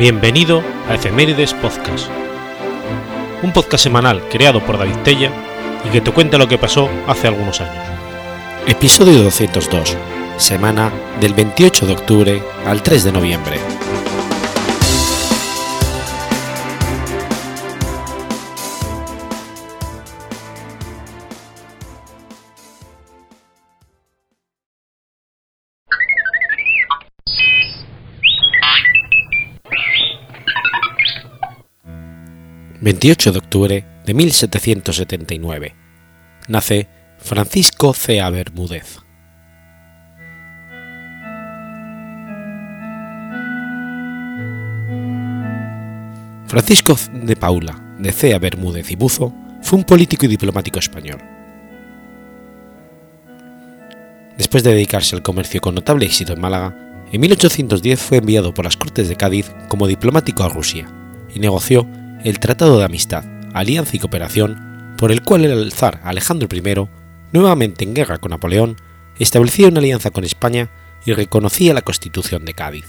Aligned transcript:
Bienvenido 0.00 0.62
a 0.88 0.94
Efemérides 0.94 1.52
Podcast, 1.52 2.08
un 3.42 3.52
podcast 3.52 3.84
semanal 3.84 4.26
creado 4.30 4.64
por 4.64 4.78
David 4.78 4.96
Tella 5.04 5.30
y 5.84 5.90
que 5.90 6.00
te 6.00 6.10
cuenta 6.10 6.38
lo 6.38 6.48
que 6.48 6.56
pasó 6.56 6.88
hace 7.06 7.28
algunos 7.28 7.60
años. 7.60 7.84
Episodio 8.66 9.22
202, 9.22 9.98
semana 10.38 10.90
del 11.20 11.34
28 11.34 11.84
de 11.84 11.92
octubre 11.92 12.42
al 12.64 12.82
3 12.82 13.04
de 13.04 13.12
noviembre. 13.12 13.60
28 32.82 33.32
de 33.32 33.38
octubre 33.38 33.84
de 34.06 34.14
1779. 34.14 35.74
Nace 36.48 36.88
Francisco 37.18 37.92
C. 37.92 38.22
Bermúdez. 38.30 39.00
Francisco 46.46 46.96
de 47.12 47.36
Paula, 47.36 47.78
de 47.98 48.12
Cea 48.12 48.38
Bermúdez 48.38 48.90
y 48.90 48.96
Buzo, 48.96 49.32
fue 49.60 49.78
un 49.78 49.84
político 49.84 50.24
y 50.24 50.28
diplomático 50.28 50.78
español. 50.78 51.20
Después 54.38 54.64
de 54.64 54.72
dedicarse 54.72 55.14
al 55.14 55.22
comercio 55.22 55.60
con 55.60 55.74
notable 55.74 56.06
éxito 56.06 56.32
en 56.32 56.40
Málaga, 56.40 56.74
en 57.12 57.20
1810 57.20 58.00
fue 58.00 58.18
enviado 58.18 58.54
por 58.54 58.64
las 58.64 58.78
Cortes 58.78 59.10
de 59.10 59.16
Cádiz 59.16 59.52
como 59.68 59.86
diplomático 59.86 60.44
a 60.44 60.48
Rusia 60.48 60.90
y 61.34 61.40
negoció 61.40 61.86
el 62.24 62.38
Tratado 62.38 62.78
de 62.78 62.84
Amistad, 62.84 63.24
Alianza 63.54 63.96
y 63.96 63.98
Cooperación, 63.98 64.94
por 64.98 65.10
el 65.10 65.22
cual 65.22 65.44
el 65.44 65.72
zar 65.72 66.00
Alejandro 66.04 66.48
I, 66.52 66.88
nuevamente 67.32 67.84
en 67.84 67.94
guerra 67.94 68.18
con 68.18 68.30
Napoleón, 68.30 68.76
establecía 69.18 69.68
una 69.68 69.80
alianza 69.80 70.10
con 70.10 70.24
España 70.24 70.70
y 71.06 71.12
reconocía 71.12 71.72
la 71.72 71.82
Constitución 71.82 72.44
de 72.44 72.54
Cádiz. 72.54 72.84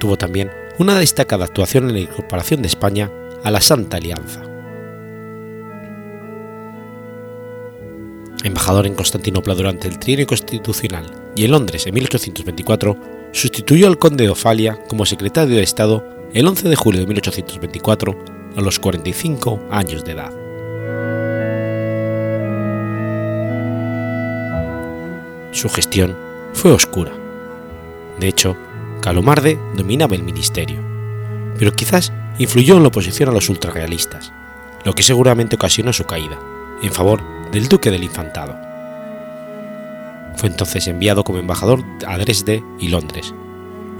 Tuvo 0.00 0.16
también 0.16 0.50
una 0.78 0.98
destacada 0.98 1.44
actuación 1.44 1.88
en 1.88 1.94
la 1.94 2.00
incorporación 2.00 2.62
de 2.62 2.68
España 2.68 3.10
a 3.44 3.50
la 3.50 3.60
Santa 3.60 3.98
Alianza. 3.98 4.42
Embajador 8.42 8.86
en 8.86 8.94
Constantinopla 8.94 9.54
durante 9.54 9.88
el 9.88 9.98
Trienio 9.98 10.26
Constitucional 10.26 11.10
y 11.34 11.44
en 11.44 11.52
Londres 11.52 11.86
en 11.86 11.94
1824, 11.94 13.30
sustituyó 13.32 13.86
al 13.86 13.98
conde 13.98 14.24
de 14.24 14.30
Ofalia 14.30 14.78
como 14.88 15.06
secretario 15.06 15.56
de 15.56 15.62
Estado 15.62 16.13
el 16.34 16.48
11 16.48 16.68
de 16.68 16.74
julio 16.74 17.00
de 17.00 17.06
1824 17.06 18.24
a 18.56 18.60
los 18.60 18.80
45 18.80 19.68
años 19.70 20.04
de 20.04 20.12
edad. 20.12 20.32
Su 25.52 25.68
gestión 25.68 26.16
fue 26.52 26.72
oscura. 26.72 27.12
De 28.18 28.26
hecho, 28.26 28.56
Calomarde 29.00 29.60
dominaba 29.76 30.16
el 30.16 30.24
ministerio, 30.24 30.80
pero 31.56 31.72
quizás 31.72 32.12
influyó 32.38 32.76
en 32.76 32.82
la 32.82 32.88
oposición 32.88 33.28
a 33.28 33.32
los 33.32 33.48
ultrarrealistas, 33.48 34.32
lo 34.84 34.92
que 34.92 35.04
seguramente 35.04 35.54
ocasionó 35.54 35.92
su 35.92 36.04
caída, 36.04 36.38
en 36.82 36.92
favor 36.92 37.22
del 37.52 37.68
duque 37.68 37.92
del 37.92 38.02
infantado. 38.02 38.58
Fue 40.34 40.48
entonces 40.48 40.88
enviado 40.88 41.22
como 41.22 41.38
embajador 41.38 41.84
a 42.04 42.18
Dresde 42.18 42.64
y 42.80 42.88
Londres, 42.88 43.32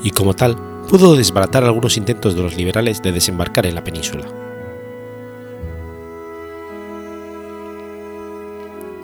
y 0.03 0.11
como 0.11 0.35
tal 0.35 0.74
pudo 0.89 1.17
desbaratar 1.17 1.65
algunos 1.65 1.97
intentos 1.97 2.35
de 2.35 2.43
los 2.43 2.57
liberales 2.57 3.03
de 3.03 3.13
desembarcar 3.13 3.67
en 3.67 3.75
la 3.75 3.85
península. 3.85 4.27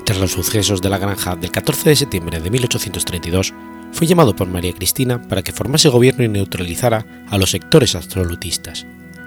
Tras 0.04 0.18
los 0.18 0.32
sucesos 0.32 0.82
de 0.82 0.88
la 0.88 0.98
granja 0.98 1.36
del 1.36 1.50
14 1.50 1.90
de 1.90 1.96
septiembre 1.96 2.40
de 2.40 2.50
1832, 2.50 3.54
fue 3.92 4.06
llamado 4.06 4.36
por 4.36 4.48
María 4.48 4.72
Cristina 4.72 5.22
para 5.22 5.42
que 5.42 5.52
formase 5.52 5.88
gobierno 5.88 6.24
y 6.24 6.28
neutralizara 6.28 7.04
a 7.28 7.38
los 7.38 7.50
sectores 7.50 7.94
absolutistas, 7.94 8.86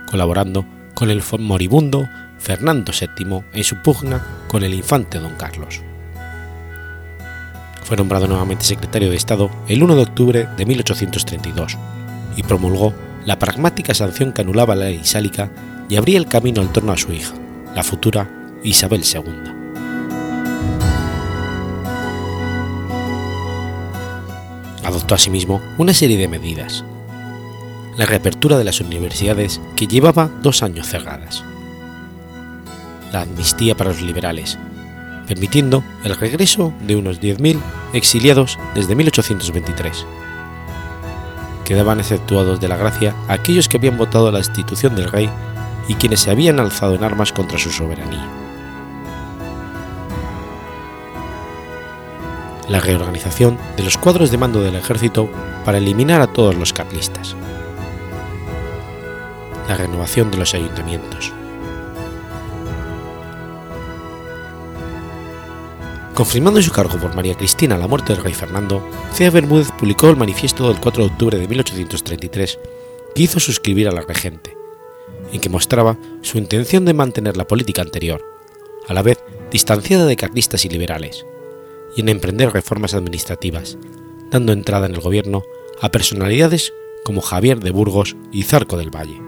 colaborando 0.10 0.66
con 0.94 1.10
el 1.10 1.24
moribundo 1.40 2.08
Fernando 2.38 2.92
VII 2.92 3.44
en 3.54 3.64
su 3.64 3.78
pugna 3.78 4.26
con 4.48 4.64
el 4.64 4.74
infante 4.74 5.20
don 5.20 5.36
Carlos. 5.36 5.82
Fue 7.84 7.98
nombrado 7.98 8.28
nuevamente 8.28 8.64
secretario 8.64 9.10
de 9.10 9.18
Estado 9.18 9.50
el 9.68 9.84
1 9.84 9.96
de 9.96 10.02
octubre 10.02 10.48
de 10.58 10.66
1832 10.66 11.78
y 12.36 12.44
promulgó 12.44 12.94
la 13.26 13.40
pragmática 13.40 13.94
sanción 13.94 14.34
que 14.34 14.42
anulaba 14.42 14.76
la 14.76 14.86
ley 14.86 15.02
sálica 15.04 15.50
y 15.90 15.96
abría 15.96 16.18
el 16.18 16.28
camino 16.28 16.62
al 16.62 16.72
torno 16.72 16.92
a 16.92 16.98
su 16.98 17.12
hija, 17.12 17.34
la 17.76 17.84
futura 17.84 18.30
Isabel 18.64 19.04
II. 19.04 19.32
Adoptó 24.84 25.16
asimismo 25.16 25.62
una 25.78 25.94
serie 25.94 26.18
de 26.18 26.28
medidas. 26.28 26.84
La 27.98 28.06
reapertura 28.06 28.58
de 28.58 28.64
las 28.64 28.82
universidades 28.82 29.62
que 29.76 29.88
llevaba 29.88 30.30
dos 30.42 30.64
años 30.64 30.88
cerradas. 30.88 31.44
La 33.12 33.22
amnistía 33.22 33.76
para 33.78 33.92
los 33.92 34.02
liberales, 34.02 34.58
permitiendo 35.28 35.84
el 36.04 36.16
regreso 36.16 36.74
de 36.86 36.96
unos 36.96 37.22
10.000 37.22 37.60
exiliados 37.94 38.58
desde 38.74 38.96
1823 38.96 40.06
quedaban 41.64 42.00
exceptuados 42.00 42.60
de 42.60 42.68
la 42.68 42.78
gracia 42.78 43.16
aquellos 43.28 43.68
que 43.68 43.78
habían 43.78 43.98
votado 43.98 44.32
la 44.32 44.40
institución 44.40 44.96
del 44.96 45.12
rey 45.12 45.30
y 45.88 45.96
quienes 45.96 46.22
se 46.22 46.32
habían 46.32 46.60
alzado 46.60 46.96
en 46.96 47.04
armas 47.04 47.32
contra 47.32 47.58
su 47.58 47.72
soberanía. 47.72 48.28
La 52.70 52.80
reorganización 52.80 53.58
de 53.76 53.84
los 53.84 53.98
cuadros 53.98 54.32
de 54.32 54.38
mando 54.38 54.62
del 54.62 54.76
ejército 54.76 55.30
para 55.66 55.78
eliminar 55.78 56.22
a 56.22 56.28
todos 56.28 56.56
los 56.56 56.72
carlistas. 56.72 57.36
La 59.68 59.76
renovación 59.76 60.32
de 60.32 60.38
los 60.38 60.54
ayuntamientos. 60.54 61.34
Confirmando 66.14 66.62
su 66.62 66.72
cargo 66.72 67.00
por 67.00 67.16
María 67.16 67.34
Cristina 67.34 67.76
la 67.76 67.88
muerte 67.88 68.14
del 68.14 68.24
rey 68.24 68.34
Fernando, 68.34 68.88
Cea 69.14 69.32
Bermúdez 69.32 69.72
publicó 69.72 70.12
el 70.12 70.16
manifiesto 70.16 70.68
del 70.68 70.80
4 70.80 71.06
de 71.06 71.10
octubre 71.10 71.40
de 71.40 71.48
1833 71.48 72.60
que 73.16 73.24
hizo 73.24 73.40
suscribir 73.40 73.88
a 73.88 73.92
la 73.92 74.02
regente, 74.02 74.56
en 75.32 75.42
que 75.42 75.50
mostraba 75.50 75.98
su 76.22 76.38
intención 76.38 76.86
de 76.86 76.94
mantener 76.94 77.36
la 77.36 77.48
política 77.48 77.82
anterior, 77.82 78.24
a 78.88 78.94
la 78.94 79.02
vez 79.02 79.18
distanciada 79.50 80.06
de 80.06 80.16
carlistas 80.16 80.66
y 80.66 80.70
liberales, 80.70 81.26
y 81.96 82.02
en 82.02 82.10
emprender 82.10 82.54
reformas 82.54 82.94
administrativas, 82.94 83.80
dando 84.30 84.54
entrada 84.54 84.86
en 84.86 84.94
el 84.94 85.02
gobierno 85.02 85.42
a 85.82 85.90
personalidades 85.90 86.74
como 87.04 87.22
Javier 87.22 87.60
de 87.60 87.72
Burgos 87.72 88.16
y 88.32 88.44
Zarco 88.44 88.78
del 88.78 88.96
Valle. 88.96 89.20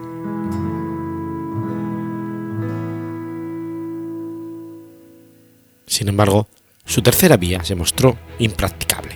Sin 5.88 6.09
embargo, 6.09 6.47
su 6.85 7.01
tercera 7.01 7.35
vía 7.35 7.63
se 7.63 7.75
mostró 7.75 8.16
impracticable. 8.40 9.16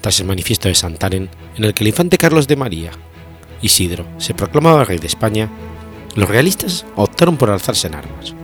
Tras 0.00 0.18
el 0.20 0.26
manifiesto 0.26 0.68
de 0.68 0.74
Santaren, 0.74 1.28
en 1.56 1.64
el 1.64 1.74
que 1.74 1.84
el 1.84 1.88
infante 1.88 2.18
Carlos 2.18 2.48
de 2.48 2.56
María, 2.56 2.92
Isidro, 3.60 4.06
se 4.18 4.34
proclamaba 4.34 4.84
rey 4.84 4.98
de 4.98 5.06
España, 5.06 5.48
los 6.14 6.28
realistas 6.28 6.86
optaron 6.96 7.36
por 7.36 7.50
alzarse 7.50 7.88
en 7.88 7.94
armas. 7.94 8.34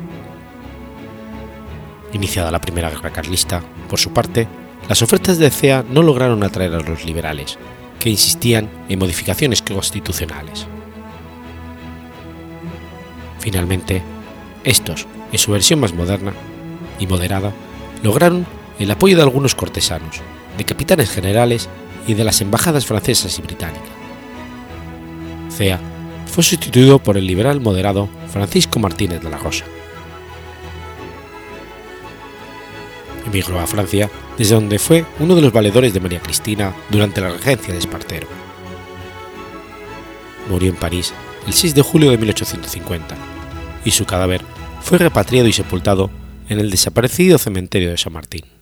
Iniciada 2.12 2.50
la 2.50 2.60
primera 2.60 2.90
guerra 2.90 3.12
carlista, 3.12 3.62
por 3.88 3.98
su 3.98 4.12
parte, 4.12 4.48
las 4.88 5.02
ofertas 5.02 5.38
de 5.38 5.50
CEA 5.50 5.84
no 5.88 6.02
lograron 6.02 6.42
atraer 6.42 6.74
a 6.74 6.80
los 6.80 7.04
liberales, 7.04 7.58
que 7.98 8.10
insistían 8.10 8.70
en 8.88 8.98
modificaciones 8.98 9.62
constitucionales. 9.62 10.66
Finalmente, 13.40 14.02
estos, 14.64 15.06
en 15.32 15.38
su 15.38 15.52
versión 15.52 15.80
más 15.80 15.92
moderna, 15.92 16.32
y 16.98 17.06
moderada, 17.06 17.52
lograron 18.02 18.46
el 18.78 18.90
apoyo 18.90 19.16
de 19.16 19.22
algunos 19.22 19.54
cortesanos, 19.54 20.20
de 20.56 20.64
capitanes 20.64 21.10
generales 21.10 21.68
y 22.06 22.14
de 22.14 22.24
las 22.24 22.40
embajadas 22.40 22.86
francesas 22.86 23.38
y 23.38 23.42
británicas. 23.42 23.88
Cea 25.50 25.80
fue 26.26 26.44
sustituido 26.44 26.98
por 26.98 27.16
el 27.16 27.26
liberal 27.26 27.60
moderado 27.60 28.08
Francisco 28.30 28.78
Martínez 28.78 29.20
de 29.20 29.30
la 29.30 29.38
Rosa. 29.38 29.64
Emigró 33.26 33.58
a 33.60 33.66
Francia, 33.66 34.10
desde 34.38 34.54
donde 34.54 34.78
fue 34.78 35.04
uno 35.18 35.34
de 35.34 35.42
los 35.42 35.52
valedores 35.52 35.92
de 35.92 36.00
María 36.00 36.20
Cristina 36.20 36.72
durante 36.88 37.20
la 37.20 37.30
regencia 37.30 37.72
de 37.72 37.78
Espartero. 37.80 38.28
Murió 40.48 40.70
en 40.70 40.76
París 40.76 41.12
el 41.46 41.52
6 41.52 41.74
de 41.74 41.82
julio 41.82 42.10
de 42.10 42.18
1850 42.18 43.16
y 43.84 43.90
su 43.90 44.06
cadáver 44.06 44.42
fue 44.80 44.98
repatriado 44.98 45.48
y 45.48 45.52
sepultado 45.52 46.10
en 46.48 46.60
el 46.60 46.70
desaparecido 46.70 47.38
cementerio 47.38 47.90
de 47.90 47.98
San 47.98 48.12
Martín. 48.12 48.57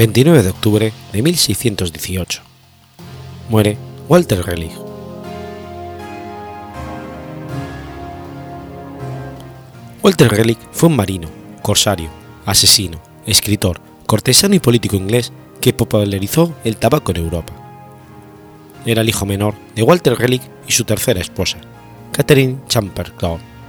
29 0.00 0.42
de 0.42 0.48
octubre 0.48 0.92
de 1.12 1.22
1618. 1.22 2.40
Muere 3.50 3.76
Walter 4.08 4.42
Relig. 4.42 4.72
Walter 10.02 10.30
Relig 10.30 10.56
fue 10.72 10.88
un 10.88 10.96
marino, 10.96 11.28
corsario, 11.60 12.08
asesino, 12.46 12.98
escritor, 13.26 13.82
cortesano 14.06 14.54
y 14.54 14.58
político 14.58 14.96
inglés 14.96 15.34
que 15.60 15.74
popularizó 15.74 16.54
el 16.64 16.78
tabaco 16.78 17.10
en 17.10 17.18
Europa. 17.18 17.52
Era 18.86 19.02
el 19.02 19.08
hijo 19.10 19.26
menor 19.26 19.54
de 19.74 19.82
Walter 19.82 20.16
Relig 20.16 20.40
y 20.66 20.72
su 20.72 20.84
tercera 20.84 21.20
esposa, 21.20 21.58
Catherine 22.12 22.60
Chamberlain. 22.68 23.59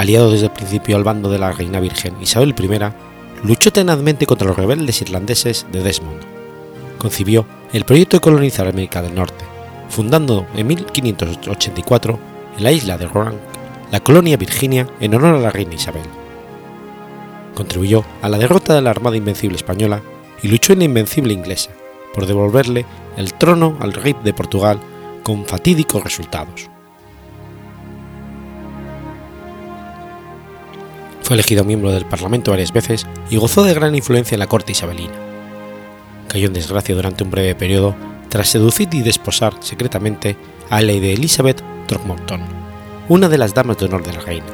Aliado 0.00 0.32
desde 0.32 0.46
el 0.46 0.52
principio 0.52 0.96
al 0.96 1.04
bando 1.04 1.28
de 1.28 1.38
la 1.38 1.52
reina 1.52 1.78
virgen 1.78 2.16
Isabel 2.22 2.54
I, 2.58 3.46
luchó 3.46 3.70
tenazmente 3.70 4.24
contra 4.24 4.48
los 4.48 4.56
rebeldes 4.56 5.02
irlandeses 5.02 5.66
de 5.70 5.82
Desmond. 5.82 6.22
Concibió 6.96 7.44
el 7.74 7.84
proyecto 7.84 8.16
de 8.16 8.22
colonizar 8.22 8.66
América 8.66 9.02
del 9.02 9.14
Norte, 9.14 9.44
fundando 9.90 10.46
en 10.56 10.68
1584 10.68 12.18
en 12.56 12.64
la 12.64 12.72
isla 12.72 12.96
de 12.96 13.08
Roanoke 13.08 13.42
la 13.92 14.00
colonia 14.00 14.38
Virginia 14.38 14.88
en 15.00 15.16
honor 15.16 15.34
a 15.34 15.38
la 15.38 15.50
reina 15.50 15.74
Isabel. 15.74 16.06
Contribuyó 17.54 18.02
a 18.22 18.30
la 18.30 18.38
derrota 18.38 18.74
de 18.74 18.80
la 18.80 18.92
Armada 18.92 19.18
Invencible 19.18 19.56
española 19.56 20.00
y 20.42 20.48
luchó 20.48 20.72
en 20.72 20.78
la 20.78 20.86
Invencible 20.86 21.34
inglesa 21.34 21.72
por 22.14 22.24
devolverle 22.24 22.86
el 23.18 23.34
trono 23.34 23.76
al 23.80 23.92
rey 23.92 24.16
de 24.24 24.32
Portugal 24.32 24.80
con 25.22 25.44
fatídicos 25.44 26.02
resultados. 26.02 26.69
Fue 31.30 31.36
elegido 31.36 31.62
miembro 31.62 31.92
del 31.92 32.06
Parlamento 32.06 32.50
varias 32.50 32.72
veces 32.72 33.06
y 33.30 33.36
gozó 33.36 33.62
de 33.62 33.72
gran 33.72 33.94
influencia 33.94 34.34
en 34.34 34.40
la 34.40 34.48
corte 34.48 34.72
isabelina. 34.72 35.14
Cayó 36.26 36.48
en 36.48 36.54
desgracia 36.54 36.92
durante 36.92 37.22
un 37.22 37.30
breve 37.30 37.54
periodo 37.54 37.94
tras 38.28 38.48
seducir 38.48 38.88
y 38.90 39.02
desposar 39.02 39.54
secretamente 39.60 40.36
a 40.70 40.80
Lady 40.80 41.12
Elizabeth 41.12 41.62
Throckmorton, 41.86 42.40
una 43.08 43.28
de 43.28 43.38
las 43.38 43.54
damas 43.54 43.78
de 43.78 43.84
honor 43.84 44.02
de 44.02 44.12
la 44.12 44.18
reina, 44.18 44.48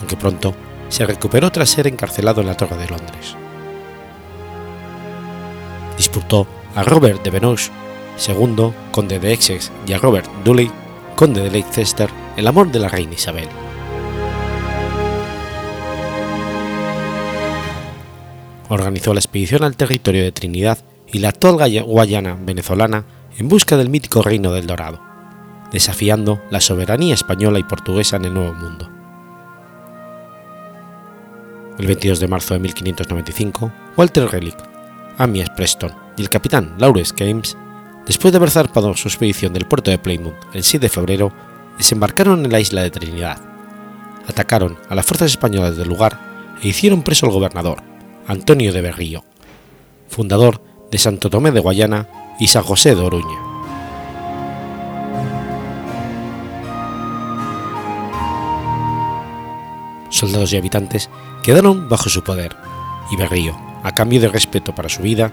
aunque 0.00 0.16
pronto 0.16 0.52
se 0.88 1.06
recuperó 1.06 1.52
tras 1.52 1.70
ser 1.70 1.86
encarcelado 1.86 2.40
en 2.40 2.48
la 2.48 2.56
Torre 2.56 2.76
de 2.76 2.88
Londres. 2.88 3.36
Disputó 5.96 6.48
a 6.74 6.82
Robert 6.82 7.22
de 7.22 7.30
Benoist, 7.30 7.72
II 8.26 8.72
conde 8.90 9.20
de 9.20 9.32
Essex, 9.32 9.70
y 9.86 9.92
a 9.92 9.98
Robert 9.98 10.28
Dudley, 10.44 10.72
conde 11.14 11.40
de 11.40 11.52
Leicester, 11.52 12.10
el 12.36 12.48
amor 12.48 12.72
de 12.72 12.80
la 12.80 12.88
reina 12.88 13.14
Isabel. 13.14 13.46
Organizó 18.74 19.14
la 19.14 19.20
expedición 19.20 19.62
al 19.62 19.76
territorio 19.76 20.24
de 20.24 20.32
Trinidad 20.32 20.78
y 21.06 21.20
la 21.20 21.28
actual 21.28 21.54
Guayana 21.84 22.36
venezolana 22.44 23.04
en 23.38 23.48
busca 23.48 23.76
del 23.76 23.88
mítico 23.88 24.20
reino 24.20 24.50
del 24.50 24.66
Dorado, 24.66 25.00
desafiando 25.70 26.42
la 26.50 26.60
soberanía 26.60 27.14
española 27.14 27.60
y 27.60 27.62
portuguesa 27.62 28.16
en 28.16 28.24
el 28.24 28.34
Nuevo 28.34 28.52
Mundo. 28.52 28.90
El 31.78 31.86
22 31.86 32.18
de 32.18 32.26
marzo 32.26 32.54
de 32.54 32.60
1595, 32.60 33.72
Walter 33.96 34.28
Relic, 34.28 34.56
Amias 35.18 35.50
Preston 35.50 35.92
y 36.16 36.22
el 36.22 36.28
capitán 36.28 36.74
Lawrence 36.76 37.14
Games, 37.16 37.56
después 38.08 38.32
de 38.32 38.38
haber 38.38 38.50
zarpado 38.50 38.96
su 38.96 39.06
expedición 39.06 39.52
del 39.52 39.68
puerto 39.68 39.92
de 39.92 39.98
Plymouth 39.98 40.34
el 40.52 40.64
7 40.64 40.86
de 40.86 40.90
febrero, 40.90 41.32
desembarcaron 41.78 42.44
en 42.44 42.50
la 42.50 42.58
isla 42.58 42.82
de 42.82 42.90
Trinidad, 42.90 43.38
atacaron 44.28 44.76
a 44.88 44.96
las 44.96 45.06
fuerzas 45.06 45.30
españolas 45.30 45.76
del 45.76 45.86
lugar 45.86 46.18
e 46.60 46.66
hicieron 46.66 47.04
preso 47.04 47.26
al 47.26 47.32
gobernador, 47.32 47.93
Antonio 48.26 48.72
de 48.72 48.80
Berrío, 48.80 49.22
fundador 50.08 50.62
de 50.90 50.98
Santo 50.98 51.28
Tomé 51.28 51.50
de 51.50 51.60
Guayana 51.60 52.08
y 52.40 52.46
San 52.46 52.62
José 52.62 52.94
de 52.94 53.02
Oruña. 53.02 53.38
Soldados 60.08 60.52
y 60.52 60.56
habitantes 60.56 61.10
quedaron 61.42 61.88
bajo 61.88 62.08
su 62.08 62.24
poder, 62.24 62.56
y 63.10 63.16
Berrío, 63.16 63.56
a 63.82 63.92
cambio 63.92 64.20
de 64.20 64.28
respeto 64.28 64.74
para 64.74 64.88
su 64.88 65.02
vida, 65.02 65.32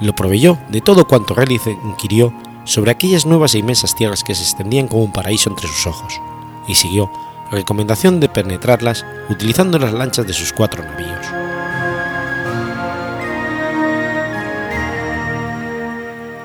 lo 0.00 0.14
proveyó 0.14 0.58
de 0.70 0.80
todo 0.80 1.06
cuanto 1.06 1.34
Relic 1.34 1.66
inquirió 1.84 2.32
sobre 2.64 2.92
aquellas 2.92 3.26
nuevas 3.26 3.54
e 3.54 3.58
inmensas 3.58 3.94
tierras 3.94 4.24
que 4.24 4.34
se 4.34 4.42
extendían 4.42 4.88
como 4.88 5.04
un 5.04 5.12
paraíso 5.12 5.50
entre 5.50 5.68
sus 5.68 5.86
ojos, 5.86 6.20
y 6.66 6.76
siguió 6.76 7.10
la 7.50 7.58
recomendación 7.58 8.20
de 8.20 8.30
penetrarlas 8.30 9.04
utilizando 9.28 9.78
las 9.78 9.92
lanchas 9.92 10.26
de 10.26 10.32
sus 10.32 10.52
cuatro 10.52 10.82
navíos. 10.82 11.41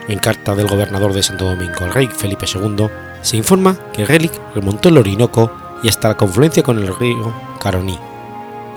En 0.08 0.20
carta 0.20 0.56
del 0.56 0.68
gobernador 0.68 1.14
de 1.14 1.22
Santo 1.22 1.46
Domingo 1.46 1.84
al 1.84 1.94
rey 1.94 2.08
Felipe 2.08 2.46
II 2.46 2.88
se 3.22 3.36
informa 3.36 3.78
que 3.92 4.06
Relic 4.06 4.32
remontó 4.56 4.90
el 4.90 4.98
Orinoco 4.98 5.52
y 5.84 5.90
hasta 5.90 6.08
la 6.08 6.18
confluencia 6.18 6.64
con 6.64 6.80
el 6.80 6.96
río 6.96 7.34
Caroní, 7.60 8.00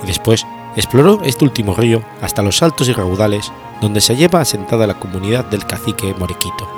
y 0.02 0.06
después 0.06 0.44
exploró 0.76 1.20
este 1.24 1.44
último 1.44 1.74
río 1.74 2.02
hasta 2.20 2.42
los 2.42 2.62
altos 2.62 2.88
y 2.88 2.92
raudales 2.92 3.52
donde 3.80 4.00
se 4.00 4.16
lleva 4.16 4.40
asentada 4.40 4.86
la 4.86 4.98
comunidad 4.98 5.44
del 5.44 5.66
cacique 5.66 6.14
Morequito, 6.18 6.68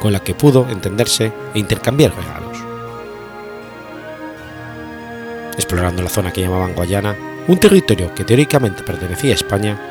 con 0.00 0.12
la 0.12 0.20
que 0.20 0.34
pudo 0.34 0.66
entenderse 0.70 1.32
e 1.54 1.58
intercambiar 1.58 2.12
regalos. 2.14 2.58
Explorando 5.56 6.02
la 6.02 6.08
zona 6.08 6.32
que 6.32 6.40
llamaban 6.40 6.74
Guayana, 6.74 7.16
un 7.48 7.58
territorio 7.58 8.14
que 8.14 8.24
teóricamente 8.24 8.82
pertenecía 8.82 9.32
a 9.32 9.34
España, 9.34 9.87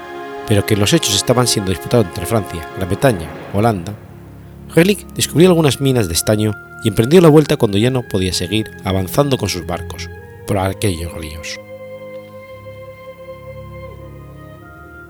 pero 0.47 0.65
que 0.65 0.77
los 0.77 0.93
hechos 0.93 1.15
estaban 1.15 1.47
siendo 1.47 1.71
disputados 1.71 2.07
entre 2.07 2.25
Francia, 2.25 2.67
Gran 2.77 2.87
Bretaña, 2.87 3.29
Holanda, 3.53 3.93
Relic 4.73 5.05
descubrió 5.13 5.49
algunas 5.49 5.81
minas 5.81 6.07
de 6.07 6.13
estaño 6.13 6.53
y 6.83 6.89
emprendió 6.89 7.21
la 7.21 7.29
vuelta 7.29 7.57
cuando 7.57 7.77
ya 7.77 7.89
no 7.89 8.03
podía 8.03 8.33
seguir 8.33 8.69
avanzando 8.83 9.37
con 9.37 9.49
sus 9.49 9.65
barcos 9.65 10.09
por 10.45 10.57
aquellos 10.57 11.13
ríos. 11.13 11.59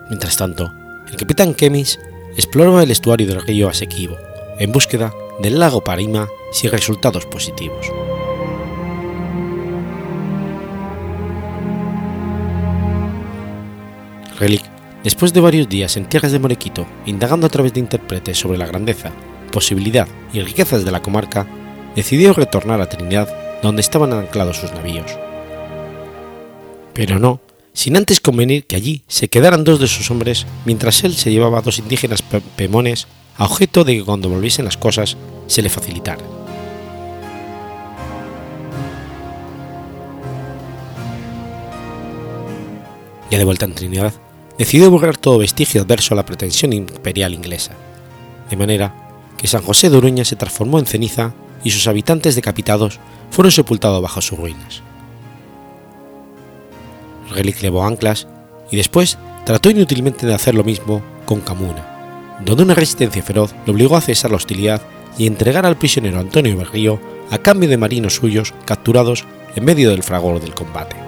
Mientras 0.10 0.38
tanto, 0.38 0.72
el 1.10 1.18
capitán 1.18 1.54
Kemis 1.54 2.00
exploraba 2.36 2.84
el 2.84 2.92
estuario 2.92 3.28
del 3.28 3.42
río 3.42 3.68
Asequibo 3.68 4.16
en 4.58 4.72
búsqueda 4.72 5.14
del 5.40 5.60
lago 5.60 5.84
Parima 5.84 6.28
sin 6.52 6.72
resultados 6.72 7.26
positivos. 7.26 7.92
Relic, 14.40 14.64
después 15.08 15.32
de 15.32 15.40
varios 15.40 15.70
días 15.70 15.96
en 15.96 16.10
tierras 16.10 16.34
de 16.34 16.40
Morequito, 16.40 16.86
indagando 17.06 17.48
a 17.48 17.50
través 17.50 17.72
de 17.72 17.80
intérpretes 17.80 18.38
sobre 18.38 18.58
la 18.58 18.66
grandeza, 18.66 19.14
posibilidad 19.54 20.06
y 20.34 20.42
riquezas 20.42 20.84
de 20.84 20.92
la 20.92 21.02
comarca, 21.02 21.48
decidió 21.96 22.34
retornar 22.34 22.82
a 22.82 22.90
Trinidad 22.90 23.34
donde 23.64 23.80
estaban 23.80 24.12
anclados 24.12 24.58
sus 24.58 24.74
navíos. 24.74 25.18
Pero 26.94 27.20
no 27.20 27.40
sin 27.72 27.96
antes 27.96 28.20
convenir 28.20 28.66
que 28.66 28.76
allí 28.76 29.04
se 29.08 29.30
quedaran 29.30 29.64
dos 29.64 29.80
de 29.80 29.88
sus 29.88 30.12
hombres 30.12 30.46
mientras 30.66 31.02
él 31.06 31.16
se 31.16 31.32
llevaba 31.32 31.60
a 31.60 31.62
dos 31.62 31.80
indígenas 31.80 32.22
pemones 32.58 33.08
a 33.38 33.46
objeto 33.46 33.86
de 33.86 34.00
que 34.00 34.04
cuando 34.04 34.28
volviesen 34.28 34.66
las 34.66 34.76
cosas 34.76 35.16
se 35.48 35.62
le 35.62 35.70
facilitara. 35.70 36.22
Ya 43.32 43.38
de 43.38 43.46
vuelta 43.46 43.64
en 43.64 43.74
Trinidad, 43.74 44.14
decidió 44.58 44.90
borrar 44.90 45.18
todo 45.18 45.38
vestigio 45.38 45.82
adverso 45.82 46.14
a 46.14 46.18
la 46.18 46.26
pretensión 46.26 46.74
imperial 46.74 47.34
inglesa, 47.34 47.74
de 48.50 48.58
manera 48.58 48.94
que 49.38 49.48
San 49.48 49.62
José 49.62 49.90
de 49.90 49.98
Oruña 49.98 50.26
se 50.26 50.36
transformó 50.36 50.80
en 50.80 50.86
ceniza 50.86 51.34
y 51.64 51.72
sus 51.72 51.88
habitantes 51.88 52.36
decapitados 52.36 53.00
fueron 53.30 53.52
sepultados 53.52 54.02
bajo 54.02 54.22
sus 54.22 54.38
ruinas. 54.38 54.82
Relic 57.30 57.62
levó 57.62 57.84
anclas 57.84 58.28
y 58.72 58.78
después 58.78 59.18
trató 59.46 59.70
inútilmente 59.70 60.26
de 60.26 60.34
hacer 60.34 60.56
lo 60.56 60.64
mismo 60.64 61.02
con 61.26 61.42
Camuna, 61.42 62.38
donde 62.44 62.64
una 62.64 62.74
resistencia 62.74 63.22
feroz 63.22 63.54
le 63.66 63.74
obligó 63.74 63.96
a 63.96 64.02
cesar 64.02 64.32
la 64.32 64.38
hostilidad 64.38 64.82
y 65.18 65.28
entregar 65.28 65.66
al 65.66 65.78
prisionero 65.78 66.20
Antonio 66.20 66.58
Berrío 66.58 67.00
a 67.30 67.38
cambio 67.38 67.70
de 67.70 67.78
marinos 67.78 68.16
suyos 68.16 68.54
capturados 68.66 69.26
en 69.56 69.66
medio 69.66 69.90
del 69.90 70.04
fragor 70.04 70.40
del 70.40 70.54
combate. 70.54 71.07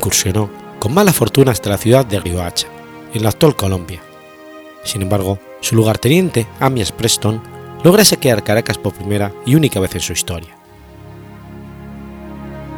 Incursionó 0.00 0.48
con 0.78 0.94
mala 0.94 1.12
fortuna 1.12 1.52
hasta 1.52 1.68
la 1.68 1.76
ciudad 1.76 2.06
de 2.06 2.18
Riohacha, 2.18 2.68
en 3.12 3.22
la 3.22 3.28
actual 3.28 3.54
Colombia. 3.54 4.00
Sin 4.82 5.02
embargo, 5.02 5.38
su 5.60 5.76
lugarteniente, 5.76 6.46
Amias 6.58 6.90
Preston, 6.90 7.42
logra 7.84 8.02
saquear 8.02 8.42
Caracas 8.42 8.78
por 8.78 8.94
primera 8.94 9.30
y 9.44 9.56
única 9.56 9.78
vez 9.78 9.94
en 9.96 10.00
su 10.00 10.14
historia. 10.14 10.56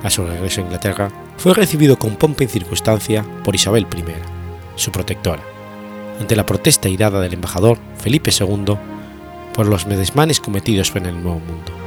A 0.02 0.10
su 0.10 0.26
regreso 0.26 0.60
a 0.60 0.64
Inglaterra, 0.64 1.12
fue 1.36 1.54
recibido 1.54 1.96
con 1.96 2.16
pompa 2.16 2.42
y 2.42 2.48
circunstancia 2.48 3.24
por 3.44 3.54
Isabel 3.54 3.86
I, 3.96 4.02
su 4.74 4.90
protectora, 4.90 5.44
ante 6.18 6.34
la 6.34 6.44
protesta 6.44 6.88
irada 6.88 7.20
del 7.20 7.34
embajador 7.34 7.78
Felipe 7.98 8.32
II, 8.36 8.76
por 9.54 9.66
los 9.68 9.88
desmanes 9.88 10.40
cometidos 10.40 10.90
en 10.96 11.06
el 11.06 11.22
Nuevo 11.22 11.38
Mundo. 11.38 11.81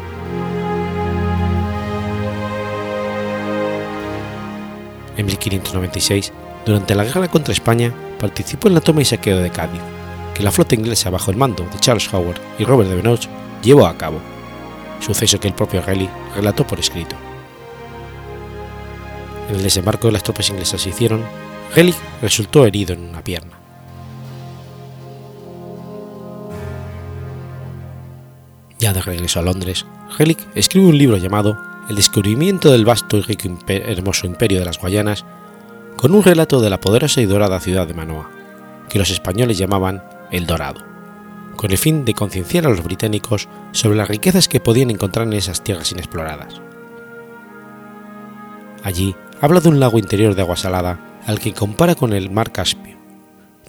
En 5.17 5.25
1596, 5.25 6.33
durante 6.65 6.95
la 6.95 7.03
guerra 7.03 7.27
contra 7.27 7.53
España, 7.53 7.93
participó 8.19 8.67
en 8.67 8.73
la 8.73 8.81
toma 8.81 9.01
y 9.01 9.05
saqueo 9.05 9.37
de 9.37 9.49
Cádiz, 9.49 9.81
que 10.33 10.43
la 10.43 10.51
flota 10.51 10.75
inglesa 10.75 11.09
bajo 11.09 11.31
el 11.31 11.37
mando 11.37 11.63
de 11.63 11.79
Charles 11.79 12.11
Howard 12.13 12.39
y 12.59 12.65
Robert 12.65 12.89
de 12.89 12.95
Benoit 12.97 13.21
llevó 13.63 13.87
a 13.87 13.97
cabo, 13.97 14.19
suceso 14.99 15.39
que 15.39 15.47
el 15.47 15.53
propio 15.53 15.81
Raleigh 15.81 16.09
relató 16.35 16.65
por 16.67 16.79
escrito. 16.79 17.15
En 19.49 19.55
el 19.55 19.63
desembarco 19.63 20.07
que 20.07 20.13
las 20.13 20.23
tropas 20.23 20.49
inglesas 20.49 20.85
hicieron, 20.85 21.23
Raleigh 21.75 21.95
resultó 22.21 22.65
herido 22.65 22.93
en 22.93 23.09
una 23.09 23.23
pierna. 23.23 23.59
Ya 28.79 28.93
de 28.93 29.01
regreso 29.01 29.39
a 29.39 29.43
Londres, 29.43 29.85
Relic 30.17 30.39
escribe 30.53 30.87
un 30.87 30.97
libro 30.97 31.17
llamado 31.17 31.57
El 31.87 31.97
descubrimiento 31.97 32.71
del 32.71 32.83
vasto 32.83 33.17
y 33.17 33.21
rico 33.21 33.47
hermoso 33.67 34.25
imperio 34.25 34.57
de 34.57 34.65
las 34.65 34.79
Guayanas, 34.79 35.23
con 35.95 36.15
un 36.15 36.23
relato 36.23 36.59
de 36.59 36.71
la 36.71 36.81
poderosa 36.81 37.21
y 37.21 37.25
dorada 37.25 37.59
ciudad 37.59 37.85
de 37.87 37.93
Manoa, 37.93 38.31
que 38.89 38.97
los 38.97 39.11
españoles 39.11 39.59
llamaban 39.59 40.03
El 40.31 40.47
Dorado, 40.47 40.81
con 41.55 41.69
el 41.69 41.77
fin 41.77 42.03
de 42.03 42.15
concienciar 42.15 42.65
a 42.65 42.69
los 42.69 42.83
británicos 42.83 43.47
sobre 43.71 43.97
las 43.97 44.07
riquezas 44.07 44.47
que 44.47 44.59
podían 44.59 44.89
encontrar 44.89 45.27
en 45.27 45.33
esas 45.33 45.63
tierras 45.63 45.91
inexploradas. 45.91 46.59
Allí 48.83 49.15
habla 49.39 49.59
de 49.59 49.69
un 49.69 49.79
lago 49.79 49.99
interior 49.99 50.33
de 50.33 50.41
agua 50.41 50.57
salada 50.57 51.21
al 51.27 51.39
que 51.39 51.53
compara 51.53 51.93
con 51.93 52.13
el 52.13 52.31
mar 52.31 52.51
Caspio, 52.51 52.97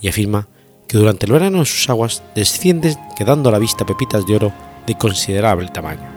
y 0.01 0.09
afirma 0.09 0.49
que 0.89 0.97
durante 0.97 1.27
el 1.27 1.33
verano 1.33 1.67
sus 1.67 1.89
aguas 1.91 2.23
descienden 2.35 2.97
quedando 3.15 3.51
a 3.51 3.53
la 3.53 3.59
vista 3.59 3.85
pepitas 3.85 4.27
de 4.27 4.37
oro 4.37 4.53
de 4.87 4.97
considerable 4.97 5.69
tamaño. 5.69 6.16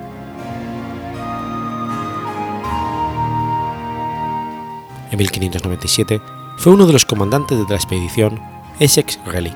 En 5.11 5.17
1597 5.17 6.21
fue 6.57 6.73
uno 6.73 6.85
de 6.85 6.93
los 6.93 7.05
comandantes 7.05 7.57
de 7.57 7.65
la 7.67 7.75
expedición 7.75 8.39
Essex 8.79 9.19
Relic, 9.25 9.55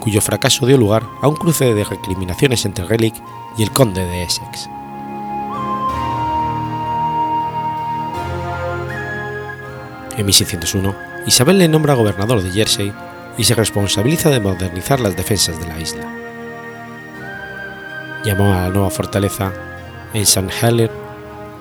cuyo 0.00 0.20
fracaso 0.20 0.66
dio 0.66 0.76
lugar 0.76 1.04
a 1.22 1.28
un 1.28 1.36
cruce 1.36 1.72
de 1.72 1.84
recriminaciones 1.84 2.64
entre 2.66 2.84
Relic 2.84 3.14
y 3.56 3.62
el 3.62 3.70
conde 3.70 4.04
de 4.04 4.22
Essex. 4.22 4.68
En 10.16 10.26
1601, 10.26 10.94
Isabel 11.26 11.58
le 11.58 11.68
nombra 11.68 11.94
gobernador 11.94 12.42
de 12.42 12.50
Jersey 12.50 12.92
y 13.36 13.44
se 13.44 13.54
responsabiliza 13.54 14.30
de 14.30 14.40
modernizar 14.40 15.00
las 15.00 15.16
defensas 15.16 15.58
de 15.58 15.66
la 15.66 15.80
isla. 15.80 16.08
Llamó 18.24 18.52
a 18.52 18.62
la 18.62 18.68
nueva 18.68 18.90
fortaleza 18.90 19.52
en 20.12 20.22
St. 20.22 20.48
Helier 20.62 20.90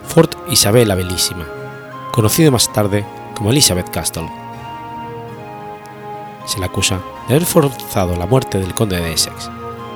Fort 0.05 0.35
Isabel 0.49 0.89
la 0.89 0.95
Belísima, 0.95 1.45
conocido 2.13 2.51
más 2.51 2.71
tarde 2.71 3.03
como 3.33 3.49
Elizabeth 3.49 3.89
Castle. 3.89 4.29
Se 6.45 6.59
le 6.59 6.65
acusa 6.65 7.01
de 7.27 7.33
haber 7.33 7.47
forzado 7.47 8.15
la 8.15 8.27
muerte 8.27 8.59
del 8.59 8.75
conde 8.75 9.01
de 9.01 9.13
Essex, 9.13 9.49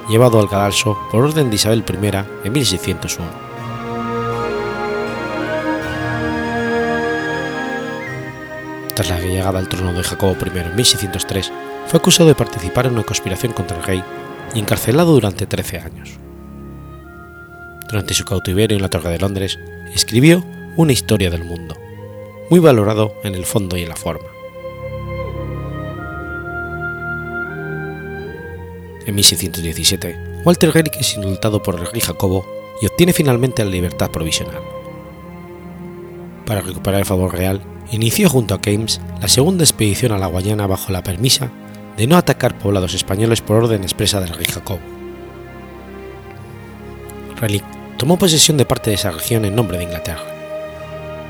llevado 0.09 0.39
al 0.39 0.49
cadalso 0.49 0.97
por 1.11 1.23
orden 1.23 1.51
de 1.51 1.57
Isabel 1.57 1.85
I 1.87 2.47
en 2.47 2.53
1601. 2.53 3.27
Tras 8.95 9.09
la 9.09 9.19
llegada 9.19 9.59
al 9.59 9.69
trono 9.69 9.93
de 9.93 10.01
Jacobo 10.01 10.35
I 10.43 10.57
en 10.57 10.75
1603, 10.75 11.51
fue 11.85 11.99
acusado 11.99 12.29
de 12.29 12.35
participar 12.35 12.87
en 12.87 12.93
una 12.93 13.03
conspiración 13.03 13.53
contra 13.53 13.77
el 13.77 13.83
rey 13.83 14.03
y 14.55 14.59
encarcelado 14.59 15.13
durante 15.13 15.45
13 15.45 15.81
años. 15.81 16.17
Durante 17.87 18.15
su 18.15 18.25
cautiverio 18.25 18.75
en 18.75 18.81
la 18.81 18.89
Torre 18.89 19.11
de 19.11 19.19
Londres, 19.19 19.59
escribió 19.93 20.43
una 20.77 20.93
historia 20.93 21.29
del 21.29 21.43
mundo, 21.43 21.77
muy 22.49 22.59
valorado 22.59 23.13
en 23.23 23.35
el 23.35 23.45
fondo 23.45 23.77
y 23.77 23.83
en 23.83 23.89
la 23.89 23.95
forma. 23.95 24.27
En 29.05 29.15
1617, 29.15 30.41
Walter 30.43 30.71
Gerrick 30.71 30.97
es 30.97 31.15
indultado 31.15 31.63
por 31.63 31.75
el 31.75 31.85
rey 31.87 32.01
Jacobo 32.01 32.45
y 32.81 32.87
obtiene 32.87 33.13
finalmente 33.13 33.63
la 33.63 33.71
libertad 33.71 34.11
provisional. 34.11 34.61
Para 36.45 36.61
recuperar 36.61 36.99
el 36.99 37.05
favor 37.05 37.33
real, 37.33 37.61
inició 37.91 38.29
junto 38.29 38.53
a 38.53 38.61
Keynes 38.61 39.01
la 39.21 39.27
segunda 39.27 39.63
expedición 39.63 40.11
a 40.11 40.17
la 40.17 40.27
Guayana 40.27 40.67
bajo 40.67 40.91
la 40.91 41.03
permisa 41.03 41.51
de 41.97 42.05
no 42.05 42.17
atacar 42.17 42.57
poblados 42.59 42.93
españoles 42.93 43.41
por 43.41 43.63
orden 43.63 43.83
expresa 43.83 44.19
del 44.19 44.29
rey 44.29 44.45
Jacobo. 44.45 44.79
Raleigh 47.39 47.63
tomó 47.97 48.17
posesión 48.17 48.57
de 48.57 48.65
parte 48.65 48.89
de 48.89 48.95
esa 48.95 49.11
región 49.11 49.45
en 49.45 49.55
nombre 49.55 49.77
de 49.77 49.85
Inglaterra, 49.85 50.23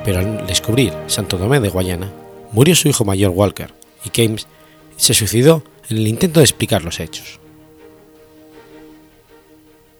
pero 0.04 0.20
al 0.20 0.48
descubrir 0.48 0.94
Santo 1.08 1.38
Tomé 1.38 1.60
de 1.60 1.70
Guayana, 1.70 2.12
murió 2.52 2.76
su 2.76 2.88
hijo 2.88 3.06
mayor 3.06 3.32
Walker 3.32 3.74
y 4.04 4.10
Keynes 4.10 4.48
se 4.96 5.14
suicidó 5.14 5.64
en 5.90 5.98
el 5.98 6.08
intento 6.08 6.40
de 6.40 6.46
explicar 6.46 6.84
los 6.84 7.00
hechos. 7.00 7.40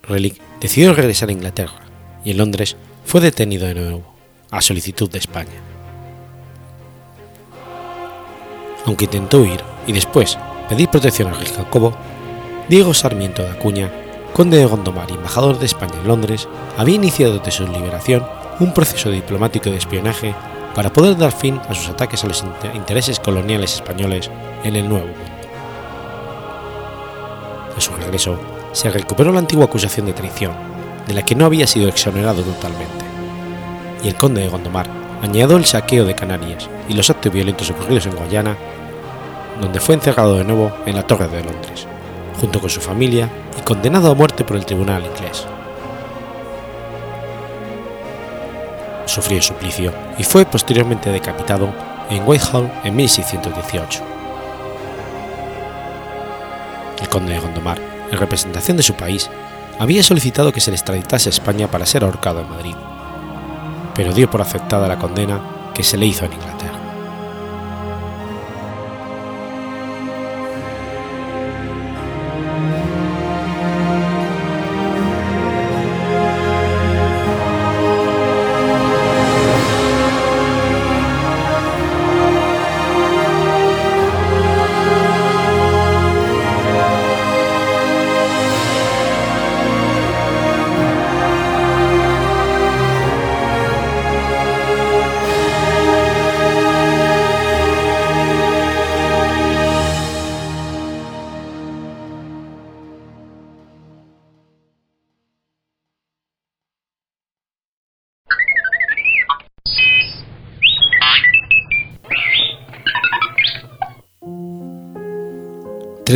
Relic 0.04 0.40
decidió 0.62 0.94
regresar 0.94 1.30
a 1.30 1.34
Inglaterra 1.34 1.82
y 2.24 2.32
en 2.32 2.38
Londres 2.38 2.78
fue 3.06 3.22
detenido 3.22 3.68
de 3.68 3.76
nuevo, 3.76 4.04
a 4.52 4.62
solicitud 4.62 5.10
de 5.10 5.20
España. 5.20 5.62
aunque 8.88 9.06
intentó 9.06 9.42
huir 9.42 9.62
y 9.86 9.92
después 9.92 10.38
pedir 10.70 10.90
protección 10.90 11.28
al 11.28 11.38
rey 11.38 11.52
Jacobo, 11.56 11.94
Diego 12.70 12.94
Sarmiento 12.94 13.44
de 13.44 13.52
Acuña, 13.52 13.92
conde 14.34 14.58
de 14.58 14.66
Gondomar 14.66 15.12
y 15.12 15.14
embajador 15.14 15.60
de 15.60 15.66
España 15.66 15.94
en 16.02 16.08
Londres, 16.08 16.48
había 16.78 16.96
iniciado 16.96 17.38
desde 17.38 17.52
su 17.52 17.68
liberación 17.68 18.26
un 18.60 18.74
proceso 18.74 19.10
diplomático 19.10 19.70
de 19.70 19.78
espionaje 19.78 20.34
para 20.74 20.92
poder 20.92 21.18
dar 21.18 21.32
fin 21.32 21.60
a 21.70 21.74
sus 21.74 21.90
ataques 21.90 22.24
a 22.24 22.28
los 22.28 22.44
intereses 22.74 23.20
coloniales 23.20 23.76
españoles 23.76 24.30
en 24.64 24.76
el 24.76 24.88
Nuevo 24.88 25.08
Mundo. 25.08 25.32
A 27.76 27.82
su 27.82 27.94
regreso, 27.94 28.40
se 28.72 28.90
recuperó 28.90 29.32
la 29.32 29.40
antigua 29.40 29.66
acusación 29.66 30.06
de 30.06 30.14
traición, 30.14 30.54
de 31.08 31.14
la 31.14 31.24
que 31.24 31.36
no 31.36 31.46
había 31.46 31.68
sido 31.68 31.90
exonerado 31.90 32.42
totalmente, 32.42 33.06
y 34.04 34.08
el 34.08 34.16
conde 34.16 34.42
de 34.42 34.50
Gondomar 34.50 34.88
añadió 35.22 35.58
el 35.58 35.66
saqueo 35.66 36.06
de 36.06 36.16
Canarias 36.16 36.70
y 36.88 36.94
los 36.94 37.10
actos 37.10 37.32
violentos 37.32 37.70
ocurridos 37.70 38.06
en 38.06 38.16
Guayana 38.16 38.56
donde 39.62 39.80
fue 39.80 39.96
encerrado 39.96 40.36
de 40.36 40.44
nuevo 40.44 40.72
en 40.86 40.96
la 40.96 41.04
Torre 41.04 41.28
de 41.28 41.44
Londres, 41.44 41.88
junto 42.40 42.60
con 42.60 42.70
su 42.70 42.82
familia 42.82 43.30
y 43.58 43.62
condenado 43.62 44.12
a 44.12 44.16
muerte 44.16 44.44
por 44.44 44.58
el 44.58 44.66
tribunal 44.66 45.04
inglés. 45.06 45.48
Sufrió 49.08 49.42
suplicio 49.42 49.94
y 50.18 50.24
fue 50.24 50.46
posteriormente 50.46 51.12
decapitado 51.12 51.74
en 52.10 52.28
Whitehall 52.28 52.72
en 52.84 52.96
1618. 52.96 54.04
El 57.02 57.10
conde 57.10 57.34
de 57.34 57.40
Gondomar, 57.40 57.80
en 58.12 58.18
representación 58.18 58.78
de 58.78 58.84
su 58.84 58.94
país, 58.96 59.30
había 59.80 60.04
solicitado 60.04 60.52
que 60.52 60.60
se 60.60 60.72
le 60.72 60.76
extraditase 60.76 61.30
a 61.30 61.32
España 61.32 61.68
para 61.68 61.86
ser 61.86 62.04
ahorcado 62.04 62.42
en 62.42 62.50
Madrid, 62.50 62.76
pero 63.96 64.14
dio 64.14 64.30
por 64.30 64.42
aceptada 64.42 64.88
la 64.88 64.98
condena 64.98 65.40
que 65.74 65.84
se 65.84 65.98
le 65.98 66.06
hizo 66.06 66.26
en 66.26 66.34
Inglaterra. 66.34 66.57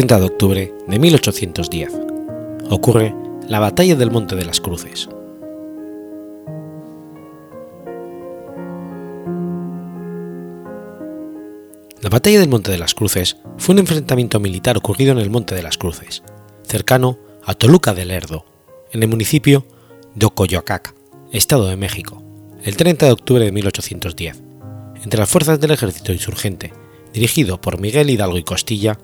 30 0.02 0.20
de 0.20 0.26
octubre 0.26 0.74
de 0.88 0.98
1810, 0.98 1.92
ocurre 2.72 3.14
la 3.48 3.60
Batalla 3.60 3.96
del 3.96 4.10
Monte 4.10 4.36
de 4.36 4.44
las 4.44 4.60
Cruces. 4.60 5.08
La 12.02 12.10
Batalla 12.10 12.40
del 12.40 12.50
Monte 12.50 12.72
de 12.72 12.80
las 12.80 12.96
Cruces 12.96 13.38
fue 13.60 13.74
un 13.74 13.80
enfrentamiento 13.80 14.40
militar 14.40 14.76
ocurrido 14.76 15.12
en 15.12 15.20
el 15.20 15.30
Monte 15.30 15.54
de 15.54 15.62
las 15.62 15.78
Cruces, 15.78 16.24
cercano 16.64 17.20
a 17.46 17.54
Toluca 17.54 17.94
del 17.94 18.08
Lerdo, 18.08 18.44
en 18.92 19.04
el 19.04 19.10
municipio 19.10 19.68
de 20.16 20.26
Ocoyoacac, 20.26 20.96
Estado 21.32 21.68
de 21.68 21.78
México, 21.78 22.24
el 22.64 22.76
30 22.76 23.06
de 23.06 23.12
octubre 23.12 23.46
de 23.46 23.52
1810, 23.52 24.42
entre 25.04 25.20
las 25.20 25.30
fuerzas 25.30 25.60
del 25.60 25.70
ejército 25.70 26.12
insurgente, 26.12 26.74
dirigido 27.14 27.62
por 27.62 27.80
Miguel 27.80 28.10
Hidalgo 28.10 28.40
y 28.40 28.44
Costilla, 28.44 28.98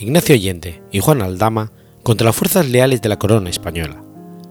Ignacio 0.00 0.36
Allende 0.36 0.80
y 0.92 1.00
Juan 1.00 1.22
Aldama, 1.22 1.72
contra 2.04 2.26
las 2.26 2.36
fuerzas 2.36 2.68
leales 2.68 3.02
de 3.02 3.08
la 3.08 3.18
corona 3.18 3.50
española, 3.50 4.00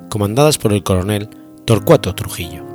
comandadas 0.09 0.57
por 0.57 0.73
el 0.73 0.83
coronel 0.83 1.29
Torcuato 1.63 2.13
Trujillo. 2.13 2.65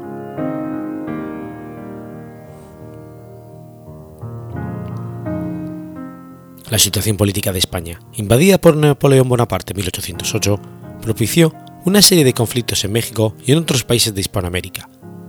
La 6.71 6.79
situación 6.79 7.19
política 7.19 7.52
de 7.52 7.59
España, 7.59 8.00
invadida 8.14 8.59
por 8.59 8.75
Napoleón 8.75 9.29
Bonaparte 9.29 9.75
en 9.75 9.76
1808, 9.76 10.59
propició 11.02 11.52
una 11.85 12.00
serie 12.00 12.25
de 12.25 12.33
conflictos 12.33 12.83
en 12.85 12.93
México 12.93 13.35
y 13.45 13.52
en 13.52 13.59
otros 13.59 13.85
países 13.85 14.14
de 14.14 14.23
Hispanoamérica, 14.23 14.88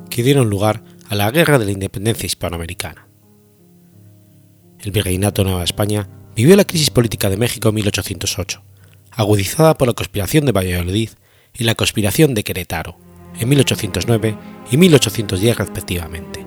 que 0.10 0.24
dieron 0.24 0.50
lugar 0.50 0.82
a 1.10 1.16
la 1.16 1.30
Guerra 1.30 1.60
de 1.60 1.66
la 1.66 1.72
Independencia 1.72 2.26
Hispanoamericana. 2.26 3.10
El 4.80 4.92
Virreinato 4.92 5.44
de 5.44 5.50
Nueva 5.50 5.66
España 5.66 6.08
vivió 6.36 6.56
la 6.56 6.66
crisis 6.66 6.90
política 6.90 7.30
de 7.30 7.38
México 7.38 7.70
en 7.70 7.75
1808, 7.75 8.62
agudizada 9.12 9.78
por 9.78 9.88
la 9.88 9.94
conspiración 9.94 10.46
de 10.46 10.52
Valladolid 10.52 11.10
y 11.54 11.63
la 11.63 11.75
conspiración 11.75 12.34
de 12.34 12.44
Querétaro, 12.44 12.98
en 13.40 13.50
1809 13.50 14.38
y 14.72 14.78
1810 14.78 15.58
respectivamente. 15.58 16.46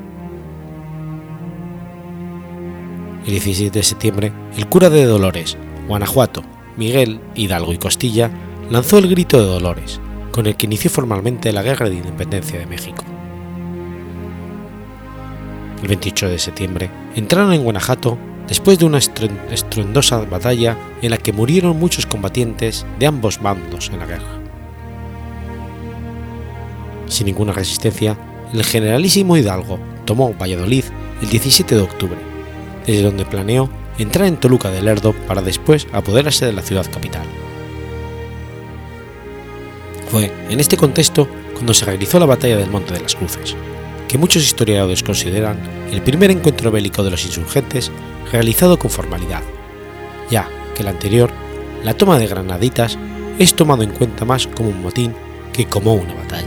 El 3.25 3.32
17 3.32 3.78
de 3.78 3.82
septiembre, 3.82 4.32
el 4.56 4.69
cura 4.69 4.89
de 4.89 5.04
Dolores, 5.04 5.56
Guanajuato, 5.89 6.45
Miguel 6.76 7.21
Hidalgo 7.34 7.73
y 7.73 7.78
Costilla 7.78 8.30
lanzó 8.71 8.99
el 8.99 9.08
Grito 9.08 9.41
de 9.41 9.47
Dolores, 9.47 10.00
con 10.30 10.47
el 10.47 10.56
que 10.56 10.67
inició 10.67 10.91
formalmente 10.91 11.52
la 11.52 11.63
Guerra 11.63 11.89
de 11.89 11.97
Independencia 11.97 12.58
de 12.58 12.67
México. 12.67 13.04
El 15.82 15.89
28 15.89 16.28
de 16.28 16.39
septiembre 16.39 16.91
entraron 17.15 17.52
en 17.52 17.63
Guanajuato 17.63 18.19
después 18.49 18.78
de 18.78 18.85
una 18.85 18.99
estruendosa 18.99 20.19
batalla 20.19 20.76
en 21.02 21.11
la 21.11 21.19
que 21.19 21.32
murieron 21.32 21.78
muchos 21.78 22.06
combatientes 22.06 22.87
de 22.99 23.06
ambos 23.06 23.41
bandos 23.41 23.91
en 23.91 23.99
la 23.99 24.06
guerra. 24.06 24.41
Sin 27.06 27.26
ninguna 27.26 27.52
resistencia, 27.52 28.17
el 28.52 28.65
generalísimo 28.65 29.37
Hidalgo 29.37 29.78
tomó 30.04 30.32
Valladolid 30.35 30.85
el 31.23 31.28
17 31.28 31.75
de 31.75 31.80
octubre 31.80 32.37
desde 32.87 33.02
donde 33.02 33.26
planeó 33.26 33.69
entrar 33.99 34.28
en 34.28 34.37
Toluca 34.37 34.71
del 34.71 34.85
Lerdo 34.85 35.13
para 35.26 35.43
después 35.43 35.87
apoderarse 35.93 36.47
de 36.47 36.52
la 36.52 36.63
ciudad 36.63 36.87
capital. 36.91 37.26
Fue 40.09 40.32
en 40.49 40.61
este 40.61 40.76
contexto 40.76 41.28
cuando 41.54 41.75
se 41.75 41.85
realizó 41.85 42.19
la 42.19 42.26
batalla 42.26 42.56
del 42.56 42.71
Monte 42.71 42.95
de 42.95 43.00
las 43.00 43.17
Cruces, 43.17 43.56
que 44.06 44.19
muchos 44.19 44.45
historiadores 44.45 45.02
consideran 45.02 45.59
el 45.91 46.00
primer 46.02 46.30
encuentro 46.30 46.71
bélico 46.71 47.02
de 47.02 47.11
los 47.11 47.25
insurgentes 47.25 47.91
realizado 48.36 48.78
con 48.78 48.90
formalidad, 48.90 49.42
ya 50.30 50.46
que 50.75 50.82
el 50.82 50.88
anterior, 50.88 51.30
la 51.82 51.94
toma 51.94 52.18
de 52.18 52.26
Granaditas, 52.26 52.99
es 53.38 53.54
tomado 53.54 53.82
en 53.82 53.92
cuenta 53.92 54.26
más 54.26 54.46
como 54.46 54.68
un 54.68 54.82
motín 54.82 55.14
que 55.54 55.64
como 55.64 55.94
una 55.94 56.14
batalla. 56.14 56.46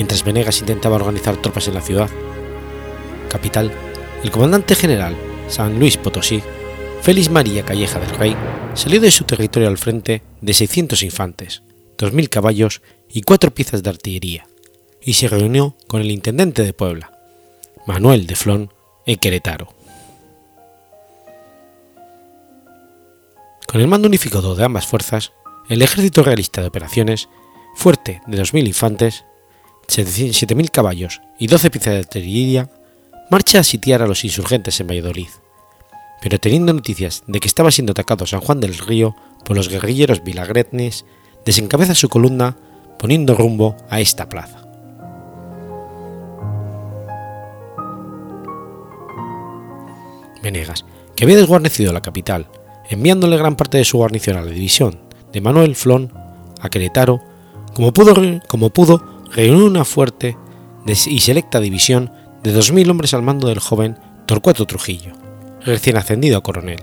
mientras 0.00 0.24
Venegas 0.24 0.60
intentaba 0.60 0.96
organizar 0.96 1.36
tropas 1.36 1.68
en 1.68 1.74
la 1.74 1.82
ciudad 1.82 2.08
capital, 3.28 3.70
el 4.24 4.30
comandante 4.30 4.74
general 4.74 5.14
San 5.46 5.78
Luis 5.78 5.98
Potosí, 5.98 6.42
Félix 7.02 7.28
María 7.28 7.66
Calleja 7.66 8.00
del 8.00 8.16
Rey, 8.16 8.34
salió 8.72 8.98
de 8.98 9.10
su 9.10 9.24
territorio 9.24 9.68
al 9.68 9.76
frente 9.76 10.22
de 10.40 10.54
600 10.54 11.02
infantes, 11.02 11.62
2.000 11.98 12.30
caballos 12.30 12.80
y 13.10 13.20
cuatro 13.20 13.52
piezas 13.52 13.82
de 13.82 13.90
artillería, 13.90 14.46
y 15.02 15.14
se 15.14 15.28
reunió 15.28 15.76
con 15.86 16.00
el 16.00 16.10
intendente 16.10 16.62
de 16.62 16.72
Puebla, 16.72 17.12
Manuel 17.86 18.26
de 18.26 18.36
Flon, 18.36 18.72
en 19.06 19.16
Querétaro. 19.16 19.74
Con 23.66 23.80
el 23.80 23.88
mando 23.88 24.08
unificado 24.08 24.54
de 24.54 24.64
ambas 24.64 24.86
fuerzas, 24.86 25.32
el 25.68 25.82
ejército 25.82 26.22
realista 26.22 26.60
de 26.60 26.66
operaciones, 26.66 27.28
fuerte 27.76 28.20
de 28.26 28.42
2.000 28.42 28.66
infantes, 28.66 29.24
7.000 29.88 30.70
caballos 30.70 31.20
y 31.38 31.46
12 31.46 31.70
piezas 31.70 31.94
de 31.94 32.00
artillería, 32.00 32.70
marcha 33.30 33.60
a 33.60 33.64
sitiar 33.64 34.02
a 34.02 34.06
los 34.06 34.24
insurgentes 34.24 34.80
en 34.80 34.88
Valladolid. 34.88 35.28
Pero 36.20 36.38
teniendo 36.38 36.72
noticias 36.72 37.22
de 37.26 37.40
que 37.40 37.48
estaba 37.48 37.70
siendo 37.70 37.92
atacado 37.92 38.26
San 38.26 38.40
Juan 38.40 38.60
del 38.60 38.76
Río 38.76 39.14
por 39.44 39.56
los 39.56 39.68
guerrilleros 39.68 40.22
vilagretnes, 40.22 41.06
desencabeza 41.46 41.94
su 41.94 42.08
columna 42.08 42.56
poniendo 42.98 43.34
rumbo 43.34 43.76
a 43.88 44.00
esta 44.00 44.28
plaza. 44.28 44.59
Venegas, 50.42 50.84
que 51.16 51.24
había 51.24 51.36
desguarnecido 51.36 51.92
la 51.92 52.02
capital, 52.02 52.48
enviándole 52.88 53.36
gran 53.36 53.56
parte 53.56 53.78
de 53.78 53.84
su 53.84 53.98
guarnición 53.98 54.36
a 54.36 54.42
la 54.42 54.50
división 54.50 54.98
de 55.32 55.40
Manuel 55.40 55.76
Flon 55.76 56.12
a 56.60 56.68
Querétaro, 56.68 57.20
como 57.74 57.92
pudo, 57.92 58.14
como 58.48 58.70
pudo 58.70 59.24
reunió 59.32 59.64
una 59.64 59.84
fuerte 59.84 60.36
y 60.86 61.20
selecta 61.20 61.60
división 61.60 62.10
de 62.42 62.54
2.000 62.54 62.90
hombres 62.90 63.14
al 63.14 63.22
mando 63.22 63.48
del 63.48 63.60
joven 63.60 63.96
Torcuato 64.26 64.66
Trujillo, 64.66 65.12
recién 65.64 65.96
ascendido 65.96 66.38
a 66.38 66.42
coronel, 66.42 66.80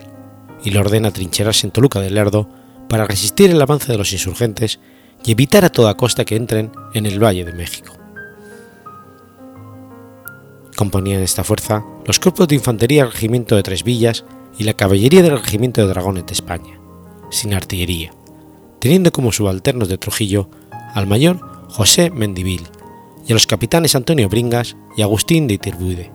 y 0.64 0.72
le 0.72 0.80
ordena 0.80 1.12
trincherarse 1.12 1.68
en 1.68 1.72
Toluca 1.72 2.00
del 2.00 2.16
Lerdo 2.16 2.48
para 2.88 3.06
resistir 3.06 3.52
el 3.52 3.62
avance 3.62 3.92
de 3.92 3.98
los 3.98 4.14
insurgentes 4.14 4.80
y 5.26 5.32
evitar 5.32 5.66
a 5.66 5.70
toda 5.70 5.98
costa 5.98 6.26
que 6.26 6.36
entren 6.36 6.72
en 6.94 7.06
el 7.06 7.22
Valle 7.22 7.44
de 7.44 7.54
México. 7.54 7.97
Componían 10.78 11.24
esta 11.24 11.44
fuerza 11.44 11.84
los 12.06 12.20
cuerpos 12.20 12.48
de 12.48 12.54
infantería 12.54 13.02
del 13.02 13.12
Regimiento 13.12 13.56
de 13.56 13.64
Tres 13.64 13.84
Villas 13.84 14.26
y 14.60 14.64
la 14.64 14.76
caballería 14.76 15.24
del 15.24 15.40
Regimiento 15.40 15.82
de 15.82 15.88
Dragones 15.88 16.28
de 16.28 16.34
España, 16.34 16.80
sin 17.32 17.56
artillería, 17.56 18.14
teniendo 18.78 19.12
como 19.12 19.32
subalternos 19.32 19.90
de 19.90 19.98
Trujillo 19.98 20.52
al 20.94 21.08
mayor 21.08 21.40
José 21.70 22.12
Mendivil 22.12 22.68
y 23.28 23.32
a 23.32 23.34
los 23.34 23.48
capitanes 23.48 23.96
Antonio 23.96 24.30
Bringas 24.30 24.78
y 24.96 25.02
Agustín 25.02 25.48
de 25.48 25.56
Itirbuide. 25.56 26.12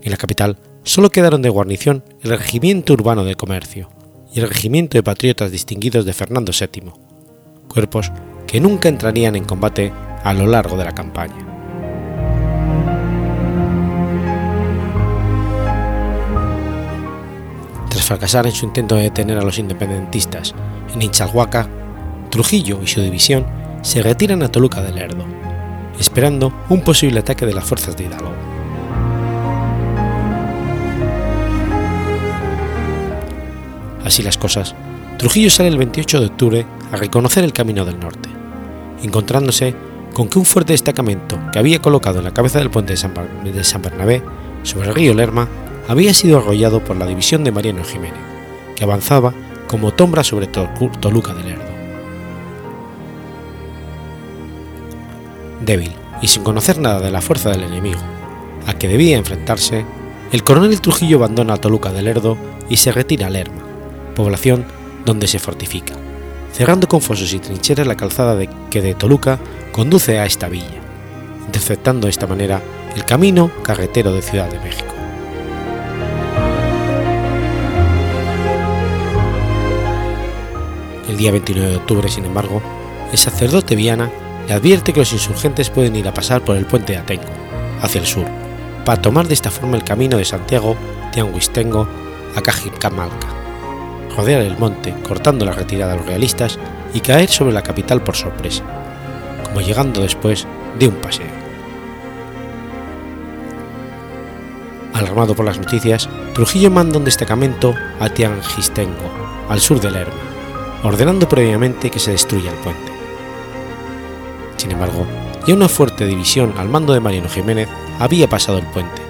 En 0.00 0.12
la 0.12 0.16
capital 0.16 0.60
solo 0.84 1.10
quedaron 1.10 1.42
de 1.42 1.48
guarnición 1.48 2.04
el 2.22 2.30
Regimiento 2.30 2.92
Urbano 2.92 3.24
de 3.24 3.34
Comercio 3.34 3.88
y 4.32 4.38
el 4.38 4.48
Regimiento 4.48 4.96
de 4.96 5.02
Patriotas 5.02 5.50
Distinguidos 5.50 6.04
de 6.04 6.12
Fernando 6.12 6.52
VII, 6.52 6.92
cuerpos 7.66 8.12
que 8.46 8.60
nunca 8.60 8.88
entrarían 8.88 9.34
en 9.34 9.44
combate 9.44 9.92
a 10.22 10.32
lo 10.32 10.46
largo 10.46 10.76
de 10.76 10.84
la 10.84 10.94
campaña. 10.94 11.47
Tras 17.88 18.04
fracasar 18.04 18.46
en 18.46 18.52
su 18.52 18.66
intento 18.66 18.96
de 18.96 19.02
detener 19.02 19.38
a 19.38 19.42
los 19.42 19.58
independentistas 19.58 20.54
en 20.92 21.02
Inchalhuaca, 21.02 21.68
Trujillo 22.30 22.80
y 22.82 22.86
su 22.86 23.00
división 23.00 23.46
se 23.82 24.02
retiran 24.02 24.42
a 24.42 24.48
Toluca 24.48 24.82
del 24.82 24.96
Lerdo, 24.96 25.24
esperando 25.98 26.52
un 26.68 26.82
posible 26.82 27.20
ataque 27.20 27.46
de 27.46 27.54
las 27.54 27.64
fuerzas 27.64 27.96
de 27.96 28.04
Hidalgo. 28.04 28.32
Así 34.04 34.22
las 34.22 34.38
cosas, 34.38 34.74
Trujillo 35.18 35.50
sale 35.50 35.68
el 35.68 35.78
28 35.78 36.20
de 36.20 36.26
octubre 36.26 36.66
a 36.92 36.96
reconocer 36.96 37.44
el 37.44 37.52
camino 37.52 37.84
del 37.84 37.98
norte, 37.98 38.28
encontrándose 39.02 39.74
con 40.14 40.28
que 40.28 40.38
un 40.38 40.44
fuerte 40.44 40.72
destacamento 40.72 41.38
que 41.52 41.58
había 41.58 41.80
colocado 41.80 42.18
en 42.18 42.24
la 42.24 42.34
cabeza 42.34 42.58
del 42.58 42.70
puente 42.70 42.94
de 42.94 43.64
San, 43.64 43.82
Bernabé 43.82 44.22
sobre 44.62 44.88
el 44.88 44.94
río 44.94 45.14
Lerma 45.14 45.48
había 45.88 46.14
sido 46.14 46.38
arrollado 46.38 46.84
por 46.84 46.96
la 46.96 47.06
división 47.06 47.42
de 47.42 47.50
Mariano 47.50 47.82
Jiménez, 47.82 48.20
que 48.76 48.84
avanzaba 48.84 49.34
como 49.66 49.92
tombra 49.92 50.22
sobre 50.22 50.46
Toluca 50.46 51.34
del 51.34 51.46
Lerdo. 51.46 51.78
débil 55.68 55.92
y 56.22 56.28
sin 56.28 56.42
conocer 56.42 56.78
nada 56.78 57.00
de 57.00 57.10
la 57.10 57.20
fuerza 57.20 57.50
del 57.50 57.62
enemigo, 57.62 58.00
a 58.66 58.74
que 58.74 58.88
debía 58.88 59.16
enfrentarse, 59.16 59.84
el 60.32 60.42
coronel 60.42 60.80
Trujillo 60.80 61.18
abandona 61.18 61.58
Toluca 61.58 61.92
del 61.92 62.06
Lerdo 62.06 62.36
y 62.68 62.76
se 62.78 62.90
retira 62.90 63.28
a 63.28 63.30
Lerma, 63.30 63.62
población 64.16 64.64
donde 65.04 65.28
se 65.28 65.38
fortifica, 65.38 65.94
cerrando 66.52 66.88
con 66.88 67.00
fosos 67.00 67.32
y 67.32 67.38
trincheras 67.38 67.86
la 67.86 67.96
calzada 67.96 68.38
que 68.70 68.82
de 68.82 68.94
Toluca 68.94 69.38
conduce 69.72 70.18
a 70.18 70.26
esta 70.26 70.48
villa, 70.48 70.80
interceptando 71.46 72.06
de 72.06 72.10
esta 72.10 72.26
manera 72.26 72.60
el 72.96 73.04
camino 73.04 73.50
carretero 73.62 74.12
de 74.12 74.22
Ciudad 74.22 74.50
de 74.50 74.58
México. 74.58 74.97
Día 81.18 81.32
29 81.32 81.70
de 81.70 81.76
octubre, 81.76 82.08
sin 82.08 82.24
embargo, 82.24 82.62
el 83.12 83.18
sacerdote 83.18 83.76
Viana 83.76 84.10
le 84.46 84.54
advierte 84.54 84.92
que 84.92 85.00
los 85.00 85.12
insurgentes 85.12 85.68
pueden 85.68 85.96
ir 85.96 86.08
a 86.08 86.14
pasar 86.14 86.42
por 86.42 86.56
el 86.56 86.64
puente 86.64 86.92
de 86.92 86.98
Atenco, 86.98 87.28
hacia 87.82 88.00
el 88.00 88.06
sur, 88.06 88.24
para 88.84 89.02
tomar 89.02 89.28
de 89.28 89.34
esta 89.34 89.50
forma 89.50 89.76
el 89.76 89.84
camino 89.84 90.16
de 90.16 90.24
Santiago 90.24 90.76
de 91.14 91.20
Anguistengo 91.20 91.86
a 92.34 92.40
Cajicamalca, 92.40 93.26
rodear 94.16 94.42
el 94.42 94.56
monte 94.56 94.94
cortando 95.06 95.44
la 95.44 95.52
retirada 95.52 95.92
a 95.92 95.96
los 95.96 96.06
realistas 96.06 96.58
y 96.94 97.00
caer 97.00 97.28
sobre 97.28 97.52
la 97.52 97.62
capital 97.62 98.02
por 98.02 98.16
sorpresa, 98.16 98.62
como 99.44 99.60
llegando 99.60 100.00
después 100.00 100.46
de 100.78 100.88
un 100.88 100.94
paseo. 100.94 101.26
Alarmado 104.94 105.34
por 105.34 105.44
las 105.44 105.58
noticias, 105.58 106.08
Trujillo 106.34 106.70
manda 106.70 106.98
un 106.98 107.04
destacamento 107.04 107.74
a 108.00 108.08
Tiangistengo, 108.08 109.46
al 109.48 109.60
sur 109.60 109.80
del 109.80 109.94
Lerma, 109.94 110.27
ordenando 110.82 111.28
previamente 111.28 111.90
que 111.90 111.98
se 111.98 112.12
destruya 112.12 112.50
el 112.50 112.56
puente. 112.58 112.92
Sin 114.56 114.70
embargo, 114.72 115.06
ya 115.46 115.54
una 115.54 115.68
fuerte 115.68 116.06
división 116.06 116.54
al 116.58 116.68
mando 116.68 116.92
de 116.92 117.00
Mariano 117.00 117.28
Jiménez 117.28 117.68
había 117.98 118.28
pasado 118.28 118.58
el 118.58 118.66
puente, 118.66 119.02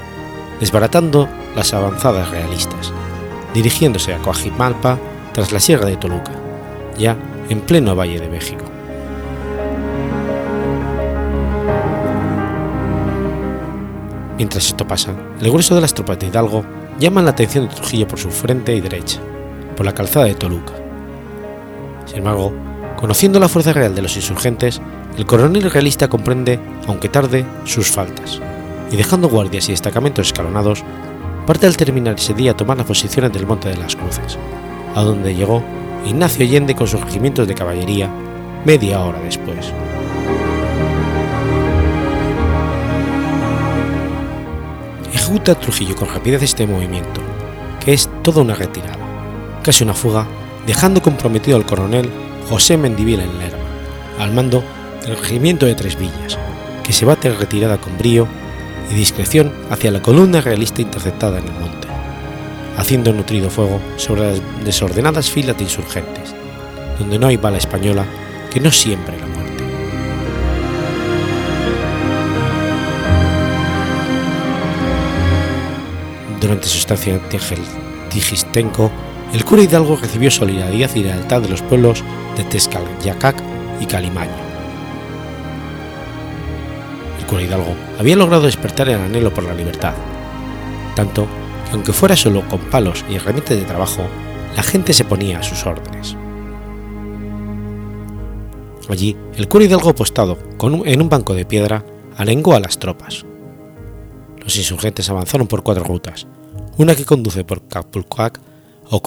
desbaratando 0.61 1.29
las 1.57 1.75
avanzadas 1.75 2.31
realistas, 2.31 2.93
dirigiéndose 3.55 4.15
a 4.15 4.19
Coajimalpa 4.19 4.99
tras 5.33 5.53
la 5.53 5.61
Sierra 5.61 5.87
de 5.87 5.97
Toluca, 5.97 6.33
ya 6.97 7.17
en 7.49 7.61
pleno 7.61 7.97
Valle 7.97 8.21
de 8.21 8.29
México. 8.29 8.65
Mientras 14.37 14.67
esto 14.67 14.87
pasa, 14.87 15.13
el 15.41 15.51
grueso 15.51 15.75
de 15.75 15.81
las 15.81 15.95
tropas 15.95 16.19
de 16.21 16.29
Hidalgo 16.29 16.65
llaman 17.01 17.25
la 17.25 17.33
atención 17.33 17.67
de 17.67 17.75
Trujillo 17.75 18.07
por 18.07 18.21
su 18.21 18.31
frente 18.31 18.75
y 18.75 18.81
derecha, 18.81 19.19
por 19.77 19.85
la 19.85 19.93
calzada 19.93 20.27
de 20.27 20.35
Toluca. 20.35 20.88
Sin 22.09 22.19
embargo, 22.19 22.53
conociendo 22.97 23.39
la 23.39 23.49
fuerza 23.49 23.75
real 23.75 23.95
de 23.95 24.01
los 24.01 24.17
insurgentes, 24.17 24.81
el 25.19 25.27
coronel 25.27 25.71
realista 25.71 26.09
comprende, 26.09 26.59
aunque 26.87 27.11
tarde, 27.11 27.45
sus 27.65 27.91
faltas, 27.91 28.41
y 28.91 28.97
dejando 28.97 29.29
guardias 29.29 29.69
y 29.69 29.73
destacamentos 29.73 30.29
escalonados, 30.29 30.83
parte 31.47 31.67
al 31.67 31.77
terminar 31.77 32.15
ese 32.15 32.33
día 32.33 32.53
a 32.53 32.57
tomar 32.57 32.79
las 32.79 32.87
posiciones 32.87 33.31
del 33.33 33.47
Monte 33.47 33.69
de 33.69 33.77
las 33.77 33.95
Cruces, 33.95 34.39
a 34.95 35.03
donde 35.03 35.35
llegó 35.35 35.63
Ignacio 36.07 36.47
Allende 36.47 36.75
con 36.75 36.87
sus 36.87 37.01
regimientos 37.01 37.47
de 37.47 37.55
caballería 37.55 38.09
media 38.65 39.01
hora 39.01 39.21
después. 39.21 39.73
Ejecuta 45.13 45.55
Trujillo 45.55 45.95
con 45.95 46.09
rapidez 46.09 46.43
este 46.43 46.67
movimiento, 46.67 47.21
que 47.85 47.93
es 47.93 48.09
toda 48.23 48.41
una 48.41 48.55
retirada, 48.55 48.97
casi 49.63 49.85
una 49.85 49.93
fuga, 49.93 50.27
dejando 50.69 51.01
comprometido 51.01 51.57
al 51.57 51.65
coronel 51.65 52.11
José 52.51 52.77
Mendivil 52.77 53.21
en 53.21 53.39
Lerma, 53.39 53.65
al 54.19 54.35
mando 54.35 54.63
del 55.03 55.17
regimiento 55.17 55.65
de 55.65 55.75
Tres 55.75 55.99
Villas, 55.99 56.39
que 56.85 56.93
se 56.93 57.07
bate 57.07 57.33
retirada 57.33 57.79
con 57.79 57.97
brío 57.97 58.29
y 58.91 58.95
discreción 58.95 59.51
hacia 59.71 59.91
la 59.91 60.03
columna 60.03 60.43
realista 60.43 60.83
interceptada 60.83 61.39
en 61.39 61.47
el 61.47 61.55
monte, 61.55 61.89
haciendo 62.77 63.15
nutrido 63.15 63.49
fuego 63.49 63.81
sobre 63.97 64.31
las 64.31 64.43
desordenadas 64.63 65.31
filas 65.31 65.57
de 65.57 65.65
insurgentes, 65.65 66.35
donde 66.99 67.19
no 67.19 67.29
hay 67.29 67.39
bala 67.39 67.57
española 67.57 68.05
que 68.53 68.61
no 68.61 68.71
siempre 68.71 69.19
la 69.19 69.27
muerte. 69.27 69.65
Durante 76.43 76.69
su 76.69 76.77
estancia 76.77 77.15
en 77.15 77.23
Tigistenco, 78.11 78.93
el 79.33 79.45
cura 79.45 79.63
Hidalgo 79.63 79.97
recibió 79.97 80.31
solidaridad 80.31 80.95
y 80.95 81.03
lealtad 81.03 81.43
de 81.43 81.49
los 81.49 81.63
pueblos 81.63 82.03
de 82.37 82.45
Tezcatlicac 82.45 83.43
y 83.81 83.87
Calimaño 83.87 84.49
cura 87.29 87.43
Hidalgo 87.43 87.77
había 87.99 88.17
logrado 88.17 88.45
despertar 88.45 88.89
el 88.89 88.99
anhelo 88.99 89.33
por 89.33 89.45
la 89.45 89.55
libertad, 89.55 89.95
tanto 90.97 91.27
que 91.67 91.73
aunque 91.73 91.93
fuera 91.93 92.17
solo 92.17 92.43
con 92.49 92.59
palos 92.59 93.05
y 93.09 93.15
herramientas 93.15 93.57
de 93.57 93.65
trabajo, 93.65 94.03
la 94.57 94.63
gente 94.63 94.93
se 94.93 95.05
ponía 95.05 95.39
a 95.39 95.43
sus 95.43 95.65
órdenes. 95.67 96.17
Allí, 98.89 99.17
el 99.37 99.47
cura 99.49 99.67
Hidalgo 99.67 99.91
apostado 99.91 100.39
en 100.87 101.03
un 101.03 101.09
banco 101.09 101.35
de 101.35 101.45
piedra 101.45 101.85
alengó 102.17 102.55
a 102.55 102.61
las 102.61 102.79
tropas. 102.79 103.27
Los 104.39 104.57
insurgentes 104.57 105.11
avanzaron 105.11 105.47
por 105.47 105.63
cuatro 105.63 105.85
rutas, 105.85 106.27
una 106.79 106.95
que 106.95 107.05
conduce 107.05 107.45
por 107.45 107.69
Capulcoac 107.69 108.41
o 108.91 109.03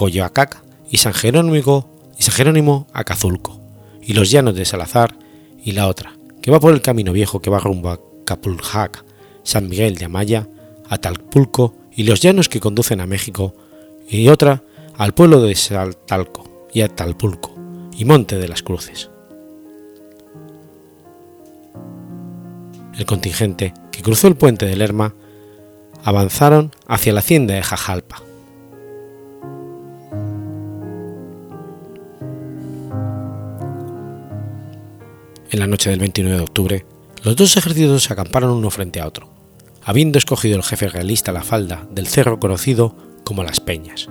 y 0.90 0.98
San 0.98 1.14
Jerónimo, 1.14 1.90
y 2.18 2.24
San 2.24 2.36
Jerónimo 2.36 2.88
a 2.94 3.04
y 4.02 4.14
los 4.14 4.32
llanos 4.32 4.56
de 4.56 4.66
Salazar, 4.66 5.16
y 5.64 5.74
la 5.74 5.88
otra, 5.88 6.18
que 6.42 6.52
va 6.52 6.60
por 6.60 6.74
el 6.74 6.82
camino 6.82 7.14
viejo 7.14 7.42
que 7.42 7.50
va 7.50 7.60
rumbo 7.60 7.90
a 7.90 8.00
Capuljac, 8.26 9.06
San 9.44 9.70
Miguel 9.70 9.96
de 9.96 10.06
Amaya, 10.06 10.48
Atalpulco 10.90 11.76
y 11.96 12.04
los 12.04 12.22
llanos 12.22 12.50
que 12.50 12.60
conducen 12.60 13.00
a 13.00 13.08
México, 13.08 13.56
y 14.10 14.28
otra 14.28 14.64
al 14.98 15.14
pueblo 15.14 15.42
de 15.42 15.56
Saltalco 15.56 16.68
y 16.74 16.82
Atalpulco 16.82 17.56
y 17.98 18.06
Monte 18.06 18.38
de 18.38 18.48
las 18.48 18.64
Cruces. 18.64 19.10
El 22.98 23.06
contingente 23.06 23.74
que 23.92 24.02
cruzó 24.02 24.28
el 24.28 24.36
puente 24.36 24.66
de 24.66 24.76
Lerma 24.76 25.16
avanzaron 26.04 26.72
hacia 26.88 27.14
la 27.14 27.20
hacienda 27.20 27.54
de 27.54 27.64
Jajalpa. 27.64 28.22
En 35.52 35.60
la 35.60 35.68
noche 35.68 35.90
del 35.90 36.00
29 36.00 36.38
de 36.38 36.44
octubre, 36.44 36.86
los 37.24 37.36
dos 37.36 37.58
ejércitos 37.58 38.04
se 38.06 38.14
acamparon 38.14 38.52
uno 38.52 38.70
frente 38.70 39.02
a 39.02 39.06
otro, 39.06 39.30
habiendo 39.84 40.18
escogido 40.18 40.56
el 40.56 40.64
jefe 40.64 40.88
realista 40.88 41.34
la 41.34 41.44
falda 41.44 41.86
del 41.92 42.08
cerro 42.08 42.40
conocido 42.40 42.96
como 43.26 43.44
Las 43.44 43.60
Peñas, 43.60 44.08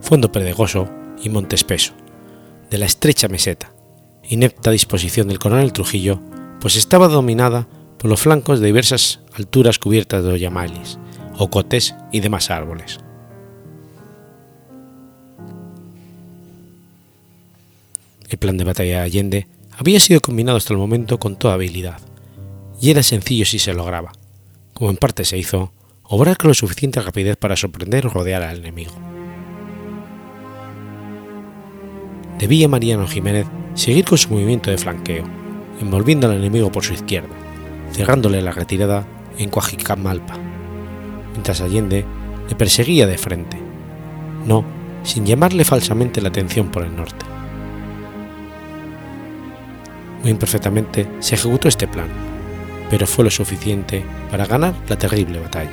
fondo 0.00 0.30
pedregoso 0.30 0.88
y 1.20 1.30
monte 1.30 1.56
espeso, 1.56 1.94
de 2.70 2.78
la 2.78 2.86
estrecha 2.86 3.26
meseta, 3.26 3.74
inepta 4.28 4.70
disposición 4.70 5.26
del 5.26 5.40
coronel 5.40 5.72
Trujillo, 5.72 6.20
pues 6.60 6.76
estaba 6.76 7.08
dominada 7.08 7.66
por 7.98 8.08
los 8.08 8.20
flancos 8.20 8.60
de 8.60 8.66
diversas 8.66 9.18
alturas 9.34 9.80
cubiertas 9.80 10.22
de 10.22 10.30
oyamales, 10.30 11.00
ocotes 11.38 11.96
y 12.12 12.20
demás 12.20 12.50
árboles. 12.50 13.00
El 18.28 18.38
plan 18.38 18.56
de 18.56 18.64
batalla 18.64 18.98
de 18.98 19.04
Allende 19.04 19.57
había 19.78 20.00
sido 20.00 20.20
combinado 20.20 20.58
hasta 20.58 20.72
el 20.72 20.78
momento 20.78 21.20
con 21.20 21.36
toda 21.36 21.54
habilidad, 21.54 22.00
y 22.80 22.90
era 22.90 23.04
sencillo 23.04 23.44
si 23.44 23.60
se 23.60 23.72
lograba, 23.72 24.10
como 24.74 24.90
en 24.90 24.96
parte 24.96 25.24
se 25.24 25.38
hizo, 25.38 25.72
obrar 26.02 26.36
con 26.36 26.48
lo 26.48 26.54
suficiente 26.54 27.00
rapidez 27.00 27.36
para 27.36 27.56
sorprender 27.56 28.06
o 28.06 28.10
rodear 28.10 28.42
al 28.42 28.58
enemigo. 28.58 28.92
Debía 32.40 32.68
Mariano 32.68 33.06
Jiménez 33.06 33.46
seguir 33.74 34.04
con 34.04 34.18
su 34.18 34.30
movimiento 34.30 34.70
de 34.70 34.78
flanqueo, 34.78 35.24
envolviendo 35.80 36.28
al 36.28 36.36
enemigo 36.36 36.72
por 36.72 36.84
su 36.84 36.94
izquierda, 36.94 37.34
cerrándole 37.92 38.42
la 38.42 38.50
retirada 38.50 39.06
en 39.38 39.48
Coajicamalpa, 39.48 40.36
mientras 41.32 41.60
Allende 41.60 42.04
le 42.48 42.54
perseguía 42.56 43.06
de 43.06 43.18
frente, 43.18 43.56
no 44.44 44.64
sin 45.04 45.24
llamarle 45.24 45.64
falsamente 45.64 46.20
la 46.20 46.30
atención 46.30 46.68
por 46.70 46.82
el 46.82 46.96
norte. 46.96 47.27
Muy 50.22 50.30
imperfectamente 50.30 51.08
se 51.20 51.36
ejecutó 51.36 51.68
este 51.68 51.86
plan, 51.86 52.08
pero 52.90 53.06
fue 53.06 53.24
lo 53.24 53.30
suficiente 53.30 54.04
para 54.30 54.46
ganar 54.46 54.74
la 54.88 54.96
terrible 54.96 55.38
batalla. 55.38 55.70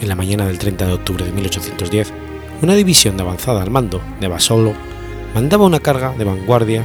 En 0.00 0.08
la 0.08 0.16
mañana 0.16 0.46
del 0.46 0.58
30 0.58 0.86
de 0.86 0.92
octubre 0.94 1.24
de 1.24 1.30
1810, 1.30 2.12
una 2.60 2.74
división 2.74 3.16
de 3.16 3.22
avanzada 3.22 3.62
al 3.62 3.70
mando 3.70 4.00
de 4.20 4.26
Basolo 4.28 4.72
mandaba 5.34 5.64
una 5.64 5.80
carga 5.80 6.12
de 6.12 6.24
vanguardia 6.24 6.84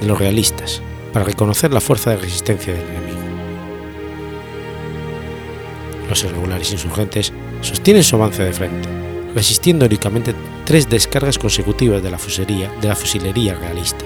de 0.00 0.06
los 0.06 0.18
realistas 0.18 0.80
para 1.12 1.24
reconocer 1.24 1.72
la 1.72 1.80
fuerza 1.80 2.10
de 2.10 2.16
resistencia 2.16 2.72
del 2.72 2.86
enemigo. 2.88 3.18
Los 6.08 6.24
irregulares 6.24 6.72
insurgentes 6.72 7.32
sostienen 7.60 8.04
su 8.04 8.16
avance 8.16 8.42
de 8.42 8.52
frente, 8.52 8.88
resistiendo 9.36 9.84
heroicamente 9.84 10.34
tres 10.64 10.88
descargas 10.88 11.38
consecutivas 11.38 12.02
de 12.02 12.10
la, 12.10 12.16
fusilería, 12.16 12.72
de 12.80 12.88
la 12.88 12.96
fusilería 12.96 13.54
realista. 13.54 14.02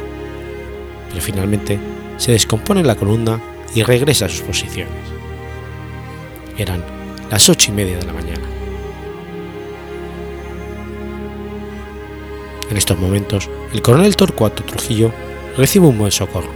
Pero 1.08 1.22
finalmente 1.22 1.78
se 2.16 2.32
descompone 2.32 2.82
la 2.82 2.96
columna 2.96 3.40
y 3.72 3.84
regresa 3.84 4.26
a 4.26 4.28
sus 4.28 4.40
posiciones. 4.40 4.92
Eran 6.58 6.84
las 7.30 7.48
ocho 7.48 7.70
y 7.70 7.74
media 7.74 7.96
de 7.96 8.06
la 8.06 8.12
mañana. 8.12 8.42
En 12.68 12.76
estos 12.76 12.98
momentos, 12.98 13.48
el 13.72 13.82
coronel 13.82 14.16
Torcuato 14.16 14.64
Trujillo 14.64 15.12
recibe 15.56 15.86
un 15.86 15.98
buen 15.98 16.10
socorro. 16.10 16.50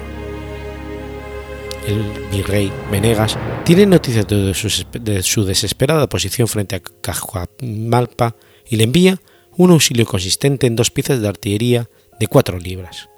El 1.86 2.02
virrey 2.32 2.72
Venegas 2.90 3.38
tiene 3.64 3.86
noticias 3.86 4.26
de 4.26 4.52
su, 4.52 4.84
de 4.98 5.22
su 5.22 5.44
desesperada 5.44 6.08
posición 6.08 6.48
frente 6.48 6.74
a 6.74 6.80
Cajuamalpa 6.80 8.34
y 8.68 8.76
le 8.76 8.84
envía 8.84 9.20
un 9.56 9.70
auxilio 9.70 10.06
consistente 10.06 10.66
en 10.66 10.76
dos 10.76 10.90
piezas 10.90 11.20
de 11.20 11.28
artillería 11.28 11.88
de 12.18 12.26
cuatro 12.26 12.58
libras, 12.58 13.08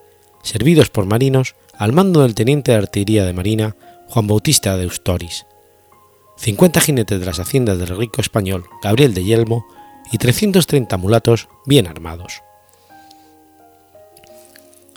servidos 0.43 0.91
por 0.91 1.07
marinos 1.07 1.55
al 1.79 1.93
mando 1.93 2.23
del 2.23 2.35
teniente 2.35 2.73
de 2.73 2.79
artillería 2.79 3.25
de 3.25 3.33
marina 3.33 3.77
Juan 4.09 4.27
Bautista 4.27 4.77
de 4.77 4.87
Ustoris, 4.87 5.47
50 6.37 6.81
jinetes 6.81 7.19
de 7.19 7.27
las 7.27 7.41
haciendas 7.41 7.79
del 7.79 7.97
rico 7.97 8.21
español 8.21 8.65
Gabriel 8.83 9.15
de 9.15 9.25
Yelmo 9.25 9.67
y 10.13 10.19
330 10.19 10.97
mulatos 10.97 11.49
bien 11.65 11.87
armados. 11.87 12.43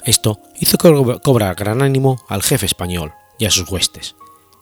Esto 0.03 0.39
hizo 0.59 0.77
cobrar 0.77 1.55
gran 1.55 1.81
ánimo 1.81 2.23
al 2.27 2.43
jefe 2.43 2.65
español 2.65 3.13
y 3.37 3.45
a 3.45 3.51
sus 3.51 3.69
huestes, 3.69 4.15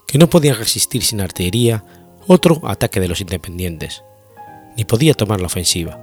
que 0.07 0.17
no 0.17 0.29
podían 0.29 0.57
resistir 0.57 1.03
sin 1.03 1.21
artillería 1.21 1.83
otro 2.27 2.61
ataque 2.67 2.99
de 2.99 3.07
los 3.07 3.21
independientes, 3.21 4.03
ni 4.77 4.85
podía 4.85 5.13
tomar 5.13 5.41
la 5.41 5.47
ofensiva, 5.47 5.99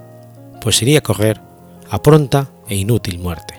pues 0.61 0.75
sería 0.75 1.01
correr 1.01 1.41
a 1.89 2.01
pronta 2.01 2.49
e 2.67 2.75
inútil 2.75 3.19
muerte. 3.19 3.55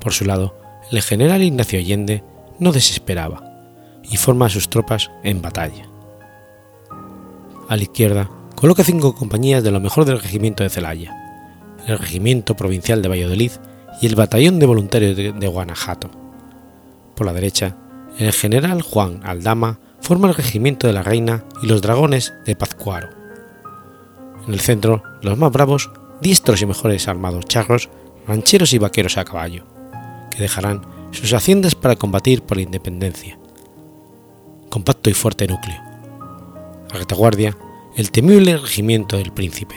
Por 0.00 0.12
su 0.12 0.24
lado, 0.24 0.54
el 0.92 1.02
general 1.02 1.42
Ignacio 1.42 1.80
Allende 1.80 2.22
no 2.60 2.72
desesperaba 2.72 3.42
y 4.04 4.16
forma 4.16 4.46
a 4.46 4.50
sus 4.50 4.70
tropas 4.70 5.10
en 5.24 5.42
batalla. 5.42 5.88
A 7.68 7.76
la 7.76 7.82
izquierda 7.82 8.30
coloca 8.54 8.84
cinco 8.84 9.14
compañías 9.16 9.64
de 9.64 9.72
lo 9.72 9.80
mejor 9.80 10.04
del 10.04 10.20
regimiento 10.20 10.62
de 10.62 10.70
Celaya, 10.70 11.12
el 11.86 11.98
regimiento 11.98 12.56
provincial 12.56 13.02
de 13.02 13.08
Valladolid 13.08 13.50
y 14.00 14.06
el 14.06 14.14
batallón 14.14 14.58
de 14.58 14.66
voluntarios 14.66 15.16
de, 15.16 15.48
Guanajuato. 15.48 16.10
Por 17.16 17.26
la 17.26 17.32
derecha, 17.32 17.76
el 18.18 18.32
general 18.32 18.82
Juan 18.82 19.20
Aldama 19.24 19.80
forma 20.00 20.28
el 20.28 20.34
regimiento 20.34 20.86
de 20.86 20.92
la 20.92 21.02
Reina 21.02 21.44
y 21.62 21.66
los 21.66 21.82
dragones 21.82 22.32
de 22.44 22.56
Pazcuaro. 22.56 23.08
En 24.46 24.54
el 24.54 24.60
centro, 24.60 25.02
los 25.22 25.36
más 25.36 25.50
bravos, 25.52 25.90
diestros 26.20 26.62
y 26.62 26.66
mejores 26.66 27.08
armados 27.08 27.46
charros, 27.46 27.88
rancheros 28.26 28.72
y 28.72 28.78
vaqueros 28.78 29.18
a 29.18 29.24
caballo, 29.24 29.64
que 30.30 30.42
dejarán 30.42 30.82
sus 31.10 31.32
haciendas 31.32 31.74
para 31.74 31.96
combatir 31.96 32.42
por 32.42 32.56
la 32.56 32.62
independencia. 32.62 33.38
Compacto 34.68 35.10
y 35.10 35.14
fuerte 35.14 35.46
núcleo. 35.46 35.80
A 36.92 36.98
retaguardia, 36.98 37.56
el 37.96 38.10
temible 38.10 38.56
regimiento 38.56 39.16
del 39.16 39.32
príncipe, 39.32 39.76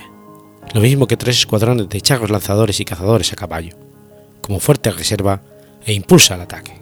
lo 0.74 0.82
mismo 0.82 1.08
que 1.08 1.18
tres 1.18 1.38
escuadrones 1.38 1.90
de 1.90 2.02
charros 2.02 2.30
lanzadores 2.30 2.80
y 2.80 2.86
cazadores 2.86 3.34
a 3.34 3.36
caballo, 3.36 3.76
como 4.42 4.60
fuerte 4.60 4.92
reserva 4.92 5.42
e 5.86 5.94
impulsa 5.94 6.36
el 6.36 6.42
ataque. 6.42 6.79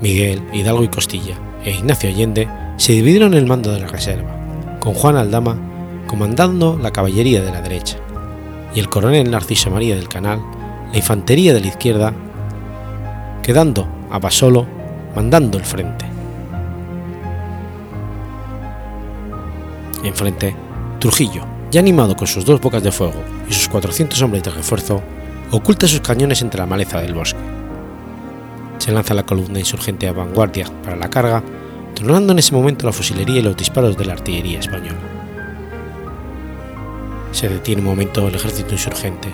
Miguel, 0.00 0.42
Hidalgo 0.52 0.84
y 0.84 0.88
Costilla 0.88 1.34
e 1.64 1.72
Ignacio 1.72 2.08
Allende 2.08 2.48
se 2.76 2.92
dividieron 2.92 3.34
el 3.34 3.46
mando 3.46 3.72
de 3.72 3.80
la 3.80 3.88
reserva, 3.88 4.30
con 4.80 4.94
Juan 4.94 5.16
Aldama 5.16 5.56
comandando 6.06 6.78
la 6.80 6.92
caballería 6.92 7.42
de 7.42 7.50
la 7.50 7.60
derecha 7.60 7.98
y 8.74 8.80
el 8.80 8.88
coronel 8.88 9.30
Narciso 9.30 9.70
María 9.70 9.96
del 9.96 10.08
Canal 10.08 10.40
la 10.90 10.96
infantería 10.96 11.52
de 11.52 11.60
la 11.60 11.66
izquierda, 11.66 12.14
quedando 13.42 13.86
a 14.10 14.18
Basolo 14.18 14.66
mandando 15.14 15.58
el 15.58 15.64
frente. 15.64 16.06
Enfrente, 20.04 20.54
Trujillo, 20.98 21.44
ya 21.70 21.80
animado 21.80 22.16
con 22.16 22.26
sus 22.26 22.44
dos 22.44 22.60
bocas 22.60 22.82
de 22.82 22.92
fuego 22.92 23.22
y 23.48 23.52
sus 23.52 23.68
400 23.68 24.20
hombres 24.22 24.42
de 24.42 24.50
refuerzo, 24.50 25.02
oculta 25.50 25.86
sus 25.86 26.00
cañones 26.00 26.40
entre 26.42 26.60
la 26.60 26.66
maleza 26.66 27.00
del 27.00 27.14
bosque. 27.14 27.57
Se 28.88 28.94
lanza 28.94 29.12
la 29.12 29.26
columna 29.26 29.58
insurgente 29.58 30.08
a 30.08 30.14
vanguardia 30.14 30.64
para 30.82 30.96
la 30.96 31.10
carga, 31.10 31.44
tronando 31.94 32.32
en 32.32 32.38
ese 32.38 32.54
momento 32.54 32.86
la 32.86 32.92
fusilería 32.94 33.40
y 33.40 33.42
los 33.42 33.54
disparos 33.54 33.98
de 33.98 34.06
la 34.06 34.14
artillería 34.14 34.60
española. 34.60 34.96
Se 37.30 37.50
detiene 37.50 37.82
un 37.82 37.86
momento 37.86 38.26
el 38.26 38.34
ejército 38.34 38.72
insurgente, 38.72 39.28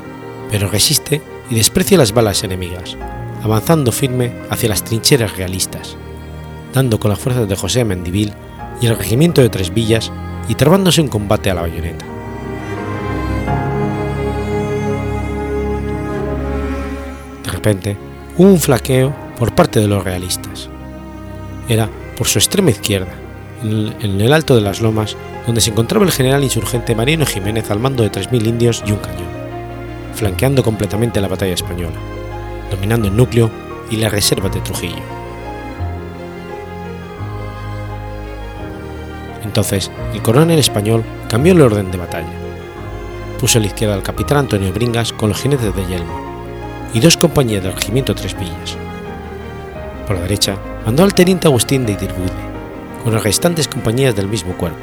pero 0.51 0.69
resiste 0.69 1.23
y 1.51 1.55
desprecia 1.55 1.97
las 1.97 2.12
balas 2.12 2.43
enemigas, 2.43 2.97
avanzando 3.45 3.93
firme 3.93 4.33
hacia 4.51 4.71
las 4.71 4.83
trincheras 4.83 5.37
realistas, 5.37 5.97
dando 6.73 6.99
con 6.99 7.11
las 7.11 7.21
fuerzas 7.21 7.49
de 7.49 7.55
José 7.55 7.85
Mendivil 7.85 8.33
y 8.81 8.87
el 8.87 8.99
regimiento 8.99 9.40
de 9.40 9.51
Tres 9.51 9.73
Villas 9.73 10.11
y 10.49 10.57
trabándose 10.57 11.01
un 11.01 11.07
combate 11.07 11.53
a 11.53 11.55
la 11.55 11.61
bayoneta. 11.61 12.05
De 17.45 17.53
repente, 17.53 17.97
hubo 18.37 18.49
un 18.49 18.59
flaqueo 18.59 19.23
por 19.38 19.55
parte 19.55 19.81
de 19.81 19.88
los 19.88 20.05
realistas. 20.05 20.68
Era 21.68 21.88
por 22.16 22.27
su 22.27 22.38
extrema 22.38 22.70
izquierda, 22.70 23.12
en 23.62 24.20
el 24.20 24.33
alto 24.33 24.55
de 24.55 24.61
las 24.61 24.81
lomas, 24.81 25.16
donde 25.47 25.61
se 25.61 25.70
encontraba 25.70 26.05
el 26.05 26.12
general 26.12 26.42
insurgente 26.44 26.94
Mariano 26.94 27.27
Jiménez 27.27 27.70
al 27.70 27.81
mando 27.81 28.03
de 28.03 28.12
3.000 28.12 28.47
indios 28.47 28.83
y 28.87 28.92
un 28.92 28.99
cañón, 28.99 29.29
flanqueando 30.14 30.62
completamente 30.62 31.20
la 31.20 31.29
batalla 31.29 31.55
española, 31.55 31.97
dominando 32.70 33.09
el 33.09 33.16
núcleo 33.16 33.51
y 33.90 33.97
la 33.97 34.09
reserva 34.09 34.49
de 34.49 34.61
Trujillo. 34.61 35.03
Entonces, 39.44 39.90
el 40.12 40.23
coronel 40.23 40.59
español 40.59 41.05
cambió 41.29 41.53
el 41.53 41.61
orden 41.61 41.90
de 41.90 41.99
batalla. 41.99 42.33
Puso 43.38 43.59
a 43.59 43.61
la 43.61 43.68
izquierda 43.68 43.94
al 43.94 44.03
capitán 44.03 44.38
Antonio 44.38 44.73
Bringas 44.73 45.12
con 45.12 45.29
los 45.29 45.40
jinetes 45.40 45.75
de 45.75 45.87
Yelmo 45.87 46.35
y 46.92 47.01
dos 47.01 47.16
compañías 47.16 47.62
del 47.62 47.75
regimiento 47.75 48.14
Tres 48.14 48.37
Villas. 48.38 48.84
Por 50.07 50.17
la 50.17 50.23
derecha, 50.23 50.59
mandó 50.85 51.03
al 51.03 51.14
teniente 51.14 51.49
Agustín 51.49 51.87
de 51.87 51.93
Itirbude, 51.93 52.33
con 53.03 53.14
las 53.14 53.23
restantes 53.23 53.69
compañías 53.69 54.14
del 54.14 54.29
mismo 54.29 54.55
cuerpo, 54.55 54.79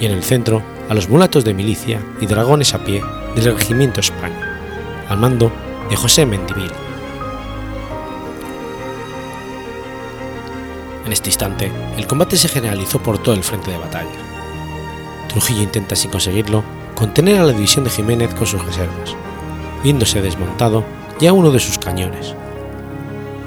y 0.00 0.06
en 0.06 0.12
el 0.12 0.22
centro 0.22 0.62
a 0.88 0.94
los 0.94 1.08
mulatos 1.08 1.44
de 1.44 1.54
milicia 1.54 2.00
y 2.20 2.26
dragones 2.26 2.74
a 2.74 2.84
pie 2.84 3.02
del 3.34 3.56
regimiento 3.56 4.00
España, 4.00 4.60
al 5.08 5.18
mando 5.18 5.52
de 5.90 5.96
José 5.96 6.24
Mendivil. 6.24 6.70
En 11.04 11.12
este 11.12 11.28
instante, 11.28 11.70
el 11.98 12.06
combate 12.06 12.36
se 12.36 12.48
generalizó 12.48 12.98
por 12.98 13.18
todo 13.18 13.34
el 13.34 13.42
frente 13.42 13.70
de 13.70 13.78
batalla. 13.78 14.08
Trujillo 15.28 15.62
intenta, 15.62 15.96
sin 15.96 16.10
conseguirlo, 16.10 16.64
contener 16.94 17.38
a 17.38 17.44
la 17.44 17.52
división 17.52 17.84
de 17.84 17.90
Jiménez 17.90 18.32
con 18.34 18.46
sus 18.46 18.64
reservas, 18.64 19.14
viéndose 19.82 20.22
desmontado 20.22 20.82
ya 21.20 21.32
uno 21.32 21.50
de 21.50 21.60
sus 21.60 21.78
cañones, 21.78 22.34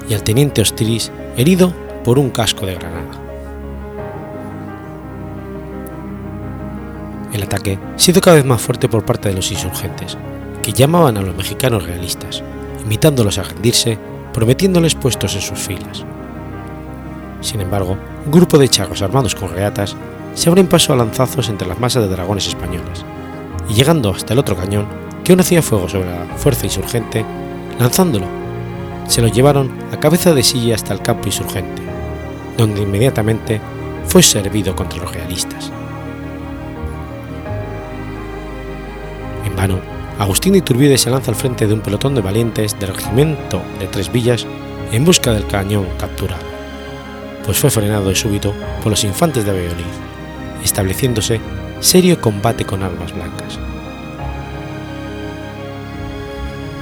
y 0.08 0.14
al 0.14 0.22
teniente 0.22 0.62
Hostilis 0.62 1.12
herido 1.36 1.72
por 2.04 2.18
un 2.18 2.30
casco 2.30 2.66
de 2.66 2.74
granada. 2.74 3.28
El 7.32 7.42
ataque 7.42 7.78
se 7.96 8.10
hizo 8.10 8.20
cada 8.20 8.36
vez 8.36 8.44
más 8.44 8.60
fuerte 8.60 8.88
por 8.88 9.04
parte 9.04 9.28
de 9.28 9.34
los 9.34 9.50
insurgentes, 9.52 10.16
que 10.62 10.72
llamaban 10.72 11.16
a 11.16 11.22
los 11.22 11.36
mexicanos 11.36 11.84
realistas, 11.84 12.42
invitándolos 12.82 13.38
a 13.38 13.42
rendirse, 13.42 13.98
prometiéndoles 14.32 14.94
puestos 14.94 15.34
en 15.34 15.42
sus 15.42 15.58
filas. 15.58 16.04
Sin 17.40 17.60
embargo, 17.60 17.96
un 18.24 18.32
grupo 18.32 18.58
de 18.58 18.68
charros 18.68 19.02
armados 19.02 19.34
con 19.34 19.50
reatas 19.50 19.94
se 20.34 20.48
abren 20.48 20.66
paso 20.66 20.92
a 20.92 20.96
lanzazos 20.96 21.48
entre 21.48 21.68
las 21.68 21.78
masas 21.78 22.02
de 22.02 22.08
dragones 22.08 22.48
españoles, 22.48 23.04
y 23.68 23.74
llegando 23.74 24.10
hasta 24.10 24.32
el 24.32 24.38
otro 24.38 24.56
cañón, 24.56 24.86
que 25.22 25.32
aún 25.32 25.40
hacía 25.40 25.62
fuego 25.62 25.88
sobre 25.88 26.10
la 26.10 26.24
fuerza 26.36 26.64
insurgente, 26.64 27.24
lanzándolo, 27.78 28.26
se 29.08 29.22
lo 29.22 29.28
llevaron 29.28 29.72
a 29.92 29.98
cabeza 29.98 30.34
de 30.34 30.42
silla 30.42 30.74
hasta 30.74 30.92
el 30.92 31.00
campo 31.00 31.26
insurgente, 31.26 31.82
donde 32.56 32.82
inmediatamente 32.82 33.60
fue 34.06 34.22
servido 34.22 34.76
contra 34.76 35.00
los 35.02 35.12
realistas. 35.12 35.72
En 39.44 39.56
vano, 39.56 39.80
Agustín 40.18 40.52
de 40.52 40.58
Iturbide 40.58 40.98
se 40.98 41.10
lanza 41.10 41.30
al 41.30 41.36
frente 41.36 41.66
de 41.66 41.74
un 41.74 41.80
pelotón 41.80 42.14
de 42.14 42.20
valientes 42.20 42.78
del 42.78 42.94
regimiento 42.94 43.62
de 43.78 43.86
Tres 43.86 44.12
Villas 44.12 44.46
en 44.92 45.04
busca 45.04 45.32
del 45.32 45.46
cañón 45.46 45.86
capturado, 45.98 46.42
pues 47.44 47.58
fue 47.58 47.70
frenado 47.70 48.08
de 48.08 48.14
súbito 48.14 48.52
por 48.82 48.90
los 48.90 49.04
infantes 49.04 49.44
de 49.44 49.52
Valladolid, 49.52 49.84
estableciéndose 50.62 51.40
serio 51.80 52.20
combate 52.20 52.64
con 52.64 52.82
armas 52.82 53.14
blancas. 53.14 53.58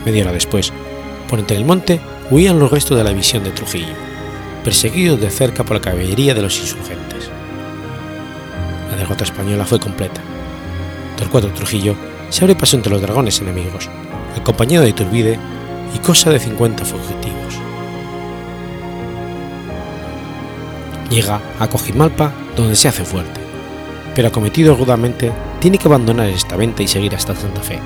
Media 0.05 0.25
hora 0.25 0.33
después, 0.33 0.73
por 1.29 1.39
entre 1.39 1.57
el 1.57 1.65
monte 1.65 2.01
huían 2.31 2.59
los 2.59 2.71
restos 2.71 2.97
de 2.99 3.05
la 3.05 3.11
división 3.11 3.45
de 3.45 3.51
Trujillo, 3.51 3.95
perseguidos 4.65 5.21
de 5.21 5.31
cerca 5.31 5.65
por 5.65 5.77
la 5.77 5.83
caballería 5.83 6.35
de 6.35 6.43
los 6.43 6.59
insurgentes. 6.59 7.31
La 8.91 8.97
derrota 8.97 9.25
española 9.25 9.65
fue 9.65 9.79
completa. 9.79 10.21
Torcuato 11.17 11.49
Trujillo 11.51 11.95
se 12.31 12.45
abre 12.45 12.57
paso 12.57 12.77
entre 12.77 12.93
los 12.93 13.01
dragones 13.01 13.41
enemigos, 13.41 13.89
acompañado 14.37 14.85
de 14.85 14.91
Iturbide 14.91 15.39
y 15.95 15.99
cosa 15.99 16.31
de 16.31 16.41
50 16.41 16.85
fugitivos. 16.85 17.55
Llega 21.11 21.41
a 21.61 21.69
Cojimalpa, 21.69 22.33
donde 22.57 22.75
se 22.75 22.89
hace 22.89 23.05
fuerte, 23.05 23.41
pero 24.15 24.29
acometido 24.29 24.75
rudamente 24.75 25.33
tiene 25.61 25.79
que 25.79 25.87
abandonar 25.87 26.29
esta 26.29 26.57
venta 26.57 26.83
y 26.83 26.89
seguir 26.89 27.15
hasta 27.15 27.37
Santa 27.37 27.61
Fe, 27.61 27.79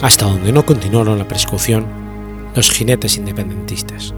hasta 0.00 0.26
donde 0.26 0.52
no 0.52 0.64
continuaron 0.64 1.18
la 1.18 1.26
persecución 1.26 2.09
los 2.54 2.70
jinetes 2.70 3.16
independentistas. 3.16 4.14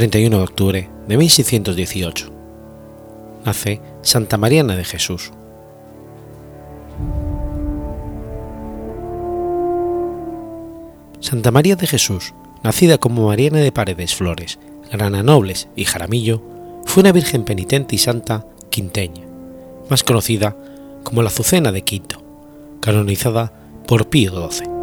31 0.00 0.34
de 0.34 0.42
octubre 0.42 0.88
de 1.08 1.16
1618. 1.18 2.32
Nace 3.44 3.82
Santa 4.00 4.38
Mariana 4.38 4.74
de 4.74 4.84
Jesús. 4.84 5.30
Santa 11.20 11.50
María 11.50 11.76
de 11.76 11.86
Jesús, 11.86 12.32
nacida 12.62 12.96
como 12.96 13.26
Mariana 13.26 13.58
de 13.58 13.72
Paredes 13.72 14.14
Flores, 14.14 14.58
Grana 14.90 15.22
Nobles 15.22 15.68
y 15.76 15.84
Jaramillo, 15.84 16.40
fue 16.86 17.02
una 17.02 17.12
virgen 17.12 17.44
penitente 17.44 17.94
y 17.94 17.98
santa 17.98 18.46
quinteña, 18.70 19.26
más 19.90 20.02
conocida 20.02 20.56
como 21.02 21.20
la 21.20 21.28
Azucena 21.28 21.72
de 21.72 21.82
Quinto, 21.82 22.22
canonizada 22.80 23.52
por 23.86 24.08
Pío 24.08 24.48
XII. 24.50 24.79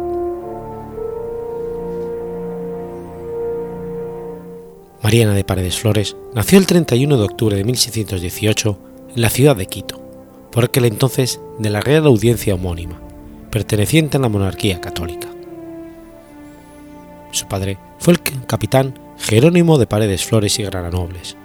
Mariana 5.08 5.32
de 5.32 5.42
Paredes 5.42 5.78
Flores 5.78 6.16
nació 6.34 6.58
el 6.58 6.66
31 6.66 7.16
de 7.16 7.24
octubre 7.24 7.56
de 7.56 7.64
1618 7.64 8.78
en 9.16 9.22
la 9.22 9.30
ciudad 9.30 9.56
de 9.56 9.64
Quito, 9.64 9.98
por 10.52 10.64
aquel 10.64 10.84
entonces 10.84 11.40
de 11.58 11.70
la 11.70 11.80
Real 11.80 12.04
Audiencia 12.04 12.54
homónima, 12.54 13.00
perteneciente 13.50 14.18
a 14.18 14.20
la 14.20 14.28
monarquía 14.28 14.82
católica. 14.82 15.26
Su 17.30 17.48
padre 17.48 17.78
fue 17.98 18.12
el 18.12 18.20
capitán 18.46 18.98
Jerónimo 19.18 19.78
de 19.78 19.86
Paredes 19.86 20.26
Flores 20.26 20.58
y 20.58 20.64
Grananobles, 20.64 21.38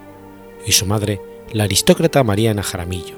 y 0.66 0.72
su 0.72 0.84
madre 0.84 1.22
la 1.50 1.64
aristócrata 1.64 2.22
Mariana 2.22 2.62
Jaramillo, 2.62 3.16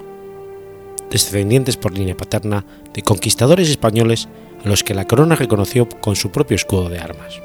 descendientes 1.10 1.76
por 1.76 1.98
línea 1.98 2.16
paterna 2.16 2.64
de 2.94 3.02
conquistadores 3.02 3.68
españoles 3.68 4.28
a 4.64 4.68
los 4.68 4.84
que 4.84 4.94
la 4.94 5.08
corona 5.08 5.34
reconoció 5.34 5.88
con 5.88 6.14
su 6.14 6.30
propio 6.30 6.54
escudo 6.54 6.88
de 6.88 7.00
armas. 7.00 7.40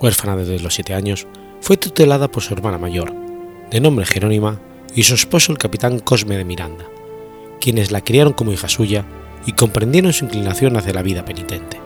Huérfana 0.00 0.36
desde 0.36 0.60
los 0.60 0.74
siete 0.74 0.94
años, 0.94 1.26
fue 1.60 1.76
tutelada 1.76 2.28
por 2.28 2.42
su 2.42 2.54
hermana 2.54 2.78
mayor, 2.78 3.12
de 3.70 3.80
nombre 3.80 4.06
Jerónima, 4.06 4.60
y 4.94 5.02
su 5.02 5.14
esposo 5.14 5.52
el 5.52 5.58
capitán 5.58 5.98
Cosme 5.98 6.36
de 6.36 6.44
Miranda, 6.44 6.84
quienes 7.60 7.90
la 7.90 8.00
criaron 8.00 8.32
como 8.32 8.52
hija 8.52 8.68
suya 8.68 9.04
y 9.46 9.52
comprendieron 9.52 10.12
su 10.12 10.24
inclinación 10.24 10.76
hacia 10.76 10.92
la 10.92 11.02
vida 11.02 11.24
penitente. 11.24 11.78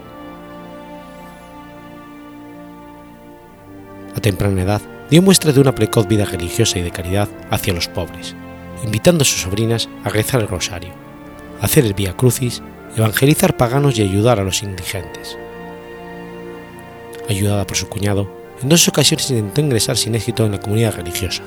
A 4.17 4.21
temprana 4.21 4.63
edad 4.63 4.83
dio 5.11 5.23
muestra 5.23 5.53
de 5.53 5.61
una 5.61 5.75
precoz 5.75 6.07
vida 6.07 6.25
religiosa 6.25 6.79
y 6.79 6.83
de 6.83 6.91
caridad 6.91 7.29
hacia 7.51 7.75
los 7.75 7.89
pobres, 7.89 8.35
invitando 8.85 9.23
a 9.23 9.25
sus 9.25 9.43
sobrinas 9.43 9.89
a 10.05 10.09
rezar 10.09 10.41
el 10.41 10.49
rosario, 10.49 10.93
hacer 11.61 11.85
el 11.85 11.95
Vía 11.95 12.17
Crucis, 12.17 12.63
evangelizar 12.97 13.57
paganos 13.57 13.99
y 13.99 14.03
ayudar 14.03 14.41
a 14.41 14.45
los 14.45 14.63
indigentes. 14.63 15.39
Ayudada 17.31 17.65
por 17.65 17.77
su 17.77 17.89
cuñado, 17.89 18.29
en 18.61 18.69
dos 18.69 18.89
ocasiones 18.89 19.31
intentó 19.31 19.61
ingresar 19.61 19.97
sin 19.97 20.17
éxito 20.17 20.45
en 20.45 20.51
la 20.51 20.59
comunidad 20.59 20.97
religiosa, 20.97 21.45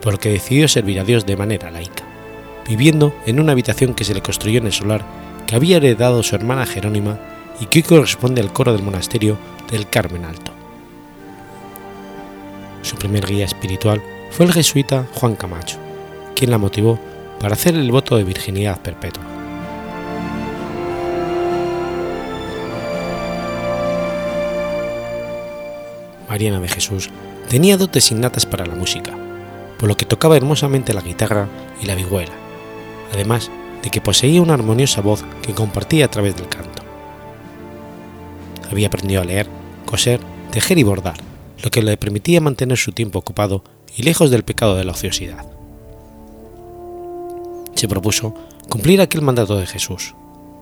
por 0.00 0.12
lo 0.12 0.20
que 0.20 0.28
decidió 0.28 0.68
servir 0.68 1.00
a 1.00 1.04
Dios 1.04 1.26
de 1.26 1.36
manera 1.36 1.72
laica, 1.72 2.04
viviendo 2.68 3.12
en 3.26 3.40
una 3.40 3.50
habitación 3.50 3.94
que 3.94 4.04
se 4.04 4.14
le 4.14 4.22
construyó 4.22 4.60
en 4.60 4.66
el 4.66 4.72
solar 4.72 5.04
que 5.44 5.56
había 5.56 5.78
heredado 5.78 6.22
su 6.22 6.36
hermana 6.36 6.66
Jerónima 6.66 7.18
y 7.58 7.66
que 7.66 7.80
hoy 7.80 7.82
corresponde 7.82 8.42
al 8.42 8.52
coro 8.52 8.72
del 8.72 8.84
monasterio 8.84 9.36
del 9.72 9.88
Carmen 9.88 10.24
Alto. 10.24 10.52
Su 12.82 12.94
primer 12.94 13.26
guía 13.26 13.46
espiritual 13.46 14.00
fue 14.30 14.46
el 14.46 14.52
jesuita 14.52 15.08
Juan 15.14 15.34
Camacho, 15.34 15.78
quien 16.36 16.52
la 16.52 16.58
motivó 16.58 17.00
para 17.40 17.54
hacer 17.54 17.74
el 17.74 17.90
voto 17.90 18.16
de 18.16 18.22
virginidad 18.22 18.80
perpetua. 18.80 19.31
Mariana 26.32 26.60
de 26.60 26.68
Jesús 26.68 27.10
tenía 27.50 27.76
dotes 27.76 28.10
innatas 28.10 28.46
para 28.46 28.64
la 28.64 28.74
música, 28.74 29.12
por 29.78 29.86
lo 29.86 29.98
que 29.98 30.06
tocaba 30.06 30.34
hermosamente 30.34 30.94
la 30.94 31.02
guitarra 31.02 31.46
y 31.82 31.84
la 31.84 31.94
vihuela, 31.94 32.32
además 33.12 33.50
de 33.82 33.90
que 33.90 34.00
poseía 34.00 34.40
una 34.40 34.54
armoniosa 34.54 35.02
voz 35.02 35.26
que 35.42 35.52
compartía 35.52 36.06
a 36.06 36.10
través 36.10 36.34
del 36.34 36.48
canto. 36.48 36.82
Había 38.70 38.86
aprendido 38.86 39.20
a 39.20 39.26
leer, 39.26 39.46
coser, 39.84 40.20
tejer 40.50 40.78
y 40.78 40.84
bordar, 40.84 41.18
lo 41.62 41.70
que 41.70 41.82
le 41.82 41.98
permitía 41.98 42.40
mantener 42.40 42.78
su 42.78 42.92
tiempo 42.92 43.18
ocupado 43.18 43.62
y 43.94 44.02
lejos 44.02 44.30
del 44.30 44.42
pecado 44.42 44.76
de 44.76 44.84
la 44.84 44.92
ociosidad. 44.92 45.44
Se 47.74 47.88
propuso 47.88 48.34
cumplir 48.70 49.02
aquel 49.02 49.20
mandato 49.20 49.58
de 49.58 49.66
Jesús, 49.66 50.14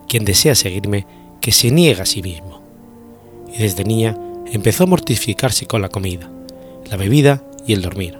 quien 0.09 0.25
desea 0.25 0.53
seguirme, 0.53 1.07
que 1.39 1.53
se 1.53 1.71
niega 1.71 2.03
a 2.03 2.05
sí 2.05 2.21
mismo, 2.21 2.61
y 3.53 3.59
desde 3.59 3.85
niña 3.85 4.17
empezó 4.51 4.83
a 4.83 4.87
mortificarse 4.87 5.65
con 5.65 5.81
la 5.81 5.89
comida, 5.89 6.29
la 6.89 6.97
bebida 6.97 7.43
y 7.65 7.73
el 7.73 7.81
dormir. 7.81 8.19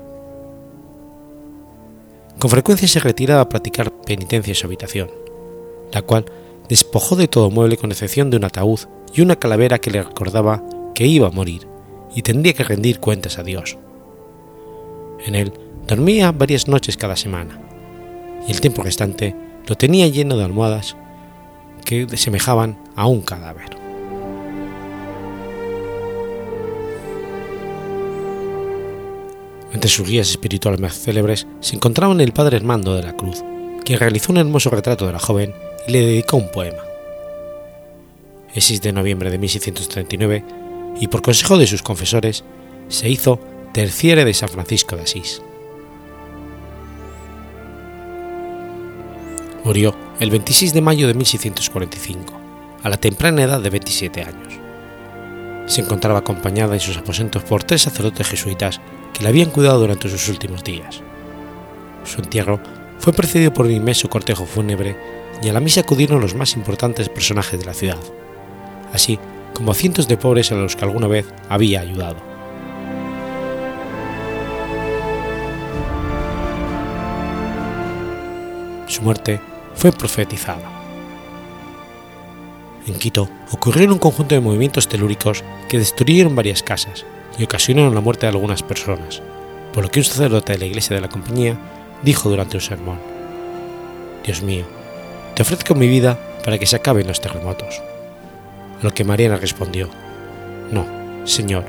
Con 2.40 2.50
frecuencia 2.50 2.88
se 2.88 3.00
retiraba 3.00 3.42
a 3.42 3.50
practicar 3.50 3.92
penitencia 3.92 4.52
en 4.52 4.56
su 4.56 4.66
habitación, 4.66 5.12
la 5.92 6.02
cual 6.02 6.26
despojó 6.70 7.16
de 7.16 7.28
todo 7.28 7.52
mueble 7.52 7.78
con 7.78 7.92
excepción 7.92 8.30
de 8.30 8.38
un 8.38 8.46
ataúd 8.46 8.80
y 9.14 9.22
una 9.22 9.36
calavera 9.36 9.78
que 9.78 9.92
le 9.92 10.02
recordaba 10.02 10.64
que 10.96 11.06
iba 11.06 11.28
a 11.28 11.32
morir 11.32 11.68
y 12.16 12.22
tendría 12.22 12.54
que 12.54 12.64
rendir 12.64 13.00
cuentas 13.00 13.38
a 13.38 13.44
Dios. 13.44 13.78
En 15.26 15.36
él 15.36 15.54
dormía 15.88 16.32
varias 16.32 16.68
noches 16.68 16.98
cada 16.98 17.16
semana, 17.16 17.60
y 18.48 18.52
el 18.52 18.62
tiempo 18.62 18.82
restante 18.82 19.36
lo 19.68 19.76
tenía 19.76 20.08
lleno 20.08 20.38
de 20.38 20.46
almohadas 20.46 20.96
que 21.86 22.08
semejaban 22.18 22.78
a 22.96 23.08
un 23.08 23.22
cadáver. 23.22 23.81
Entre 29.74 29.90
sus 29.90 30.08
guías 30.08 30.30
espirituales 30.30 30.82
más 30.82 31.00
célebres 31.00 31.48
se 31.60 31.76
encontraban 31.76 32.20
el 32.22 32.34
padre 32.34 32.58
Hermando 32.58 32.96
de 32.96 33.04
la 33.04 33.16
Cruz, 33.16 33.44
quien 33.86 34.00
realizó 34.00 34.32
un 34.32 34.38
hermoso 34.38 34.70
retrato 34.70 35.08
de 35.08 35.14
la 35.14 35.20
joven 35.20 35.54
y 35.88 35.92
le 35.92 36.06
dedicó 36.06 36.38
un 36.38 36.52
poema. 36.52 36.84
El 38.54 38.62
6 38.62 38.82
de 38.82 38.94
noviembre 38.94 39.32
de 39.32 39.38
1639 39.38 40.44
y 41.00 41.08
por 41.08 41.22
consejo 41.22 41.58
de 41.58 41.68
sus 41.68 41.82
confesores, 41.82 42.44
se 42.90 43.10
hizo 43.10 43.40
terciere 43.74 44.26
de 44.26 44.34
San 44.34 44.50
Francisco 44.50 44.96
de 44.96 45.04
Asís. 45.04 45.42
Murió 49.64 49.96
el 50.20 50.32
26 50.32 50.74
de 50.74 50.82
mayo 50.82 51.08
de 51.08 51.14
1645, 51.14 52.34
a 52.84 52.90
la 52.90 52.98
temprana 52.98 53.44
edad 53.44 53.62
de 53.62 53.70
27 53.70 54.22
años. 54.24 54.61
Se 55.72 55.80
encontraba 55.80 56.20
acompañada 56.20 56.74
en 56.74 56.82
sus 56.82 56.98
aposentos 56.98 57.44
por 57.44 57.64
tres 57.64 57.84
sacerdotes 57.84 58.28
jesuitas 58.28 58.82
que 59.14 59.24
la 59.24 59.30
habían 59.30 59.52
cuidado 59.52 59.80
durante 59.80 60.10
sus 60.10 60.28
últimos 60.28 60.66
días. 60.66 61.02
Su 62.04 62.20
entierro 62.20 62.60
fue 63.00 63.14
precedido 63.14 63.54
por 63.54 63.68
un 63.68 63.72
inmenso 63.72 64.10
cortejo 64.10 64.46
fúnebre 64.46 64.98
y 65.42 65.48
a 65.48 65.54
la 65.54 65.62
misa 65.62 65.80
acudieron 65.80 66.20
los 66.20 66.36
más 66.36 66.58
importantes 66.58 67.08
personajes 67.08 67.58
de 67.58 67.66
la 67.66 67.74
ciudad, 67.74 68.00
así 68.92 69.18
como 69.54 69.74
cientos 69.74 70.10
de 70.10 70.18
pobres 70.18 70.52
a 70.52 70.56
los 70.56 70.76
que 70.76 70.84
alguna 70.84 71.08
vez 71.08 71.26
había 71.48 71.80
ayudado. 71.80 72.18
Su 78.88 79.04
muerte 79.04 79.40
fue 79.74 79.94
profetizada. 79.94 80.81
En 82.88 82.96
Quito 82.96 83.30
ocurrieron 83.52 83.94
un 83.94 84.00
conjunto 84.00 84.36
de 84.36 84.42
movimientos 84.42 84.88
telúricos 84.88 85.44
que 85.70 85.78
destruyeron 85.78 86.36
varias 86.36 86.64
casas 86.64 87.06
y 87.38 87.44
ocasionaron 87.44 87.96
la 87.96 88.02
muerte 88.02 88.26
de 88.26 88.32
algunas 88.32 88.64
personas, 88.64 89.22
por 89.74 89.84
lo 89.84 89.90
que 89.90 90.00
un 90.00 90.06
sacerdote 90.06 90.54
de 90.54 90.60
la 90.60 90.66
iglesia 90.66 90.96
de 90.96 91.02
la 91.02 91.10
compañía 91.10 91.58
dijo 92.04 92.30
durante 92.30 92.58
un 92.58 92.62
sermón, 92.62 93.00
Dios 94.26 94.42
mío, 94.42 94.66
te 95.36 95.44
ofrezco 95.44 95.76
mi 95.76 95.88
vida 95.88 96.20
para 96.44 96.58
que 96.58 96.66
se 96.66 96.76
acaben 96.76 97.08
los 97.08 97.22
terremotos 97.22 97.82
lo 98.82 98.94
que 98.94 99.04
Mariana 99.04 99.38
respondió, 99.38 99.90
No, 100.72 100.86
Señor, 101.26 101.66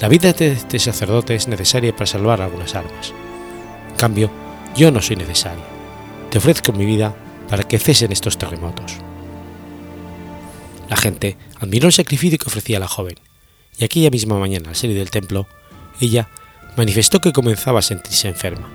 la 0.00 0.08
vida 0.08 0.32
de 0.32 0.52
este 0.52 0.78
sacerdote 0.78 1.34
es 1.34 1.48
necesaria 1.48 1.92
para 1.92 2.06
salvar 2.06 2.40
algunas 2.40 2.74
almas. 2.74 3.12
En 3.90 3.96
cambio, 3.96 4.30
yo 4.76 4.90
no 4.90 5.00
soy 5.00 5.16
necesario. 5.16 5.64
Te 6.30 6.38
ofrezco 6.38 6.72
mi 6.72 6.84
vida 6.84 7.14
para 7.48 7.64
que 7.64 7.78
cesen 7.78 8.12
estos 8.12 8.38
terremotos. 8.38 8.98
La 10.90 10.98
gente 10.98 11.38
admiró 11.58 11.86
el 11.86 11.94
sacrificio 11.94 12.36
que 12.36 12.48
ofrecía 12.48 12.78
la 12.78 12.88
joven, 12.88 13.14
y 13.78 13.84
aquella 13.84 14.10
misma 14.10 14.38
mañana 14.38 14.68
al 14.68 14.76
salir 14.76 14.98
del 14.98 15.10
templo, 15.10 15.46
ella 16.02 16.28
manifestó 16.76 17.20
que 17.20 17.32
comenzaba 17.32 17.78
a 17.78 17.82
sentirse 17.82 18.28
enferma, 18.28 18.68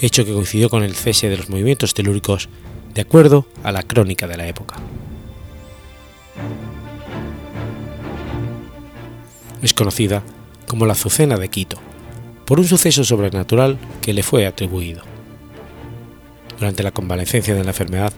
hecho 0.00 0.24
que 0.24 0.32
coincidió 0.32 0.68
con 0.68 0.82
el 0.82 0.96
cese 0.96 1.28
de 1.28 1.36
los 1.36 1.48
movimientos 1.48 1.94
telúricos 1.94 2.48
de 2.94 3.02
acuerdo 3.02 3.46
a 3.62 3.70
la 3.70 3.84
crónica 3.84 4.26
de 4.26 4.36
la 4.36 4.48
época. 4.48 4.82
es 9.62 9.74
conocida 9.74 10.22
como 10.66 10.86
la 10.86 10.92
Azucena 10.92 11.36
de 11.36 11.48
Quito, 11.48 11.78
por 12.44 12.60
un 12.60 12.66
suceso 12.66 13.04
sobrenatural 13.04 13.78
que 14.00 14.12
le 14.12 14.22
fue 14.22 14.46
atribuido. 14.46 15.02
Durante 16.58 16.82
la 16.82 16.90
convalecencia 16.90 17.54
de 17.54 17.64
la 17.64 17.70
enfermedad 17.70 18.12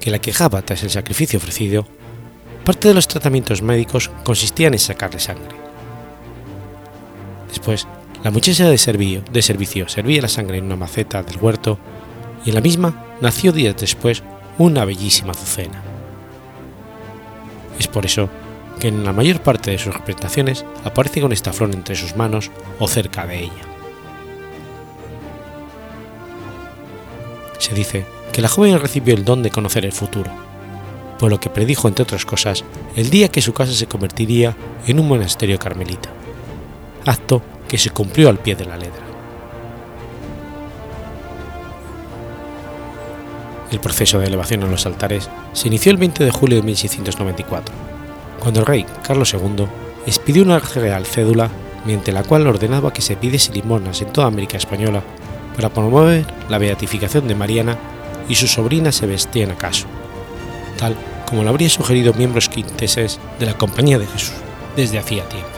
que 0.00 0.10
la 0.10 0.18
quejaba 0.18 0.62
tras 0.62 0.82
el 0.82 0.90
sacrificio 0.90 1.38
ofrecido, 1.38 1.86
parte 2.64 2.88
de 2.88 2.94
los 2.94 3.08
tratamientos 3.08 3.62
médicos 3.62 4.10
consistían 4.24 4.74
en 4.74 4.78
sacarle 4.78 5.20
sangre. 5.20 5.56
Después, 7.48 7.86
la 8.22 8.30
muchacha 8.30 8.68
de 8.68 9.22
de 9.32 9.42
servicio 9.42 9.88
servía 9.88 10.22
la 10.22 10.28
sangre 10.28 10.58
en 10.58 10.66
una 10.66 10.76
maceta 10.76 11.22
del 11.22 11.38
huerto 11.38 11.78
y 12.44 12.50
en 12.50 12.54
la 12.54 12.60
misma 12.60 13.16
nació 13.20 13.52
días 13.52 13.76
después 13.76 14.22
una 14.58 14.84
bellísima 14.84 15.32
azucena. 15.32 15.82
Es 17.78 17.88
por 17.88 18.04
eso 18.04 18.28
que 18.78 18.88
en 18.88 19.04
la 19.04 19.12
mayor 19.12 19.40
parte 19.40 19.70
de 19.70 19.78
sus 19.78 19.94
representaciones 19.94 20.64
aparece 20.84 21.20
con 21.20 21.32
esta 21.32 21.52
flor 21.52 21.70
entre 21.72 21.96
sus 21.96 22.16
manos 22.16 22.50
o 22.78 22.88
cerca 22.88 23.26
de 23.26 23.44
ella. 23.44 23.62
Se 27.58 27.74
dice 27.74 28.04
que 28.32 28.42
la 28.42 28.48
joven 28.48 28.78
recibió 28.80 29.14
el 29.14 29.24
don 29.24 29.42
de 29.42 29.50
conocer 29.50 29.84
el 29.84 29.92
futuro, 29.92 30.30
por 31.20 31.30
lo 31.30 31.38
que 31.38 31.50
predijo, 31.50 31.86
entre 31.86 32.04
otras 32.04 32.24
cosas, 32.24 32.64
el 32.96 33.10
día 33.10 33.28
que 33.28 33.42
su 33.42 33.52
casa 33.52 33.74
se 33.74 33.86
convertiría 33.86 34.56
en 34.86 34.98
un 34.98 35.06
monasterio 35.06 35.58
carmelita, 35.58 36.08
acto 37.04 37.42
que 37.68 37.76
se 37.76 37.90
cumplió 37.90 38.30
al 38.30 38.38
pie 38.38 38.54
de 38.54 38.64
la 38.64 38.78
letra. 38.78 39.02
El 43.70 43.80
proceso 43.80 44.18
de 44.18 44.28
elevación 44.28 44.62
a 44.62 44.66
los 44.66 44.86
altares 44.86 45.28
se 45.52 45.68
inició 45.68 45.92
el 45.92 45.98
20 45.98 46.24
de 46.24 46.30
julio 46.30 46.56
de 46.56 46.62
1694, 46.62 47.74
cuando 48.40 48.60
el 48.60 48.66
rey 48.66 48.86
Carlos 49.02 49.34
II 49.34 49.66
expidió 50.06 50.42
una 50.42 50.58
real 50.58 51.04
cédula 51.04 51.50
mediante 51.84 52.12
la 52.12 52.22
cual 52.22 52.46
ordenaba 52.46 52.94
que 52.94 53.02
se 53.02 53.16
pidiese 53.16 53.52
limonas 53.52 54.00
en 54.00 54.10
toda 54.10 54.26
América 54.26 54.56
Española 54.56 55.02
para 55.54 55.68
promover 55.68 56.24
la 56.48 56.56
beatificación 56.56 57.28
de 57.28 57.34
Mariana 57.34 57.76
y 58.26 58.36
su 58.36 58.46
sobrina 58.46 58.90
Sebastiana 58.90 59.54
Caso, 59.56 59.86
tal 60.80 60.96
como 61.28 61.44
lo 61.44 61.50
habría 61.50 61.68
sugerido 61.68 62.12
miembros 62.14 62.48
quinteses 62.48 63.20
de 63.38 63.46
la 63.46 63.56
Compañía 63.56 63.98
de 63.98 64.06
Jesús 64.06 64.32
desde 64.74 64.98
hacía 64.98 65.28
tiempo. 65.28 65.48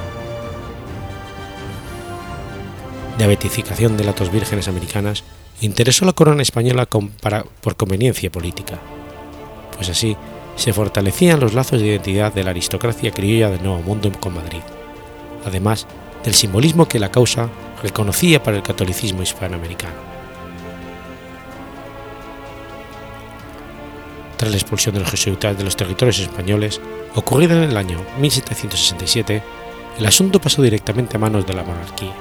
La 3.18 3.26
beatificación 3.26 3.96
de 3.96 4.04
las 4.04 4.16
dos 4.16 4.30
vírgenes 4.30 4.68
americanas 4.68 5.22
interesó 5.60 6.04
a 6.04 6.08
la 6.08 6.12
corona 6.12 6.42
española 6.42 6.86
por 6.86 7.76
conveniencia 7.76 8.30
política, 8.30 8.78
pues 9.76 9.88
así 9.88 10.16
se 10.56 10.72
fortalecían 10.72 11.40
los 11.40 11.54
lazos 11.54 11.80
de 11.80 11.86
identidad 11.86 12.32
de 12.32 12.44
la 12.44 12.50
aristocracia 12.50 13.12
criolla 13.12 13.50
del 13.50 13.62
Nuevo 13.62 13.82
Mundo 13.82 14.10
con 14.18 14.34
Madrid, 14.34 14.60
además 15.46 15.86
del 16.24 16.34
simbolismo 16.34 16.88
que 16.88 16.98
la 16.98 17.10
causa 17.10 17.48
reconocía 17.82 18.42
para 18.42 18.56
el 18.56 18.62
catolicismo 18.62 19.22
hispanoamericano. 19.22 20.11
Tras 24.42 24.50
la 24.50 24.58
expulsión 24.58 24.92
de 24.92 25.00
los 25.00 25.08
jesuitas 25.08 25.56
de 25.56 25.62
los 25.62 25.76
territorios 25.76 26.18
españoles, 26.18 26.80
ocurrida 27.14 27.56
en 27.56 27.70
el 27.70 27.76
año 27.76 28.04
1767, 28.18 29.40
el 30.00 30.04
asunto 30.04 30.40
pasó 30.40 30.60
directamente 30.60 31.16
a 31.16 31.20
manos 31.20 31.46
de 31.46 31.54
la 31.54 31.62
monarquía, 31.62 32.12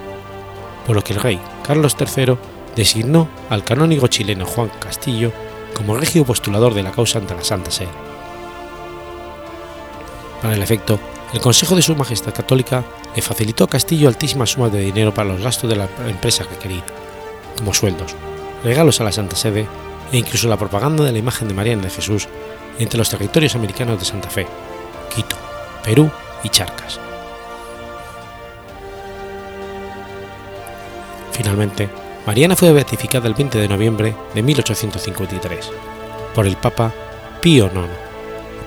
por 0.86 0.96
lo 0.96 1.04
que 1.04 1.14
el 1.14 1.20
rey 1.20 1.40
Carlos 1.66 1.98
III 2.00 2.38
designó 2.76 3.28
al 3.50 3.64
canónigo 3.64 4.06
chileno 4.06 4.46
Juan 4.46 4.70
Castillo 4.80 5.32
como 5.74 5.98
regio 5.98 6.24
postulador 6.24 6.76
de 6.76 6.84
la 6.84 6.92
causa 6.92 7.18
ante 7.18 7.34
la 7.34 7.44
Santa 7.44 7.72
Sede. 7.72 7.90
Para 10.44 10.54
el 10.54 10.62
efecto, 10.62 11.00
el 11.34 11.42
Consejo 11.42 11.76
de 11.76 11.82
Su 11.82 11.96
Majestad 11.96 12.36
Católica 12.36 12.84
le 13.16 13.24
facilitó 13.24 13.64
a 13.64 13.70
Castillo 13.70 14.08
altísimas 14.08 14.52
sumas 14.52 14.72
de 14.72 14.82
dinero 14.82 15.12
para 15.12 15.30
los 15.30 15.42
gastos 15.42 15.68
de 15.72 15.76
la 15.76 15.90
empresa 16.08 16.44
requerida, 16.44 16.86
como 17.58 17.74
sueldos, 17.74 18.14
regalos 18.64 19.02
a 19.02 19.06
la 19.06 19.12
Santa 19.12 19.36
Sede 19.36 19.66
e 20.12 20.18
incluso 20.18 20.48
la 20.48 20.58
propaganda 20.58 21.04
de 21.04 21.12
la 21.12 21.18
imagen 21.18 21.48
de 21.48 21.54
Mariana 21.54 21.84
de 21.84 21.90
Jesús 21.90 22.28
entre 22.80 22.98
los 22.98 23.10
territorios 23.10 23.56
americanos 23.56 24.00
de 24.00 24.06
Santa 24.06 24.30
Fe, 24.30 24.48
Quito, 25.14 25.36
Perú 25.84 26.10
y 26.44 26.50
Charcas. 26.50 27.00
Finalmente, 31.32 31.90
Mariana 32.26 32.56
fue 32.56 32.72
beatificada 32.72 33.28
el 33.28 33.34
20 33.34 33.58
de 33.58 33.68
noviembre 33.68 34.16
de 34.34 34.44
1853 34.44 35.72
por 36.36 36.46
el 36.46 36.56
Papa 36.56 36.94
Pío 37.42 37.66
IX, 37.66 37.88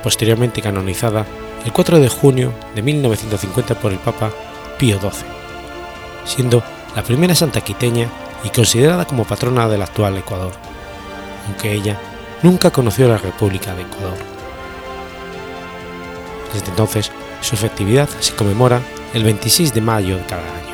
posteriormente 0.02 0.60
canonizada 0.60 1.24
el 1.64 1.72
4 1.72 2.00
de 2.00 2.08
junio 2.08 2.52
de 2.74 2.82
1950 2.82 3.76
por 3.76 3.92
el 3.92 3.98
Papa 3.98 4.32
Pío 4.78 4.98
XII, 4.98 5.10
siendo 6.24 6.62
la 6.96 7.02
primera 7.02 7.34
santa 7.34 7.60
quiteña 7.60 8.08
y 8.42 8.50
considerada 8.50 9.04
como 9.04 9.24
patrona 9.24 9.68
del 9.68 9.82
actual 9.82 10.18
Ecuador, 10.18 10.52
aunque 11.46 11.72
ella 11.72 11.98
nunca 12.42 12.70
conoció 12.70 13.08
la 13.08 13.18
República 13.18 13.74
de 13.74 13.82
Ecuador. 13.82 14.18
Desde 16.52 16.68
entonces, 16.68 17.10
su 17.40 17.56
festividad 17.56 18.08
se 18.20 18.34
conmemora 18.34 18.80
el 19.12 19.24
26 19.24 19.74
de 19.74 19.80
mayo 19.80 20.16
de 20.16 20.26
cada 20.26 20.42
año. 20.42 20.73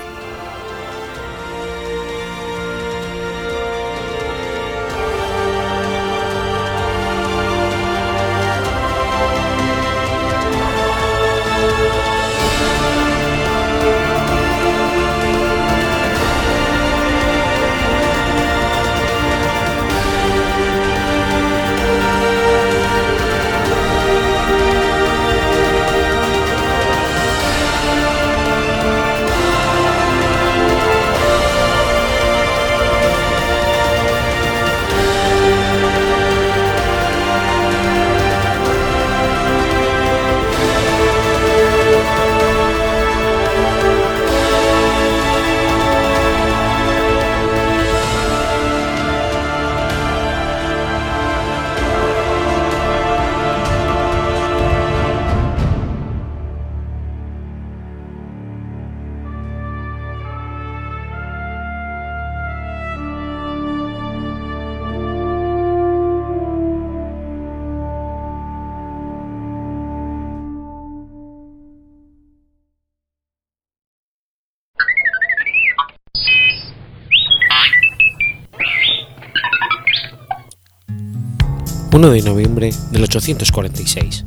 1 82.01 82.13
de 82.13 82.23
noviembre 82.23 82.71
del 82.93 83.03
846. 83.03 84.25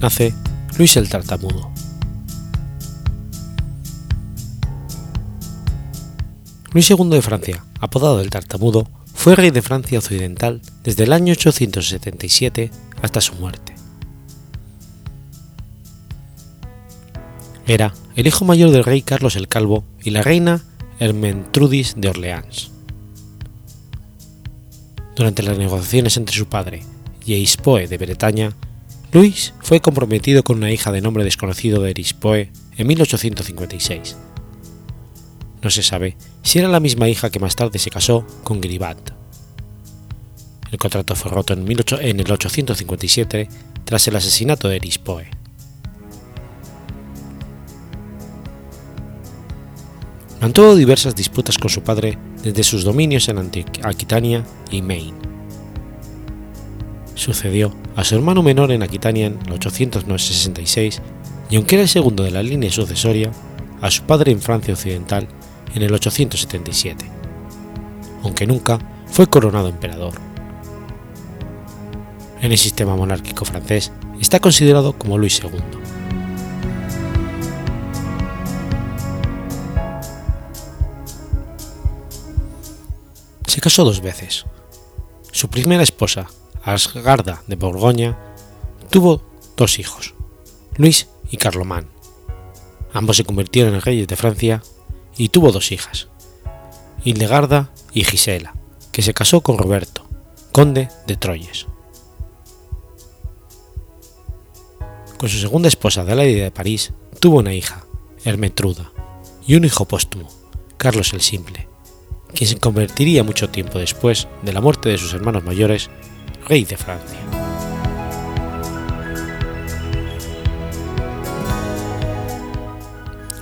Nace 0.00 0.32
Luis 0.78 0.96
el 0.96 1.06
Tartamudo. 1.06 1.70
Luis 6.72 6.90
II 6.90 7.10
de 7.10 7.20
Francia, 7.20 7.62
apodado 7.78 8.22
el 8.22 8.30
Tartamudo, 8.30 8.88
fue 9.12 9.36
rey 9.36 9.50
de 9.50 9.60
Francia 9.60 9.98
Occidental 9.98 10.62
desde 10.82 11.04
el 11.04 11.12
año 11.12 11.32
877 11.32 12.70
hasta 13.02 13.20
su 13.20 13.34
muerte. 13.34 13.74
Era 17.66 17.92
el 18.16 18.26
hijo 18.26 18.46
mayor 18.46 18.70
del 18.70 18.84
rey 18.84 19.02
Carlos 19.02 19.36
el 19.36 19.48
Calvo 19.48 19.84
y 20.02 20.08
la 20.08 20.22
reina 20.22 20.64
Hermentrudis 21.00 21.96
de 21.98 22.08
Orleans. 22.08 22.77
Durante 25.18 25.42
las 25.42 25.58
negociaciones 25.58 26.16
entre 26.16 26.36
su 26.36 26.46
padre 26.46 26.84
y 27.26 27.34
Eispoe 27.34 27.88
de 27.88 27.98
Bretaña, 27.98 28.52
Luis 29.10 29.52
fue 29.60 29.80
comprometido 29.80 30.44
con 30.44 30.58
una 30.58 30.70
hija 30.70 30.92
de 30.92 31.00
nombre 31.00 31.24
desconocido 31.24 31.82
de 31.82 31.90
Erispoe 31.90 32.52
en 32.76 32.86
1856. 32.86 34.16
No 35.60 35.70
se 35.70 35.82
sabe 35.82 36.16
si 36.44 36.60
era 36.60 36.68
la 36.68 36.78
misma 36.78 37.08
hija 37.08 37.30
que 37.30 37.40
más 37.40 37.56
tarde 37.56 37.80
se 37.80 37.90
casó 37.90 38.24
con 38.44 38.60
Gribat. 38.60 39.10
El 40.70 40.78
contrato 40.78 41.16
fue 41.16 41.32
roto 41.32 41.52
en, 41.52 41.62
en 41.68 42.20
el 42.20 42.30
857 42.30 43.48
tras 43.84 44.06
el 44.06 44.14
asesinato 44.14 44.68
de 44.68 44.76
Erispoe. 44.76 45.26
Mantuvo 50.40 50.76
diversas 50.76 51.16
disputas 51.16 51.58
con 51.58 51.70
su 51.70 51.82
padre 51.82 52.16
desde 52.42 52.64
sus 52.64 52.84
dominios 52.84 53.28
en 53.28 53.38
Aquitania 53.82 54.44
y 54.70 54.82
Maine. 54.82 55.18
Sucedió 57.14 57.74
a 57.96 58.04
su 58.04 58.14
hermano 58.14 58.42
menor 58.42 58.70
en 58.70 58.82
Aquitania 58.82 59.26
en 59.26 59.38
866 59.50 61.02
y 61.50 61.56
aunque 61.56 61.76
era 61.76 61.82
el 61.82 61.88
segundo 61.88 62.22
de 62.22 62.30
la 62.30 62.42
línea 62.42 62.70
sucesoria, 62.70 63.32
a 63.80 63.90
su 63.90 64.02
padre 64.02 64.32
en 64.32 64.40
Francia 64.40 64.74
Occidental 64.74 65.28
en 65.74 65.82
el 65.82 65.92
877, 65.94 67.04
aunque 68.22 68.46
nunca 68.46 68.78
fue 69.06 69.26
coronado 69.26 69.68
emperador. 69.68 70.14
En 72.40 72.52
el 72.52 72.58
sistema 72.58 72.96
monárquico 72.96 73.44
francés 73.44 73.92
está 74.20 74.40
considerado 74.40 74.92
como 74.92 75.18
Luis 75.18 75.40
II. 75.42 75.77
Se 83.48 83.62
casó 83.62 83.82
dos 83.82 84.02
veces. 84.02 84.44
Su 85.32 85.48
primera 85.48 85.82
esposa, 85.82 86.26
Asgarda 86.62 87.42
de 87.46 87.56
Borgoña, 87.56 88.18
tuvo 88.90 89.22
dos 89.56 89.78
hijos, 89.78 90.14
Luis 90.76 91.08
y 91.30 91.38
Carlomán. 91.38 91.88
Ambos 92.92 93.16
se 93.16 93.24
convirtieron 93.24 93.74
en 93.74 93.80
reyes 93.80 94.06
de 94.06 94.16
Francia 94.16 94.62
y 95.16 95.30
tuvo 95.30 95.50
dos 95.50 95.72
hijas, 95.72 96.08
Hildegarda 97.04 97.70
y 97.94 98.04
Gisela, 98.04 98.54
que 98.92 99.00
se 99.00 99.14
casó 99.14 99.40
con 99.40 99.56
Roberto, 99.56 100.06
conde 100.52 100.90
de 101.06 101.16
Troyes. 101.16 101.66
Con 105.16 105.30
su 105.30 105.38
segunda 105.38 105.68
esposa 105.68 106.02
Adelaide 106.02 106.44
de 106.44 106.50
París 106.50 106.92
tuvo 107.18 107.38
una 107.38 107.54
hija, 107.54 107.86
Hermetruda, 108.24 108.92
y 109.46 109.56
un 109.56 109.64
hijo 109.64 109.86
póstumo, 109.86 110.28
Carlos 110.76 111.14
el 111.14 111.22
Simple, 111.22 111.67
quien 112.34 112.48
se 112.48 112.58
convertiría 112.58 113.24
mucho 113.24 113.48
tiempo 113.48 113.78
después 113.78 114.28
de 114.42 114.52
la 114.52 114.60
muerte 114.60 114.88
de 114.88 114.98
sus 114.98 115.12
hermanos 115.14 115.44
mayores, 115.44 115.90
rey 116.46 116.64
de 116.64 116.76
Francia. 116.76 117.18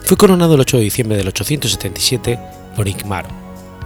Fue 0.05 0.16
coronado 0.16 0.55
el 0.55 0.61
8 0.61 0.76
de 0.76 0.82
diciembre 0.84 1.16
del 1.16 1.28
877 1.28 2.39
por 2.76 2.87
Igmaro, 2.87 3.28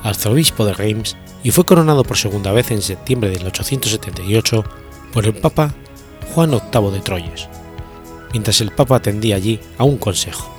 arzobispo 0.02 0.66
de 0.66 0.74
Reims, 0.74 1.16
y 1.42 1.50
fue 1.50 1.64
coronado 1.64 2.04
por 2.04 2.18
segunda 2.18 2.52
vez 2.52 2.70
en 2.70 2.82
septiembre 2.82 3.30
del 3.30 3.46
878 3.46 4.64
por 5.14 5.24
el 5.24 5.34
Papa 5.34 5.74
Juan 6.34 6.50
VIII 6.50 6.90
de 6.90 7.00
Troyes, 7.00 7.48
mientras 8.32 8.60
el 8.60 8.70
Papa 8.70 8.96
atendía 8.96 9.36
allí 9.36 9.60
a 9.78 9.84
un 9.84 9.96
consejo. 9.96 10.54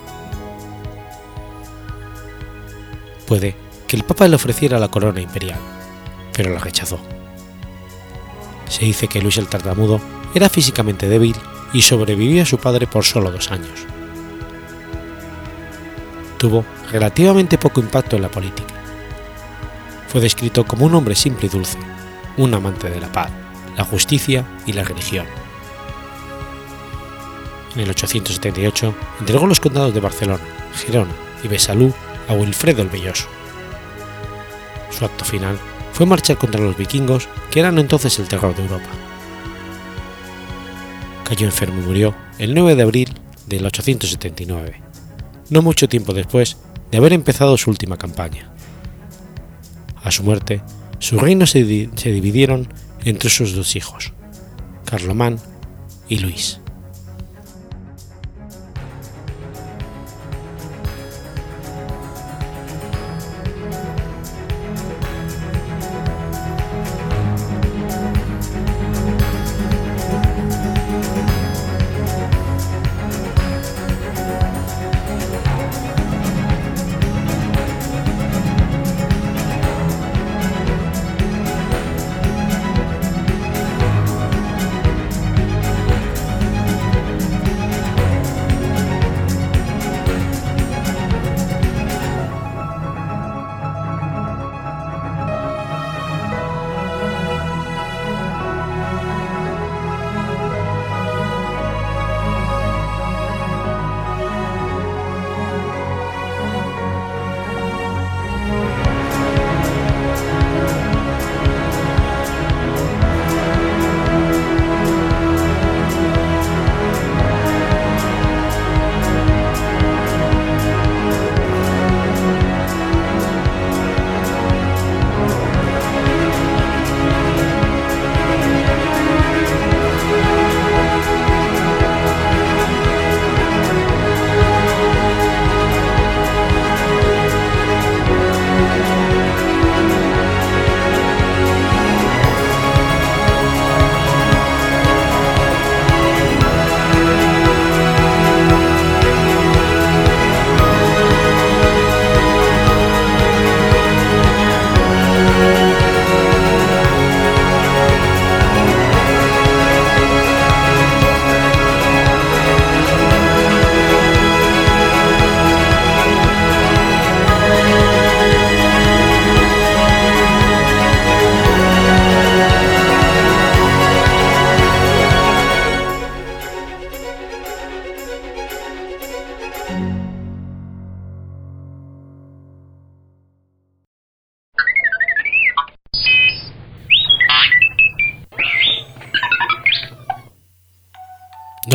Puede 3.27 3.55
que 3.91 3.97
el 3.97 4.05
Papa 4.05 4.25
le 4.29 4.37
ofreciera 4.37 4.79
la 4.79 4.87
corona 4.87 5.19
imperial, 5.19 5.59
pero 6.31 6.49
la 6.53 6.59
rechazó. 6.59 6.97
Se 8.69 8.85
dice 8.85 9.09
que 9.09 9.21
Luis 9.21 9.37
el 9.37 9.49
Tartamudo 9.49 9.99
era 10.33 10.47
físicamente 10.47 11.09
débil 11.09 11.35
y 11.73 11.81
sobrevivió 11.81 12.43
a 12.43 12.45
su 12.45 12.57
padre 12.57 12.87
por 12.87 13.03
solo 13.03 13.33
dos 13.33 13.51
años. 13.51 13.85
Tuvo 16.37 16.63
relativamente 16.89 17.57
poco 17.57 17.81
impacto 17.81 18.15
en 18.15 18.21
la 18.21 18.31
política. 18.31 18.73
Fue 20.07 20.21
descrito 20.21 20.63
como 20.63 20.85
un 20.85 20.95
hombre 20.95 21.13
simple 21.13 21.47
y 21.47 21.49
dulce, 21.49 21.77
un 22.37 22.53
amante 22.53 22.89
de 22.89 23.01
la 23.01 23.11
paz, 23.11 23.29
la 23.75 23.83
justicia 23.83 24.45
y 24.65 24.71
la 24.71 24.85
religión. 24.85 25.25
En 27.75 27.81
el 27.81 27.89
878 27.89 28.95
entregó 29.19 29.47
los 29.47 29.59
condados 29.59 29.93
de 29.93 29.99
Barcelona, 29.99 30.43
Girona 30.75 31.11
y 31.43 31.49
Besalú 31.49 31.93
a 32.29 32.33
Wilfredo 32.33 32.83
el 32.83 32.87
Belloso. 32.87 33.27
Su 34.91 35.05
acto 35.05 35.25
final 35.25 35.57
fue 35.93 36.05
marchar 36.05 36.37
contra 36.37 36.61
los 36.61 36.77
vikingos, 36.77 37.27
que 37.49 37.59
eran 37.59 37.77
entonces 37.79 38.17
el 38.19 38.27
terror 38.27 38.55
de 38.55 38.63
Europa. 38.63 38.89
Cayó 41.23 41.45
enfermo 41.45 41.81
y 41.81 41.85
murió 41.85 42.15
el 42.39 42.53
9 42.53 42.75
de 42.75 42.83
abril 42.83 43.13
del 43.47 43.65
879, 43.65 44.81
no 45.49 45.61
mucho 45.61 45.87
tiempo 45.89 46.13
después 46.13 46.57
de 46.91 46.97
haber 46.97 47.13
empezado 47.13 47.57
su 47.57 47.69
última 47.69 47.97
campaña. 47.97 48.51
A 50.03 50.11
su 50.11 50.23
muerte, 50.23 50.61
sus 50.99 51.21
reinos 51.21 51.51
se, 51.51 51.63
di 51.63 51.89
se 51.95 52.11
dividieron 52.11 52.67
entre 53.03 53.29
sus 53.29 53.55
dos 53.55 53.75
hijos, 53.75 54.13
Carlomán 54.85 55.39
y 56.07 56.19
Luis. 56.19 56.59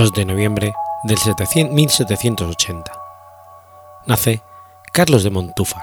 2 0.07 0.13
de 0.13 0.25
noviembre 0.25 0.73
del 1.03 1.19
1780. 1.73 2.93
Nace 4.07 4.41
Carlos 4.93 5.25
de 5.25 5.31
Montúfar. 5.31 5.83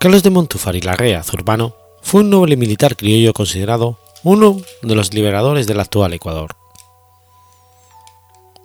Carlos 0.00 0.24
de 0.24 0.30
Montúfar 0.30 0.74
y 0.74 0.80
Larrea 0.80 1.22
Zurbano 1.22 1.76
fue 2.00 2.22
un 2.22 2.30
noble 2.30 2.56
militar 2.56 2.96
criollo 2.96 3.32
considerado 3.32 3.96
uno 4.24 4.56
de 4.82 4.94
los 4.96 5.14
liberadores 5.14 5.68
del 5.68 5.78
actual 5.78 6.14
Ecuador. 6.14 6.56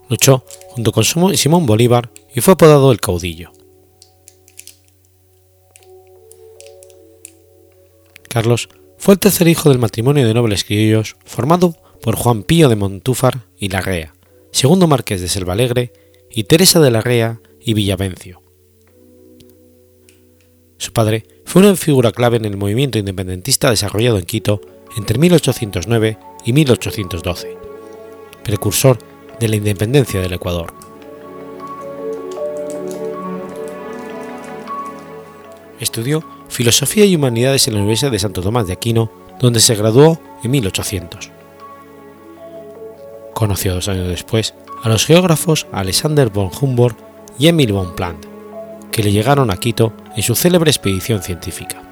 Luchó 0.09 0.43
junto 0.69 0.91
con 0.91 1.03
Simón 1.03 1.67
Bolívar 1.67 2.09
y 2.33 2.41
fue 2.41 2.55
apodado 2.55 2.91
el 2.91 2.99
caudillo. 2.99 3.51
Carlos 8.27 8.69
fue 8.97 9.13
el 9.13 9.19
tercer 9.19 9.47
hijo 9.47 9.69
del 9.69 9.79
matrimonio 9.79 10.27
de 10.27 10.33
nobles 10.33 10.63
criollos 10.63 11.15
formado 11.25 11.75
por 12.01 12.15
Juan 12.15 12.43
Pío 12.43 12.69
de 12.69 12.75
Montúfar 12.75 13.45
y 13.57 13.69
Larrea, 13.69 14.13
segundo 14.51 14.87
marqués 14.87 15.21
de 15.21 15.27
Selvalegre, 15.27 15.93
y 16.29 16.43
Teresa 16.43 16.79
de 16.79 16.91
Larrea 16.91 17.41
y 17.59 17.73
Villavencio. 17.73 18.41
Su 20.77 20.93
padre 20.93 21.25
fue 21.45 21.63
una 21.63 21.75
figura 21.75 22.11
clave 22.11 22.37
en 22.37 22.45
el 22.45 22.57
movimiento 22.57 22.99
independentista 22.99 23.69
desarrollado 23.69 24.19
en 24.19 24.25
Quito 24.25 24.61
entre 24.95 25.17
1809 25.17 26.17
y 26.45 26.53
1812, 26.53 27.57
precursor 28.43 28.99
de 29.39 29.47
la 29.47 29.55
independencia 29.55 30.21
del 30.21 30.33
Ecuador. 30.33 30.73
Estudió 35.79 36.23
Filosofía 36.49 37.05
y 37.05 37.15
Humanidades 37.15 37.67
en 37.67 37.73
la 37.73 37.79
Universidad 37.79 38.11
de 38.11 38.19
Santo 38.19 38.41
Tomás 38.41 38.67
de 38.67 38.73
Aquino, 38.73 39.11
donde 39.39 39.59
se 39.59 39.75
graduó 39.75 40.19
en 40.43 40.51
1800. 40.51 41.31
Conoció 43.33 43.75
dos 43.75 43.87
años 43.87 44.07
después 44.07 44.53
a 44.83 44.89
los 44.89 45.05
geógrafos 45.05 45.67
Alexander 45.71 46.29
von 46.29 46.49
Humboldt 46.59 46.97
y 47.37 47.47
Emil 47.47 47.73
von 47.73 47.95
Plant, 47.95 48.25
que 48.91 49.03
le 49.03 49.11
llegaron 49.11 49.51
a 49.51 49.57
Quito 49.57 49.93
en 50.15 50.23
su 50.23 50.35
célebre 50.35 50.71
expedición 50.71 51.21
científica. 51.21 51.83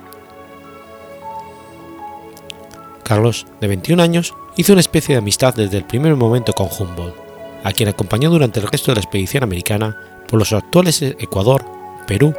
Carlos, 3.03 3.45
de 3.61 3.67
21 3.67 4.01
años, 4.01 4.33
hizo 4.55 4.73
una 4.73 4.81
especie 4.81 5.13
de 5.13 5.19
amistad 5.19 5.53
desde 5.53 5.77
el 5.77 5.85
primer 5.85 6.15
momento 6.15 6.53
con 6.53 6.67
Humboldt, 6.67 7.15
a 7.63 7.71
quien 7.71 7.89
acompañó 7.89 8.31
durante 8.31 8.59
el 8.59 8.67
resto 8.67 8.91
de 8.91 8.95
la 8.95 9.01
expedición 9.01 9.43
americana 9.43 9.95
por 10.27 10.39
los 10.39 10.51
actuales 10.53 11.01
Ecuador, 11.01 11.63
Perú, 12.07 12.33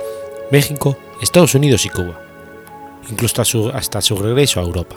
México, 0.51 0.97
Estados 1.21 1.55
Unidos 1.55 1.87
y 1.87 1.89
Cuba, 1.89 2.21
incluso 3.11 3.33
hasta 3.33 3.45
su, 3.45 3.69
hasta 3.71 4.01
su 4.01 4.17
regreso 4.17 4.61
a 4.61 4.65
Europa. 4.65 4.97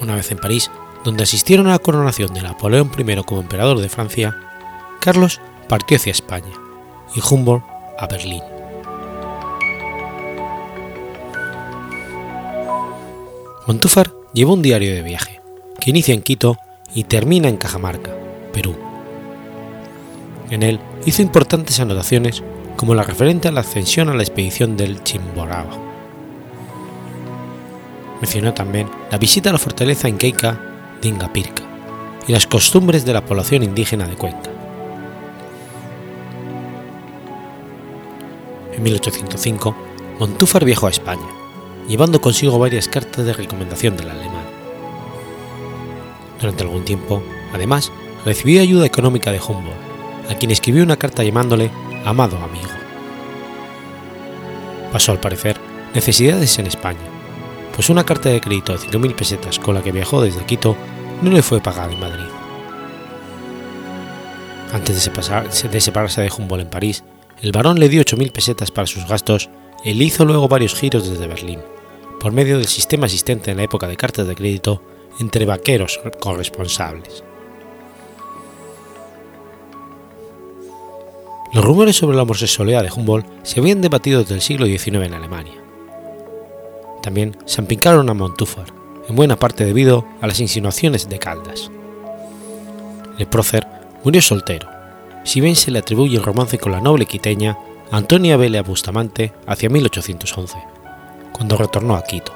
Una 0.00 0.14
vez 0.14 0.30
en 0.30 0.38
París, 0.38 0.70
donde 1.04 1.22
asistieron 1.24 1.66
a 1.68 1.70
la 1.70 1.78
coronación 1.78 2.34
de 2.34 2.42
Napoleón 2.42 2.90
I 2.96 3.22
como 3.24 3.40
emperador 3.40 3.78
de 3.80 3.88
Francia, 3.88 4.36
Carlos 5.00 5.40
partió 5.68 5.96
hacia 5.96 6.12
España 6.12 6.52
y 7.14 7.20
Humboldt 7.20 7.64
a 7.98 8.06
Berlín. 8.06 8.42
Montúfar 13.66 14.12
llevó 14.32 14.54
un 14.54 14.62
diario 14.62 14.94
de 14.94 15.02
viaje, 15.02 15.40
que 15.80 15.90
inicia 15.90 16.14
en 16.14 16.22
Quito 16.22 16.58
y 16.94 17.04
termina 17.04 17.48
en 17.48 17.58
Cajamarca, 17.58 18.14
Perú. 18.52 18.74
En 20.50 20.62
él 20.62 20.80
hizo 21.04 21.22
importantes 21.22 21.78
anotaciones 21.78 22.42
como 22.78 22.94
la 22.94 23.02
referente 23.02 23.48
a 23.48 23.52
la 23.52 23.62
ascensión 23.62 24.08
a 24.08 24.14
la 24.14 24.22
expedición 24.22 24.76
del 24.76 25.02
Chimborazo. 25.02 25.82
Mencionó 28.20 28.54
también 28.54 28.88
la 29.10 29.18
visita 29.18 29.50
a 29.50 29.52
la 29.52 29.58
fortaleza 29.58 30.08
incaica 30.08 30.60
de 31.02 31.08
Ingapirca 31.08 31.64
y 32.28 32.32
las 32.32 32.46
costumbres 32.46 33.04
de 33.04 33.12
la 33.12 33.24
población 33.24 33.64
indígena 33.64 34.06
de 34.06 34.14
Cuenca. 34.14 34.50
En 38.72 38.80
1805, 38.84 39.74
Montúfar 40.20 40.64
viajó 40.64 40.86
a 40.86 40.90
España, 40.90 41.26
llevando 41.88 42.20
consigo 42.20 42.60
varias 42.60 42.86
cartas 42.86 43.26
de 43.26 43.32
recomendación 43.32 43.96
del 43.96 44.10
alemán. 44.10 44.46
Durante 46.40 46.62
algún 46.62 46.84
tiempo, 46.84 47.24
además, 47.52 47.90
recibió 48.24 48.62
ayuda 48.62 48.86
económica 48.86 49.32
de 49.32 49.40
Humboldt, 49.40 50.30
a 50.30 50.36
quien 50.36 50.52
escribió 50.52 50.84
una 50.84 50.96
carta 50.96 51.24
llamándole 51.24 51.72
amado 52.08 52.38
amigo. 52.38 52.70
Pasó 54.92 55.12
al 55.12 55.20
parecer 55.20 55.58
necesidades 55.94 56.58
en 56.58 56.66
España, 56.66 56.98
pues 57.74 57.90
una 57.90 58.04
carta 58.04 58.30
de 58.30 58.40
crédito 58.40 58.72
de 58.72 58.78
5.000 58.78 59.14
pesetas 59.14 59.58
con 59.58 59.74
la 59.74 59.82
que 59.82 59.92
viajó 59.92 60.22
desde 60.22 60.44
Quito 60.46 60.74
no 61.22 61.30
le 61.30 61.42
fue 61.42 61.60
pagada 61.60 61.92
en 61.92 62.00
Madrid. 62.00 62.24
Antes 64.72 64.96
de, 64.96 65.80
separarse 65.80 66.22
de 66.22 66.32
Humboldt 66.36 66.62
en 66.62 66.70
París, 66.70 67.04
el 67.42 67.52
barón 67.52 67.78
le 67.78 67.88
dio 67.88 68.02
8.000 68.02 68.32
pesetas 68.32 68.70
para 68.70 68.86
sus 68.86 69.06
gastos 69.06 69.50
y 69.84 69.94
le 69.94 70.04
hizo 70.04 70.24
luego 70.24 70.48
varios 70.48 70.74
giros 70.74 71.08
desde 71.08 71.26
Berlín, 71.26 71.60
por 72.20 72.32
medio 72.32 72.56
del 72.56 72.68
sistema 72.68 73.06
existente 73.06 73.50
en 73.50 73.58
la 73.58 73.64
época 73.64 73.86
de 73.86 73.96
cartas 73.96 74.26
de 74.26 74.34
crédito 74.34 74.82
entre 75.20 75.44
vaqueros 75.44 76.00
corresponsables. 76.20 77.24
Los 81.50 81.64
rumores 81.64 81.96
sobre 81.96 82.16
la 82.16 82.24
homosexualidad 82.24 82.82
de 82.82 82.92
Humboldt 82.92 83.26
se 83.42 83.60
habían 83.60 83.80
debatido 83.80 84.20
desde 84.20 84.34
el 84.34 84.42
siglo 84.42 84.66
XIX 84.66 85.06
en 85.06 85.14
Alemania. 85.14 85.54
También 87.02 87.38
se 87.46 87.62
empincaron 87.62 88.10
a 88.10 88.14
Montúfar, 88.14 88.66
en 89.08 89.16
buena 89.16 89.36
parte 89.36 89.64
debido 89.64 90.04
a 90.20 90.26
las 90.26 90.40
insinuaciones 90.40 91.08
de 91.08 91.18
Caldas. 91.18 91.70
El 93.18 93.26
prócer 93.26 93.66
murió 94.04 94.20
soltero, 94.20 94.68
si 95.24 95.40
bien 95.40 95.56
se 95.56 95.70
le 95.70 95.78
atribuye 95.78 96.18
el 96.18 96.22
romance 96.22 96.58
con 96.58 96.72
la 96.72 96.82
noble 96.82 97.06
quiteña 97.06 97.56
Antonia 97.90 98.36
Vélez 98.36 98.66
Bustamante 98.66 99.32
hacia 99.46 99.70
1811, 99.70 100.54
cuando 101.32 101.56
retornó 101.56 101.96
a 101.96 102.02
Quito. 102.02 102.32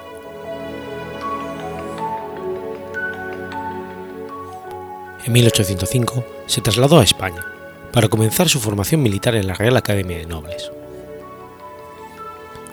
En 5.27 5.33
1805 5.33 6.25
se 6.47 6.63
trasladó 6.63 6.99
a 6.99 7.05
España, 7.05 7.45
para 7.93 8.09
comenzar 8.09 8.49
su 8.49 8.59
formación 8.59 9.03
militar 9.03 9.35
en 9.35 9.47
la 9.47 9.55
Real 9.55 9.77
Academia 9.77 10.19
de 10.19 10.27
Nobles. 10.27 10.71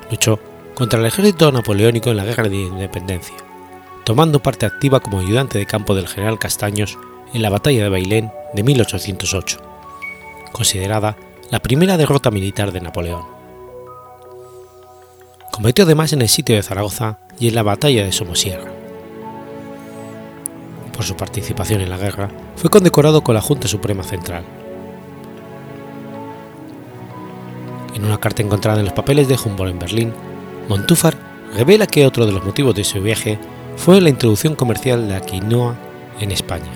Luchó 0.10 0.40
contra 0.76 1.00
el 1.00 1.06
ejército 1.06 1.52
napoleónico 1.52 2.10
en 2.10 2.18
la 2.18 2.24
Guerra 2.24 2.48
de 2.48 2.56
Independencia, 2.56 3.36
tomando 4.06 4.40
parte 4.40 4.66
activa 4.66 5.02
como 5.02 5.20
ayudante 5.20 5.60
de 5.60 5.66
campo 5.66 5.94
del 5.94 6.08
general 6.08 6.40
Castaños 6.40 6.98
en 7.34 7.42
la 7.42 7.50
Batalla 7.50 7.84
de 7.84 7.90
Bailén 7.90 8.32
de 8.54 8.64
1808, 8.64 9.60
considerada 10.52 11.18
la 11.52 11.60
primera 11.60 11.98
derrota 11.98 12.32
militar 12.32 12.72
de 12.72 12.82
Napoleón. 12.82 13.24
Combatió 15.52 15.84
además 15.84 16.14
en 16.14 16.22
el 16.22 16.30
sitio 16.30 16.56
de 16.56 16.64
Zaragoza 16.64 17.20
y 17.40 17.50
en 17.50 17.56
la 17.56 17.64
Batalla 17.64 18.06
de 18.06 18.14
Somosierra. 18.14 18.72
Por 20.94 21.04
su 21.04 21.16
participación 21.16 21.82
en 21.82 21.90
la 21.90 21.98
guerra, 21.98 22.30
fue 22.56 22.70
condecorado 22.70 23.22
con 23.22 23.36
la 23.36 23.42
Junta 23.42 23.68
Suprema 23.68 24.04
Central, 24.04 24.44
En 28.00 28.06
una 28.06 28.18
carta 28.18 28.42
encontrada 28.42 28.80
en 28.80 28.86
los 28.86 28.94
papeles 28.94 29.28
de 29.28 29.36
Humboldt 29.36 29.74
en 29.74 29.80
Berlín, 29.80 30.14
Montúfar 30.70 31.18
revela 31.54 31.86
que 31.86 32.06
otro 32.06 32.26
de 32.26 32.32
los 32.32 32.46
motivos 32.46 32.74
de 32.74 32.86
su 32.86 33.02
viaje 33.02 33.38
fue 33.76 34.00
la 34.00 34.08
introducción 34.08 34.56
comercial 34.56 35.06
de 35.06 35.16
la 35.16 35.20
quinoa 35.20 35.76
en 36.22 36.32
España, 36.32 36.72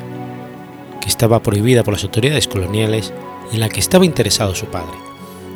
que 1.00 1.08
estaba 1.08 1.42
prohibida 1.42 1.82
por 1.82 1.94
las 1.94 2.04
autoridades 2.04 2.50
coloniales 2.50 3.14
y 3.54 3.56
en 3.56 3.62
la 3.62 3.70
que 3.70 3.80
estaba 3.80 4.04
interesado 4.04 4.54
su 4.54 4.66
padre, 4.66 4.98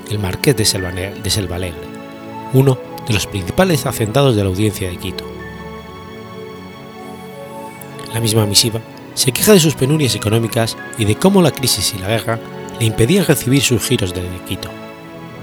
el 0.10 0.20
marqués 0.20 0.56
de, 0.56 0.64
Selvalegre, 0.64 1.82
uno 2.54 2.78
de 3.06 3.14
los 3.14 3.28
principales 3.28 3.86
hacendados 3.86 4.38
de 4.38 4.44
la 4.44 4.50
audiencia 4.50 4.90
de 4.90 4.96
Quito. 4.96 5.26
La 8.14 8.22
misma 8.22 8.46
misiva 8.46 8.80
se 9.16 9.34
queja 9.34 9.52
de 9.52 9.60
sus 9.60 9.76
penurias 9.76 10.16
económicas 10.16 10.78
y 10.98 11.04
de 11.04 11.16
cómo 11.16 11.42
la 11.42 11.52
crisis 11.52 11.94
y 11.94 12.00
la 12.00 12.08
guerra 12.08 12.40
le 12.80 12.86
impedían 12.86 13.26
recibir 13.26 13.62
sus 13.62 13.86
giros 13.86 14.14
de 14.14 14.22
Quito 14.48 14.87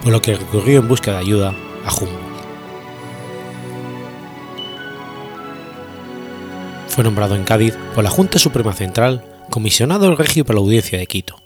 por 0.05 0.13
lo 0.13 0.21
que 0.21 0.37
recurrió 0.37 0.81
en 0.81 0.89
busca 0.89 1.13
de 1.13 1.17
ayuda 1.17 1.55
a 1.85 1.93
Humboldt. 1.93 2.35
Fue 6.89 7.03
nombrado 7.03 7.35
en 7.35 7.45
Cádiz 7.45 7.75
por 7.95 8.05
la 8.05 8.11
Junta 8.11 8.39
Suprema 8.39 8.75
Central 8.75 9.25
comisionado 9.51 10.15
regio 10.15 10.45
para 10.45 10.57
la 10.57 10.61
audiencia 10.61 10.99
de 10.99 11.07
Quito, 11.07 11.37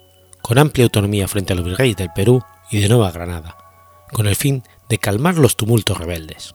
con 0.42 0.58
amplia 0.58 0.84
autonomía 0.84 1.28
frente 1.28 1.52
a 1.52 1.56
los 1.56 1.64
virreyes 1.64 1.96
del 1.96 2.10
Perú 2.14 2.42
y 2.70 2.80
de 2.80 2.88
Nueva 2.88 3.12
Granada, 3.12 3.56
con 4.12 4.26
el 4.26 4.36
fin 4.36 4.64
de 4.88 4.98
calmar 4.98 5.36
los 5.36 5.56
tumultos 5.56 5.96
rebeldes. 5.96 6.52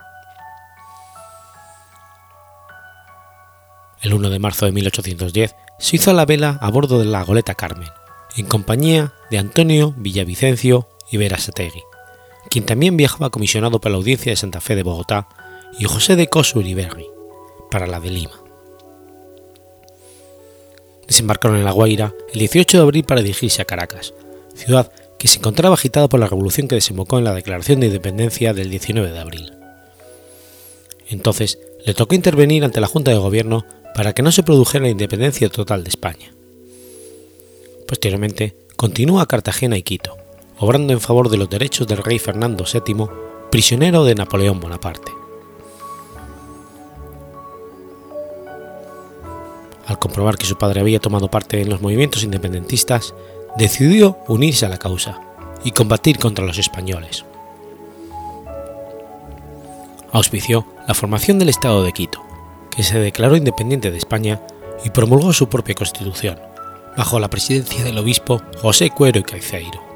El 4.02 4.14
1 4.14 4.30
de 4.30 4.40
marzo 4.40 4.66
de 4.66 4.74
1810 4.74 5.56
se 5.80 5.96
hizo 5.96 6.12
la 6.14 6.26
vela 6.26 6.60
a 6.62 6.70
bordo 6.70 7.00
de 7.00 7.06
la 7.06 7.24
goleta 7.24 7.56
Carmen, 7.56 7.90
en 8.36 8.46
compañía 8.46 9.14
de 9.32 9.38
Antonio 9.38 9.94
Villavicencio 9.98 10.90
y 11.10 11.18
Verasategui, 11.18 11.82
quien 12.50 12.66
también 12.66 12.98
viajaba 12.98 13.30
comisionado 13.30 13.80
para 13.80 13.92
la 13.94 13.98
Audiencia 13.98 14.32
de 14.32 14.36
Santa 14.36 14.62
Fe 14.62 14.76
de 14.76 14.84
Bogotá, 14.84 15.28
y 15.80 15.86
José 15.86 16.16
de 16.16 16.28
Coso 16.28 16.60
Uriberri, 16.60 17.08
para 17.72 17.88
la 17.88 18.00
de 18.00 18.12
Lima. 18.12 18.40
Desembarcaron 21.08 21.58
en 21.58 21.66
La 21.66 21.72
Guaira 21.72 22.14
el 22.34 22.40
18 22.40 22.78
de 22.78 22.84
abril 22.84 23.04
para 23.04 23.22
dirigirse 23.22 23.62
a 23.62 23.66
Caracas, 23.66 24.14
ciudad 24.56 24.92
que 25.18 25.28
se 25.28 25.38
encontraba 25.38 25.76
agitada 25.76 26.08
por 26.10 26.20
la 26.20 26.28
revolución 26.28 26.68
que 26.68 26.76
desembocó 26.76 27.18
en 27.18 27.24
la 27.24 27.34
Declaración 27.34 27.80
de 27.80 27.88
Independencia 27.88 28.54
del 28.54 28.70
19 28.70 29.12
de 29.12 29.20
abril. 29.20 29.54
Entonces 31.10 31.60
le 31.86 31.94
tocó 31.94 32.16
intervenir 32.16 32.64
ante 32.64 32.82
la 32.82 32.88
Junta 32.88 33.12
de 33.12 33.18
Gobierno 33.18 33.66
para 33.94 34.14
que 34.14 34.24
no 34.24 34.32
se 34.32 34.44
produjera 34.44 34.86
la 34.86 34.92
independencia 34.92 35.50
total 35.50 35.84
de 35.84 35.90
España. 35.90 36.34
Posteriormente, 37.88 38.56
continúa 38.76 39.24
a 39.24 39.28
Cartagena 39.28 39.78
y 39.78 39.84
Quito, 39.84 40.18
obrando 40.58 40.94
en 40.94 41.02
favor 41.02 41.30
de 41.30 41.38
los 41.38 41.50
derechos 41.50 41.88
del 41.88 42.04
rey 42.04 42.20
Fernando 42.20 42.66
VII, 42.66 43.08
prisionero 43.52 44.04
de 44.04 44.16
Napoleón 44.16 44.60
Bonaparte. 44.60 45.12
comprobar 50.04 50.38
que 50.38 50.46
su 50.46 50.58
padre 50.58 50.82
había 50.82 51.00
tomado 51.00 51.30
parte 51.30 51.62
en 51.62 51.70
los 51.70 51.82
movimientos 51.82 52.24
independentistas, 52.24 53.16
decidió 53.58 54.18
unirse 54.28 54.66
a 54.66 54.70
la 54.70 54.78
causa 54.78 55.22
y 55.64 55.72
combatir 55.72 56.20
contra 56.20 56.46
los 56.46 56.58
españoles. 56.58 57.24
Auspició 60.12 60.66
la 60.88 60.94
formación 60.94 61.40
del 61.40 61.50
Estado 61.50 61.84
de 61.84 61.94
Quito, 61.94 62.22
que 62.70 62.84
se 62.84 63.00
declaró 63.00 63.38
independiente 63.38 63.92
de 63.92 63.98
España 63.98 64.42
y 64.84 64.90
promulgó 64.90 65.32
su 65.32 65.48
propia 65.48 65.76
constitución, 65.76 66.38
bajo 66.98 67.18
la 67.20 67.30
presidencia 67.30 67.84
del 67.84 67.98
obispo 67.98 68.42
José 68.62 68.90
Cuero 68.90 69.20
y 69.20 69.24
Caiceiro. 69.24 69.93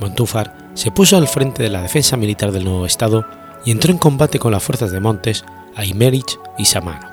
Montúfar 0.00 0.54
se 0.74 0.90
puso 0.90 1.16
al 1.16 1.28
frente 1.28 1.62
de 1.62 1.70
la 1.70 1.82
defensa 1.82 2.16
militar 2.16 2.52
del 2.52 2.64
nuevo 2.64 2.86
Estado 2.86 3.26
y 3.64 3.70
entró 3.70 3.90
en 3.90 3.98
combate 3.98 4.38
con 4.38 4.52
las 4.52 4.62
fuerzas 4.62 4.92
de 4.92 5.00
Montes, 5.00 5.44
Aymerich 5.74 6.38
y 6.58 6.66
Samano. 6.66 7.08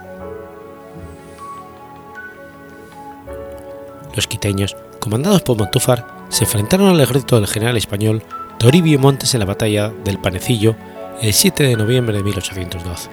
Los 4.16 4.28
quiteños, 4.28 4.76
comandados 5.00 5.42
por 5.42 5.58
Montúfar, 5.58 6.06
se 6.30 6.44
enfrentaron 6.44 6.90
al 6.90 7.02
ejército 7.02 7.36
del 7.36 7.48
general 7.48 7.78
español 7.78 8.24
Toribio 8.60 9.00
Montes 9.00 9.34
en 9.34 9.40
la 9.40 9.46
batalla 9.46 9.92
del 10.04 10.20
Panecillo 10.20 10.76
el 11.22 11.34
7 11.34 11.64
de 11.64 11.76
noviembre 11.76 12.18
de 12.18 12.24
1812. 12.24 13.10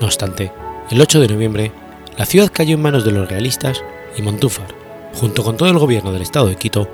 No 0.00 0.06
obstante, 0.06 0.52
el 0.90 1.00
8 1.00 1.20
de 1.20 1.28
noviembre, 1.28 1.72
la 2.16 2.26
ciudad 2.26 2.50
cayó 2.52 2.74
en 2.74 2.82
manos 2.82 3.04
de 3.04 3.12
los 3.12 3.28
realistas 3.28 3.82
y 4.16 4.22
Montúfar, 4.22 4.66
junto 5.14 5.44
con 5.44 5.56
todo 5.56 5.68
el 5.68 5.78
gobierno 5.78 6.12
del 6.12 6.22
estado 6.22 6.46
de 6.46 6.56
Quito, 6.56 6.88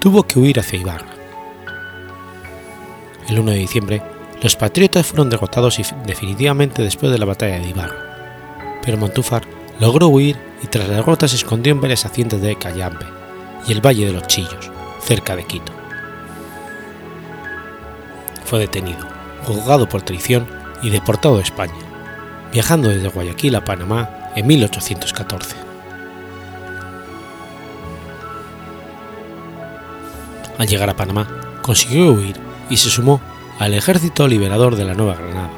tuvo 0.00 0.22
que 0.22 0.38
huir 0.38 0.60
hacia 0.60 0.78
Ibarra. 0.78 1.08
El 3.28 3.38
1 3.38 3.50
de 3.50 3.58
diciembre, 3.58 4.02
los 4.42 4.56
patriotas 4.56 5.06
fueron 5.06 5.30
derrotados 5.30 5.80
definitivamente 6.06 6.82
después 6.82 7.10
de 7.10 7.18
la 7.18 7.24
batalla 7.24 7.58
de 7.58 7.68
Ibarra, 7.68 8.78
pero 8.82 8.98
Montúfar 8.98 9.42
logró 9.80 10.08
huir 10.08 10.36
y 10.62 10.68
tras 10.68 10.88
la 10.88 10.96
derrota 10.96 11.26
se 11.26 11.36
escondió 11.36 11.72
en 11.72 11.80
varias 11.80 12.04
haciendas 12.04 12.40
de 12.40 12.56
Cayambe 12.56 13.06
y 13.66 13.72
el 13.72 13.84
Valle 13.84 14.06
de 14.06 14.12
los 14.12 14.26
Chillos, 14.26 14.70
cerca 15.02 15.34
de 15.34 15.44
Quito. 15.44 15.72
Fue 18.44 18.60
detenido, 18.60 19.06
juzgado 19.44 19.88
por 19.88 20.02
traición 20.02 20.46
y 20.82 20.90
deportado 20.90 21.38
a 21.38 21.42
España, 21.42 21.74
viajando 22.52 22.88
desde 22.88 23.08
Guayaquil 23.08 23.56
a 23.56 23.64
Panamá 23.64 24.30
en 24.36 24.46
1814. 24.46 25.65
Al 30.58 30.66
llegar 30.66 30.88
a 30.88 30.96
Panamá, 30.96 31.28
consiguió 31.62 32.12
huir 32.12 32.36
y 32.70 32.76
se 32.76 32.90
sumó 32.90 33.20
al 33.58 33.74
Ejército 33.74 34.26
Liberador 34.28 34.76
de 34.76 34.84
la 34.84 34.94
Nueva 34.94 35.16
Granada, 35.16 35.50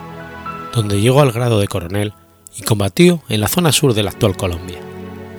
donde 0.73 1.01
llegó 1.01 1.21
al 1.21 1.33
grado 1.33 1.61
de 1.61 1.69
coronel 1.69 2.13
y 2.57 2.63
combatió 2.63 3.23
en 3.29 3.41
la 3.41 3.49
zona 3.49 3.73
sur 3.73 3.95
de 3.95 4.03
la 4.03 4.11
actual 4.11 4.37
Colombia, 4.37 4.79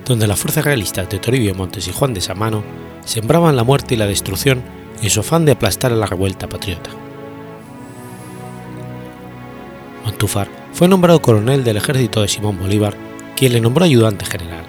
donde 0.05 0.27
las 0.27 0.39
fuerzas 0.39 0.65
realistas 0.65 1.09
de 1.09 1.19
Toribio 1.19 1.55
Montes 1.55 1.87
y 1.87 1.91
Juan 1.91 2.13
de 2.13 2.21
Samano 2.21 2.63
sembraban 3.05 3.55
la 3.55 3.63
muerte 3.63 3.95
y 3.95 3.97
la 3.97 4.07
destrucción 4.07 4.61
en 5.01 5.09
su 5.09 5.21
afán 5.21 5.45
de 5.45 5.53
aplastar 5.53 5.91
a 5.91 5.95
la 5.95 6.05
revuelta 6.05 6.47
patriota. 6.47 6.89
Montúfar 10.05 10.47
fue 10.73 10.87
nombrado 10.87 11.21
coronel 11.21 11.63
del 11.63 11.77
ejército 11.77 12.21
de 12.21 12.27
Simón 12.27 12.57
Bolívar, 12.57 12.95
quien 13.35 13.53
le 13.53 13.61
nombró 13.61 13.85
ayudante 13.85 14.25
general. 14.25 14.63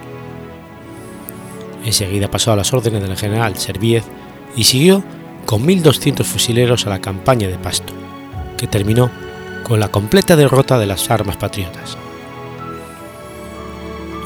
Enseguida 1.84 2.30
pasó 2.30 2.52
a 2.52 2.56
las 2.56 2.72
órdenes 2.72 3.02
del 3.02 3.16
general 3.16 3.56
Servíez 3.56 4.04
y 4.56 4.64
siguió 4.64 5.02
con 5.46 5.66
1.200 5.66 6.24
fusileros 6.24 6.86
a 6.86 6.90
la 6.90 7.00
campaña 7.00 7.48
de 7.48 7.58
Pasto, 7.58 7.92
que 8.56 8.66
terminó 8.66 9.10
con 9.64 9.80
la 9.80 9.88
completa 9.88 10.36
derrota 10.36 10.78
de 10.78 10.86
las 10.86 11.10
armas 11.10 11.36
patriotas. 11.36 11.96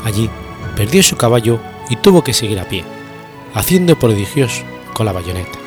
Allí 0.05 0.29
perdió 0.77 1.03
su 1.03 1.17
caballo 1.17 1.61
y 1.89 1.97
tuvo 1.97 2.23
que 2.23 2.35
seguir 2.35 2.61
a 2.61 2.69
pie, 2.69 2.85
haciendo 3.55 3.99
prodigios 3.99 4.63
con 4.93 5.07
la 5.07 5.13
bayoneta. 5.13 5.59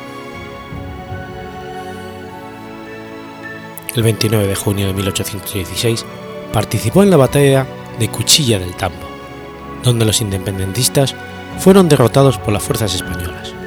El 3.94 4.02
29 4.02 4.46
de 4.46 4.54
junio 4.54 4.86
de 4.86 4.92
1816 4.92 6.06
participó 6.52 7.02
en 7.02 7.10
la 7.10 7.16
batalla 7.16 7.66
de 7.98 8.08
Cuchilla 8.08 8.58
del 8.58 8.74
Tambo, 8.76 9.08
donde 9.82 10.04
los 10.04 10.20
independentistas 10.20 11.16
fueron 11.58 11.88
derrotados 11.88 12.38
por 12.38 12.52
las 12.52 12.62
fuerzas 12.62 12.94
españolas. 12.94 13.57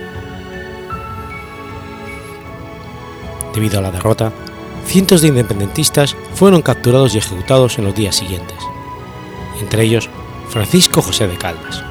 Debido 3.54 3.80
a 3.80 3.82
la 3.82 3.91
derrota, 3.91 4.32
cientos 4.86 5.22
de 5.22 5.30
independentistas 5.30 6.16
fueron 6.34 6.62
capturados 6.62 7.14
y 7.16 7.18
ejecutados 7.18 7.78
en 7.78 7.86
los 7.86 7.95
días 7.95 8.16
siguientes, 8.16 8.58
entre 9.60 9.84
ellos 9.84 10.10
Francisco 10.49 11.02
José 11.02 11.28
de 11.28 11.38
Caldas. 11.38 11.84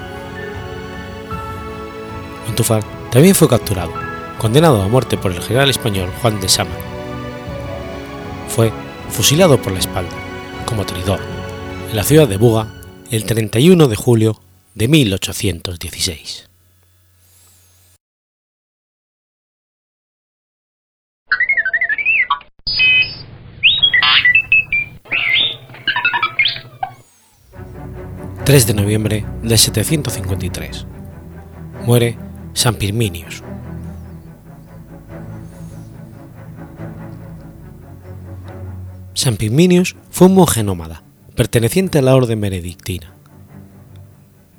Montúfar 2.46 2.82
también 3.10 3.34
fue 3.34 3.48
capturado, 3.48 3.92
condenado 4.38 4.82
a 4.82 4.88
muerte 4.88 5.16
por 5.16 5.32
el 5.32 5.42
general 5.42 5.70
español 5.70 6.10
Juan 6.20 6.40
de 6.40 6.48
Sámano. 6.48 6.78
Fue 8.48 8.72
fusilado 9.08 9.60
por 9.60 9.72
la 9.72 9.78
espalda, 9.78 10.16
como 10.66 10.84
traidor, 10.84 11.20
en 11.90 11.96
la 11.96 12.04
ciudad 12.04 12.28
de 12.28 12.36
Buga 12.36 12.66
el 13.10 13.24
31 13.24 13.88
de 13.88 13.96
julio 13.96 14.40
de 14.74 14.88
1816. 14.88 16.49
3 28.50 28.66
de 28.66 28.74
noviembre 28.74 29.24
de 29.44 29.56
753. 29.56 30.84
Muere 31.86 32.18
San 32.52 32.74
Pirminius. 32.74 33.44
San 39.14 39.36
Pirminius 39.36 39.94
fue 40.10 40.26
un 40.26 40.34
monje 40.34 40.64
nómada, 40.64 41.04
perteneciente 41.36 42.00
a 42.00 42.02
la 42.02 42.16
orden 42.16 42.40
benedictina. 42.40 43.14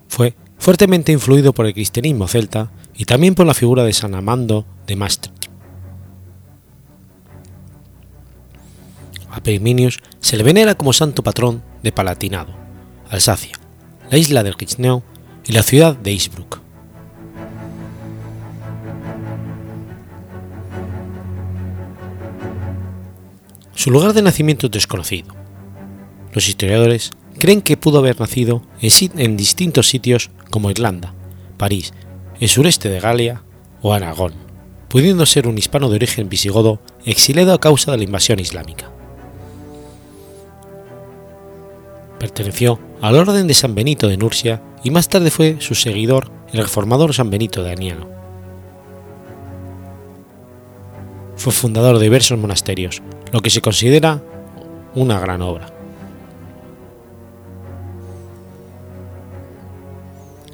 Fue 0.08 0.36
fuertemente 0.58 1.12
influido 1.12 1.52
por 1.52 1.66
el 1.66 1.74
cristianismo 1.74 2.30
celta 2.30 2.72
y 2.96 3.04
también 3.04 3.36
por 3.36 3.46
la 3.46 3.54
figura 3.54 3.84
de 3.84 3.92
San 3.92 4.16
Amando 4.16 4.66
de 4.88 4.96
Maastricht. 4.96 5.48
A 9.30 9.44
Pirminius 9.44 10.00
se 10.22 10.38
le 10.38 10.44
venera 10.44 10.76
como 10.76 10.94
santo 10.94 11.24
patrón 11.24 11.62
de 11.84 11.92
Palatinado, 11.92 12.54
Alsacia, 13.10 13.61
la 14.12 14.18
isla 14.18 14.44
del 14.44 14.54
Reichenau 14.54 15.04
y 15.46 15.54
la 15.54 15.64
ciudad 15.64 15.96
de 15.96 16.12
Innsbruck. 16.12 16.60
Su 23.74 23.90
lugar 23.90 24.14
de 24.14 24.22
nacimiento 24.22 24.68
es 24.68 24.72
desconocido. 24.72 25.34
Los 26.34 26.48
historiadores 26.48 27.12
creen 27.40 27.62
que 27.62 27.78
pudo 27.78 28.00
haber 28.00 28.20
nacido 28.20 28.62
en, 28.82 29.38
distintos 29.38 29.88
sitios 29.88 30.30
como 30.52 30.70
Irlanda, 30.70 31.14
París, 31.58 31.94
el 32.40 32.50
sureste 32.50 32.90
de 32.90 33.00
Galia 33.00 33.44
o 33.82 33.94
Aragón, 33.94 34.34
pudiendo 34.90 35.26
ser 35.26 35.48
un 35.48 35.58
hispano 35.58 35.90
de 35.90 35.96
origen 35.96 36.28
visigodo 36.28 36.82
exiliado 37.06 37.54
a 37.54 37.62
causa 37.62 37.92
de 37.92 37.98
la 37.98 38.04
invasión 38.04 38.40
islámica. 38.40 38.92
Perteneció 42.22 42.80
al 43.02 43.16
orden 43.16 43.48
de 43.48 43.56
San 43.56 43.74
Benito 43.74 44.08
de 44.08 44.16
Nursia 44.16 44.62
y 44.84 44.92
más 44.92 45.10
tarde 45.10 45.32
fue 45.32 45.56
su 45.58 45.74
seguidor 45.74 46.30
el 46.54 46.60
reformador 46.62 47.16
San 47.16 47.32
Benito 47.32 47.64
de 47.64 47.72
Aniano. 47.72 48.08
Fue 51.36 51.52
fundador 51.52 51.98
de 51.98 52.04
diversos 52.04 52.38
monasterios, 52.38 53.02
lo 53.32 53.40
que 53.42 53.50
se 53.50 53.62
considera 53.62 54.22
una 54.94 55.20
gran 55.20 55.42
obra. 55.42 55.74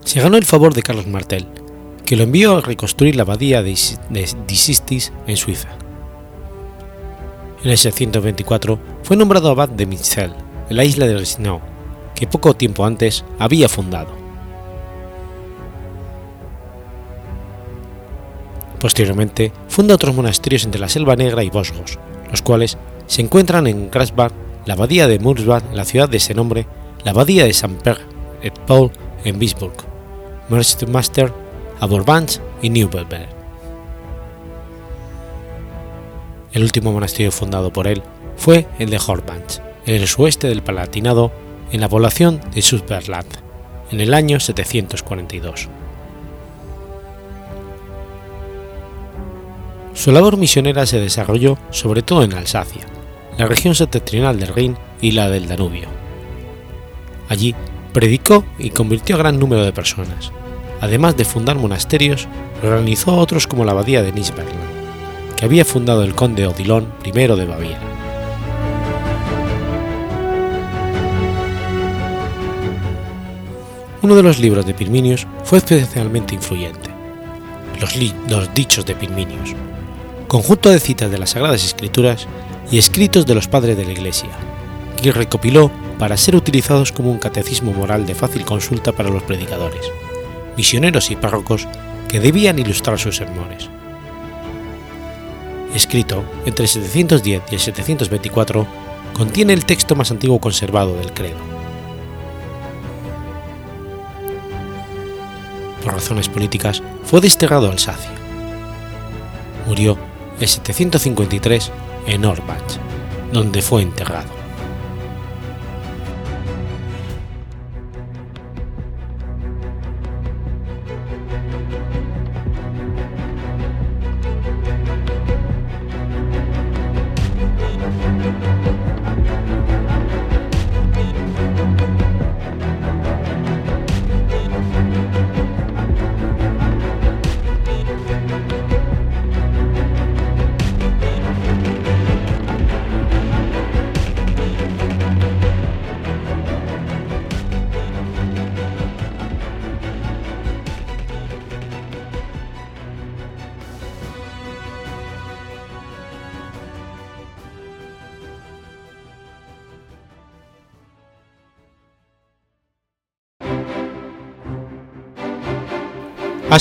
Se 0.06 0.22
ganó 0.22 0.38
el 0.38 0.46
favor 0.46 0.74
de 0.74 0.84
Carlos 0.84 1.08
Martel, 1.08 1.48
que 2.06 2.16
lo 2.16 2.24
envió 2.24 2.60
a 2.60 2.62
reconstruir 2.62 3.18
la 3.18 3.24
abadía 3.24 3.62
de 3.62 3.78
Disistis 4.48 5.12
en 5.28 5.36
Suiza. 5.36 5.68
En 7.62 7.72
el 7.72 7.78
624 7.78 8.80
fue 9.04 9.18
nombrado 9.18 9.50
abad 9.50 9.68
de 9.68 9.86
Michel, 9.86 10.32
en 10.70 10.78
la 10.78 10.84
isla 10.84 11.08
de 11.08 11.16
Reichenau, 11.16 11.62
que 12.16 12.28
poco 12.28 12.56
tiempo 12.56 12.86
antes 12.86 13.24
había 13.40 13.70
fundado. 13.70 14.10
Posteriormente 18.80 19.52
funda 19.68 19.96
otros 19.96 20.16
monasterios 20.16 20.66
entre 20.66 20.82
la 20.82 20.90
Selva 20.90 21.16
Negra 21.16 21.44
y 21.44 21.50
Vosgos, 21.50 21.98
los 22.30 22.42
cuales 22.42 22.78
se 23.08 23.22
encuentran 23.22 23.68
en 23.68 23.90
Grasbach, 23.90 24.32
la 24.66 24.74
abadía 24.74 25.08
de 25.08 25.20
Mursbach 25.20 25.64
la 25.74 25.86
ciudad 25.86 26.10
de 26.10 26.18
ese 26.18 26.34
nombre, 26.34 26.68
la 27.04 27.12
abadía 27.12 27.46
de 27.46 27.54
Saint 27.54 27.82
Père 27.82 28.02
et 28.42 28.54
Paul 28.68 28.92
en 29.24 29.40
Bisburg, 29.40 29.74
Merstmaster, 30.50 31.32
Aborbanch 31.80 32.40
y 32.62 32.70
Neuberberg. 32.70 33.30
El 36.54 36.64
último 36.64 36.92
monasterio 36.92 37.32
fundado 37.32 37.72
por 37.72 37.88
él 37.88 38.02
fue 38.36 38.68
el 38.80 38.90
de 38.90 39.00
Horbanch, 39.06 39.62
en 39.88 39.96
el 39.96 40.08
sueste 40.08 40.48
del 40.48 40.62
Palatinado 40.62 41.32
en 41.72 41.80
la 41.80 41.88
población 41.88 42.42
de 42.54 42.62
Sudberland, 42.62 43.28
en 43.90 44.02
el 44.02 44.14
año 44.14 44.40
742. 44.40 45.70
Su 49.94 50.12
labor 50.12 50.36
misionera 50.38 50.86
se 50.86 51.00
desarrolló 51.00 51.58
sobre 51.72 52.02
todo 52.02 52.24
en 52.24 52.34
Alsacia, 52.34 52.86
la 53.38 53.48
región 53.48 53.76
septentrional 53.76 54.38
del 54.40 54.54
Rin 54.54 54.78
y 55.02 55.12
la 55.12 55.30
del 55.30 55.48
Danubio. 55.48 55.88
Allí 57.30 57.56
predicó 57.94 58.44
y 58.60 58.72
convirtió 58.72 59.16
a 59.16 59.20
gran 59.20 59.40
número 59.40 59.64
de 59.64 59.72
personas. 59.72 60.32
Además 60.82 61.16
de 61.16 61.26
fundar 61.26 61.58
monasterios, 61.58 62.28
organizó 62.62 63.16
otros 63.16 63.48
como 63.48 63.64
la 63.64 63.72
abadía 63.72 64.04
de 64.04 64.12
Nisberland, 64.12 65.36
que 65.38 65.46
había 65.46 65.64
fundado 65.66 66.04
el 66.04 66.14
conde 66.14 66.46
Odilon 66.46 66.92
I 67.06 67.12
de 67.12 67.46
Baviera. 67.46 67.97
Uno 74.08 74.16
de 74.16 74.24
los 74.24 74.40
libros 74.40 74.66
de 74.66 74.74
Pirminius 74.74 75.28
fue 75.44 75.58
especialmente 75.58 76.34
influyente, 76.34 76.90
los, 77.82 77.94
los 78.30 78.54
Dichos 78.54 78.86
de 78.86 78.96
Pirminius, 78.96 79.54
conjunto 80.30 80.70
de 80.70 80.80
citas 80.80 81.12
de 81.12 81.18
las 81.18 81.32
Sagradas 81.32 81.66
Escrituras 81.66 82.26
y 82.72 82.78
escritos 82.78 83.26
de 83.26 83.36
los 83.36 83.50
padres 83.50 83.76
de 83.76 83.84
la 83.84 83.92
Iglesia, 83.92 84.30
que 84.96 85.12
recopiló 85.12 85.70
para 86.00 86.16
ser 86.16 86.38
utilizados 86.38 86.94
como 86.94 87.12
un 87.12 87.18
catecismo 87.18 87.74
moral 87.74 88.06
de 88.06 88.16
fácil 88.16 88.46
consulta 88.46 88.94
para 88.94 89.10
los 89.10 89.24
predicadores, 89.24 89.92
misioneros 90.56 91.12
y 91.12 91.18
párrocos 91.18 91.68
que 92.08 92.22
debían 92.22 92.60
ilustrar 92.60 92.98
sus 92.98 93.18
sermones. 93.18 93.70
Escrito 95.76 96.24
entre 96.46 96.64
el 96.64 96.70
710 96.70 97.42
y 97.52 97.56
el 97.56 97.60
724, 97.60 98.66
contiene 99.12 99.52
el 99.52 99.66
texto 99.66 99.98
más 99.98 100.12
antiguo 100.12 100.40
conservado 100.40 100.96
del 100.96 101.12
credo. 101.12 101.47
Por 105.88 105.94
razones 105.94 106.28
políticas, 106.28 106.84
fue 107.06 107.22
desterrado 107.22 107.70
a 107.70 107.72
Alsacia. 107.72 108.12
Murió 109.66 109.98
en 110.38 110.46
753 110.46 111.72
en 112.08 112.26
Orbach, 112.26 112.62
donde 113.32 113.62
fue 113.62 113.84
enterrado. 113.84 114.37